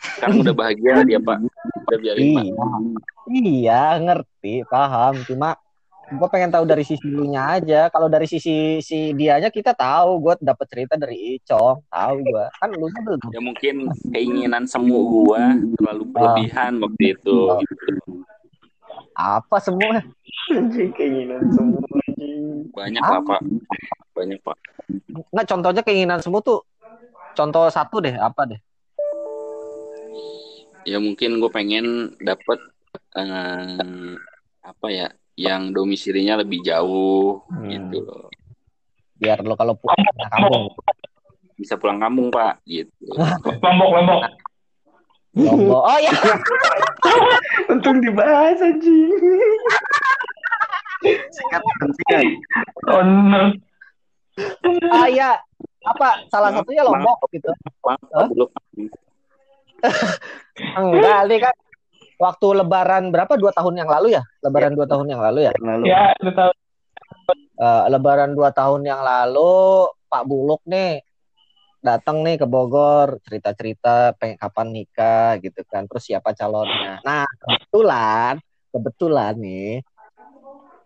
sekarang 0.00 0.40
udah 0.40 0.54
bahagia 0.56 1.04
dia 1.04 1.20
pak 1.20 1.36
udah 1.84 1.98
biarin 2.00 2.26
pak 2.32 2.44
Iya. 2.48 2.64
Iya, 3.24 3.82
ngerti, 4.04 4.54
paham. 4.68 5.16
Cuma 5.24 5.56
gue 6.16 6.28
pengen 6.30 6.50
tahu 6.50 6.64
dari 6.64 6.84
sisi 6.86 7.06
lu 7.06 7.26
nya 7.28 7.58
aja. 7.58 7.90
Kalau 7.90 8.08
dari 8.08 8.26
sisi 8.30 8.78
si 8.80 9.12
dianya 9.12 9.50
kita 9.50 9.74
tahu, 9.74 10.22
gue 10.22 10.34
dapet 10.42 10.66
cerita 10.70 10.94
dari 10.94 11.38
Icong, 11.38 11.84
tahu 11.90 12.14
gue. 12.22 12.44
Kan 12.58 12.68
lu 12.74 12.86
belum. 12.88 13.20
ya 13.34 13.40
mungkin 13.42 13.74
keinginan 14.10 14.64
semu 14.64 14.96
gua 15.06 15.54
terlalu 15.78 16.04
berlebihan 16.10 16.80
waktu 16.80 17.18
itu 17.18 17.36
Oh. 17.44 17.60
Apa 19.14 19.62
semua? 19.62 20.02
Keinginan 20.98 21.42
semua. 21.54 21.82
anjing. 22.08 22.66
banyak 22.74 23.02
lah 23.02 23.20
pak 23.22 23.40
banyak 24.14 24.38
pak 24.42 24.56
Nggak 25.30 25.46
contohnya 25.50 25.82
keinginan 25.82 26.18
semua 26.22 26.42
tuh. 26.42 26.62
Contoh 27.34 27.66
satu 27.70 27.98
deh, 27.98 28.14
apa 28.14 28.46
deh? 28.46 28.60
ya 30.84 31.00
mungkin 31.00 31.40
gue 31.40 31.48
pengen 31.48 32.12
dapet 32.20 32.60
eh, 33.16 34.14
apa 34.60 34.86
ya 34.92 35.08
yang 35.34 35.70
domisilinya 35.70 36.38
lebih 36.38 36.62
jauh 36.62 37.42
Hmm. 37.48 37.66
gitu 37.66 37.98
loh 38.00 38.30
Biar 39.14 39.40
lo 39.40 39.54
kalau 39.54 39.74
pulang 39.74 39.96
ke 39.96 40.26
kampung. 40.28 40.64
bisa 41.54 41.74
pulang 41.74 41.98
kampung 41.98 42.28
pak 42.28 42.58
gitu 42.64 42.90
Lombok, 43.62 43.90
lombok. 43.92 44.20
Lombok. 45.34 45.82
Oh 45.82 45.98
ya, 45.98 46.14
Untung 47.68 47.98
dibahas 47.98 48.54
anjing. 48.56 49.10
Singkat 51.04 51.62
penting. 51.76 52.38
Oh, 52.86 53.02
no. 53.02 53.50
ah 54.88 55.06
ya. 55.06 55.34
Apa 55.84 56.22
salah 56.26 56.50
satunya 56.50 56.80
Lombok 56.80 57.18
gitu. 57.30 57.50
Belum 58.30 58.46
Enggak, 60.78 61.18
ini 61.24 61.36
kan 61.38 61.54
waktu 62.18 62.46
lebaran 62.64 63.10
berapa? 63.10 63.36
Dua 63.38 63.52
tahun 63.54 63.84
yang 63.84 63.90
lalu 63.90 64.18
ya? 64.18 64.22
Lebaran 64.42 64.72
dua 64.74 64.86
tahun 64.86 65.06
yang 65.10 65.20
lalu 65.22 65.38
ya? 65.48 65.52
Lalu. 65.58 65.84
Ya. 65.88 66.14
Eh, 67.54 67.84
lebaran 67.86 68.34
dua 68.34 68.50
tahun 68.50 68.82
yang 68.82 69.06
lalu 69.06 69.86
Pak 70.10 70.26
Buluk 70.26 70.58
nih 70.66 70.98
datang 71.84 72.24
nih 72.24 72.40
ke 72.40 72.48
Bogor 72.48 73.20
cerita-cerita 73.22 74.16
pengen 74.18 74.40
kapan 74.40 74.68
nikah 74.74 75.38
gitu 75.38 75.62
kan. 75.68 75.86
Terus 75.86 76.10
siapa 76.10 76.34
calonnya? 76.34 76.98
Nah 77.06 77.22
kebetulan 77.38 78.42
kebetulan 78.74 79.38
nih 79.38 79.86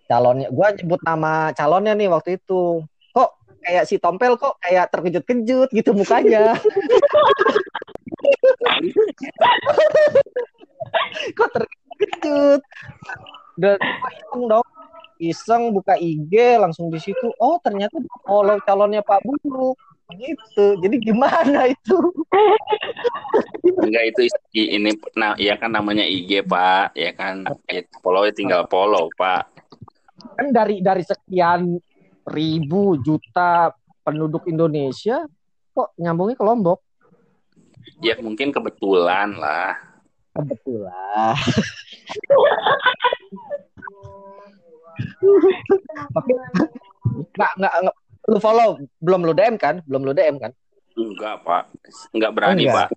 calonnya 0.04 0.52
gua 0.52 0.76
nyebut 0.76 1.00
nama 1.00 1.56
calonnya 1.56 1.96
nih 1.96 2.12
waktu 2.12 2.36
itu. 2.36 2.84
Kok 3.16 3.30
kayak 3.64 3.88
si 3.88 3.96
Tompel 3.96 4.36
kok 4.36 4.60
kayak 4.60 4.92
terkejut-kejut 4.92 5.72
gitu 5.72 5.90
mukanya 5.96 6.52
kok 11.38 11.50
terkejut 11.54 12.62
dan 13.58 13.78
iseng 13.78 14.42
dong. 14.50 14.66
Iseng 15.18 15.62
buka 15.74 15.98
IG 15.98 16.30
langsung 16.62 16.94
di 16.94 17.02
situ. 17.02 17.34
Oh 17.42 17.58
ternyata 17.58 17.98
follow 18.22 18.58
calonnya 18.62 19.02
Pak 19.02 19.22
Buluk 19.26 19.74
gitu. 20.14 20.78
Jadi 20.80 20.96
gimana 21.02 21.68
itu? 21.68 21.98
Enggak 23.82 24.04
itu 24.14 24.20
ini 24.56 24.96
nah 25.18 25.36
ya 25.36 25.58
kan 25.60 25.74
namanya 25.74 26.06
IG 26.06 26.46
pak. 26.48 26.96
Ya 26.96 27.12
kan? 27.12 27.44
Ya, 27.68 27.84
follow 28.00 28.24
tinggal 28.32 28.64
follow 28.72 29.12
pak. 29.18 29.50
Kan 30.38 30.54
dari 30.54 30.80
dari 30.80 31.04
sekian 31.04 31.76
ribu 32.24 32.96
juta 33.04 33.74
penduduk 34.00 34.48
Indonesia 34.48 35.28
kok 35.76 35.92
nyambungnya 36.00 36.38
ke 36.38 36.44
Lombok? 36.46 36.78
Ya 38.00 38.16
mungkin 38.22 38.54
kebetulan 38.54 39.36
lah 39.36 39.87
kebetulan 40.38 41.34
Oke. 46.14 46.32
nggak 47.34 47.52
nggak 47.58 47.74
nggak 47.82 47.96
lu 48.28 48.38
follow 48.38 48.78
belum 49.02 49.20
lu 49.26 49.32
DM 49.34 49.56
kan 49.58 49.82
belum 49.86 50.02
lu 50.06 50.12
DM 50.14 50.38
kan 50.38 50.52
enggak 50.94 51.42
pak 51.42 51.64
enggak 52.14 52.30
berani 52.34 52.62
enggak. 52.66 52.76
pak 52.76 52.88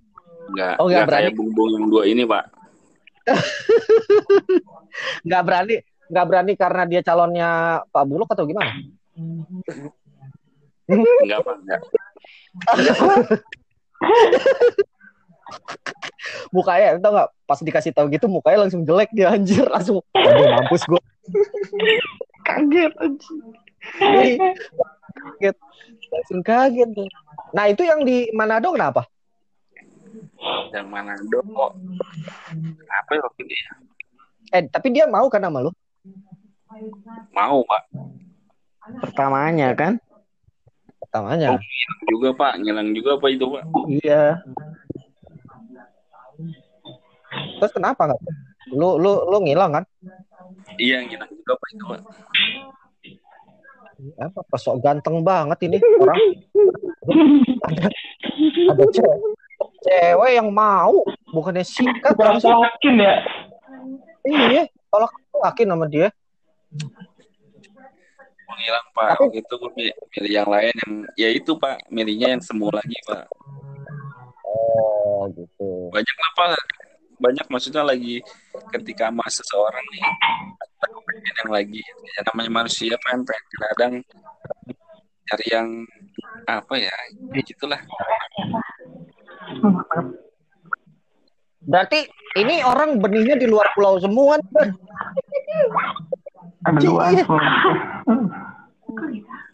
enggak 0.52 0.74
Oh, 0.78 0.86
enggak 0.90 1.04
enggak 1.06 1.10
kayak 1.10 1.32
berani. 1.34 1.38
bumbung 1.38 1.70
yang 1.74 1.86
dua 1.90 2.04
ini 2.06 2.24
pak 2.26 2.46
nggak 5.26 5.44
berani 5.46 5.76
nggak 6.12 6.26
berani 6.28 6.54
karena 6.60 6.84
dia 6.84 7.02
calonnya 7.08 7.50
Pak 7.88 8.04
Bulog 8.04 8.28
atau 8.28 8.44
gimana? 8.44 8.68
Enggak 10.92 11.40
pak, 11.40 11.56
enggak. 11.64 11.82
Mukanya 16.56 17.00
tau 17.02 17.12
nggak 17.16 17.30
pas 17.48 17.60
dikasih 17.60 17.92
tahu 17.92 18.08
gitu 18.14 18.26
mukanya 18.32 18.68
langsung 18.68 18.86
jelek 18.88 19.12
dia 19.12 19.34
anjir 19.34 19.66
langsung 19.68 20.00
aduh 20.16 20.48
mampus 20.60 20.84
gue 20.88 21.02
Kaget 22.48 22.94
anjing. 22.98 23.42
kaget 25.40 25.58
langsung 26.12 26.42
kaget. 26.42 26.90
Nah 27.54 27.66
itu 27.70 27.86
yang 27.86 28.02
di 28.02 28.28
Manado 28.34 28.74
kenapa? 28.74 29.06
Yang 30.74 30.88
mana 30.90 31.14
dong? 31.30 31.48
Apa 32.90 33.12
ya 33.14 33.22
waktu 33.24 33.42
itu 33.46 33.54
ya? 33.54 33.72
Eh 34.58 34.62
tapi 34.68 34.90
dia 34.92 35.06
mau 35.06 35.30
kan 35.30 35.46
sama 35.46 35.64
lu? 35.64 35.72
Mau 37.32 37.62
pak. 37.64 37.82
Pertamanya 39.06 39.72
kan? 39.78 40.02
Pertamanya. 41.00 41.62
Juga 42.10 42.34
pak, 42.34 42.58
ngilang 42.60 42.92
juga 42.98 43.22
pak 43.22 43.30
itu 43.32 43.46
pak. 43.48 43.64
Iya. 44.02 44.42
Terus 47.62 47.72
kenapa 47.72 48.10
nggak? 48.10 48.20
Lu 48.74 48.98
lu 48.98 49.30
lu 49.30 49.38
ngilang 49.46 49.78
kan? 49.78 49.84
Iya 50.76 51.06
ngilang 51.06 51.30
juga 51.30 51.54
pak 51.54 51.70
itu 51.70 51.84
pak. 51.86 52.00
Apa 54.18 54.42
pesok 54.50 54.82
ganteng 54.82 55.22
banget 55.22 55.62
ini 55.62 55.78
orang. 55.78 56.18
ada 57.62 57.86
ada 58.66 58.84
cewek, 58.90 59.18
cewek 59.80 60.32
yang 60.34 60.50
mau 60.50 61.06
bukannya 61.30 61.62
sikat 61.62 62.18
Kurang 62.18 62.42
langsung 62.42 62.62
yakin 62.62 62.94
ya. 62.98 63.14
iya 64.26 64.64
tolak 64.90 65.14
yakin 65.46 65.68
sama 65.70 65.86
dia 65.86 66.10
Menghilang 68.50 68.88
pak. 68.92 69.06
Tapi- 69.16 69.22
Waktu 69.30 69.40
itu 69.40 69.54
gue 69.56 69.72
milih, 69.78 69.96
milih 70.12 70.32
yang 70.34 70.50
lain 70.50 70.74
yang 70.76 70.94
ya 71.16 71.30
itu 71.30 71.52
pak. 71.56 71.78
Milihnya 71.88 72.28
yang 72.34 72.42
semu 72.42 72.68
lagi 72.68 72.98
pak. 73.06 73.26
oh 74.44 75.30
gitu 75.32 75.88
Banyak 75.90 76.16
lah 76.18 76.32
pak. 76.36 76.62
Banyak 77.22 77.46
maksudnya 77.54 77.86
lagi 77.86 78.20
ketika 78.74 79.14
sama 79.14 79.26
seseorang 79.30 79.86
nih. 79.94 80.04
Pengen 80.82 81.36
yang 81.46 81.52
lagi. 81.54 81.82
Ya 82.18 82.22
namanya 82.34 82.52
manusia 82.52 82.98
pengen 83.06 83.22
pengen 83.24 83.46
kadang 83.72 83.94
cari 85.30 85.46
yang 85.54 85.70
apa 86.50 86.74
ya? 86.76 86.96
Gitulah. 87.46 87.82
berarti 91.62 92.10
ini 92.42 92.66
orang 92.66 92.98
benihnya 92.98 93.38
di 93.38 93.46
luar 93.46 93.70
pulau 93.78 94.02
semua 94.02 94.42
nih. 94.42 94.74
Kedua. 96.66 97.14
Iya. 97.14 97.26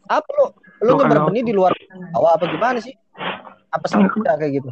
apa 0.08 0.30
lu 0.40 0.46
lu 0.88 0.92
Bukan 0.96 1.06
nyebar 1.10 1.20
benih 1.30 1.44
di 1.44 1.54
luar 1.54 1.74
bawah 2.16 2.40
apa 2.40 2.46
gimana 2.48 2.80
sih 2.80 2.96
apa 3.74 3.86
sengaja 3.92 4.40
kayak 4.40 4.62
gitu 4.62 4.70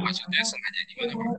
Maksudnya 0.00 0.42
sengaja 0.44 0.80
gimana 0.90 1.38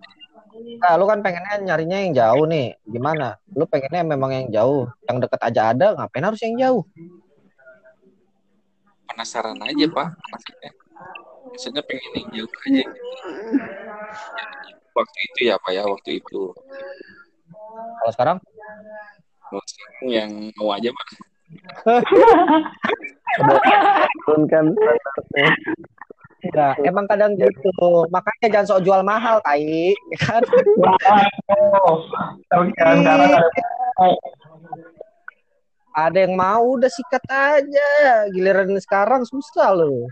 nah 0.57 0.97
lu 0.97 1.05
kan 1.05 1.21
pengennya 1.21 1.61
nyarinya 1.61 1.97
yang 2.01 2.13
jauh 2.17 2.49
nih 2.49 2.73
gimana 2.81 3.37
lu 3.53 3.69
pengennya 3.69 4.01
memang 4.01 4.31
yang 4.33 4.47
jauh 4.49 4.89
yang 5.05 5.21
deket 5.21 5.37
aja 5.45 5.69
ada 5.69 5.93
ngapain 5.93 6.25
harus 6.25 6.41
yang 6.41 6.57
jauh 6.57 6.81
Penasaran 9.07 9.57
aja 9.65 9.85
pak. 9.89 10.13
Maksudnya. 10.13 10.71
Maksudnya 11.49 11.81
pengen 11.89 12.11
yang 12.21 12.29
jauh 12.37 12.51
aja 12.53 12.81
gitu. 12.85 13.01
Waktu 14.93 15.17
itu 15.31 15.39
ya 15.49 15.55
pak 15.57 15.71
ya 15.73 15.89
waktu 15.89 16.21
itu. 16.21 16.53
kalau 17.97 18.11
sekarang 18.13 18.37
Mau 19.47 19.63
sekarang 19.63 20.05
yang 20.11 20.31
mau 20.59 20.75
aja 20.75 20.91
pak. 20.91 21.07
Turunkan 24.27 24.75
Enggak, 26.37 26.77
emang 26.85 27.05
kadang 27.09 27.33
gitu. 27.33 28.05
Makanya 28.13 28.47
jangan 28.53 28.67
sok 28.69 28.83
jual 28.85 29.01
mahal, 29.01 29.41
tai. 29.41 29.97
Ya 29.97 30.17
kan? 30.21 30.41
Ada 35.97 36.17
yang 36.29 36.37
mau 36.37 36.77
udah 36.77 36.91
sikat 36.93 37.25
aja. 37.25 37.89
Giliran 38.29 38.69
sekarang 38.77 39.25
susah 39.25 39.73
loh. 39.73 40.05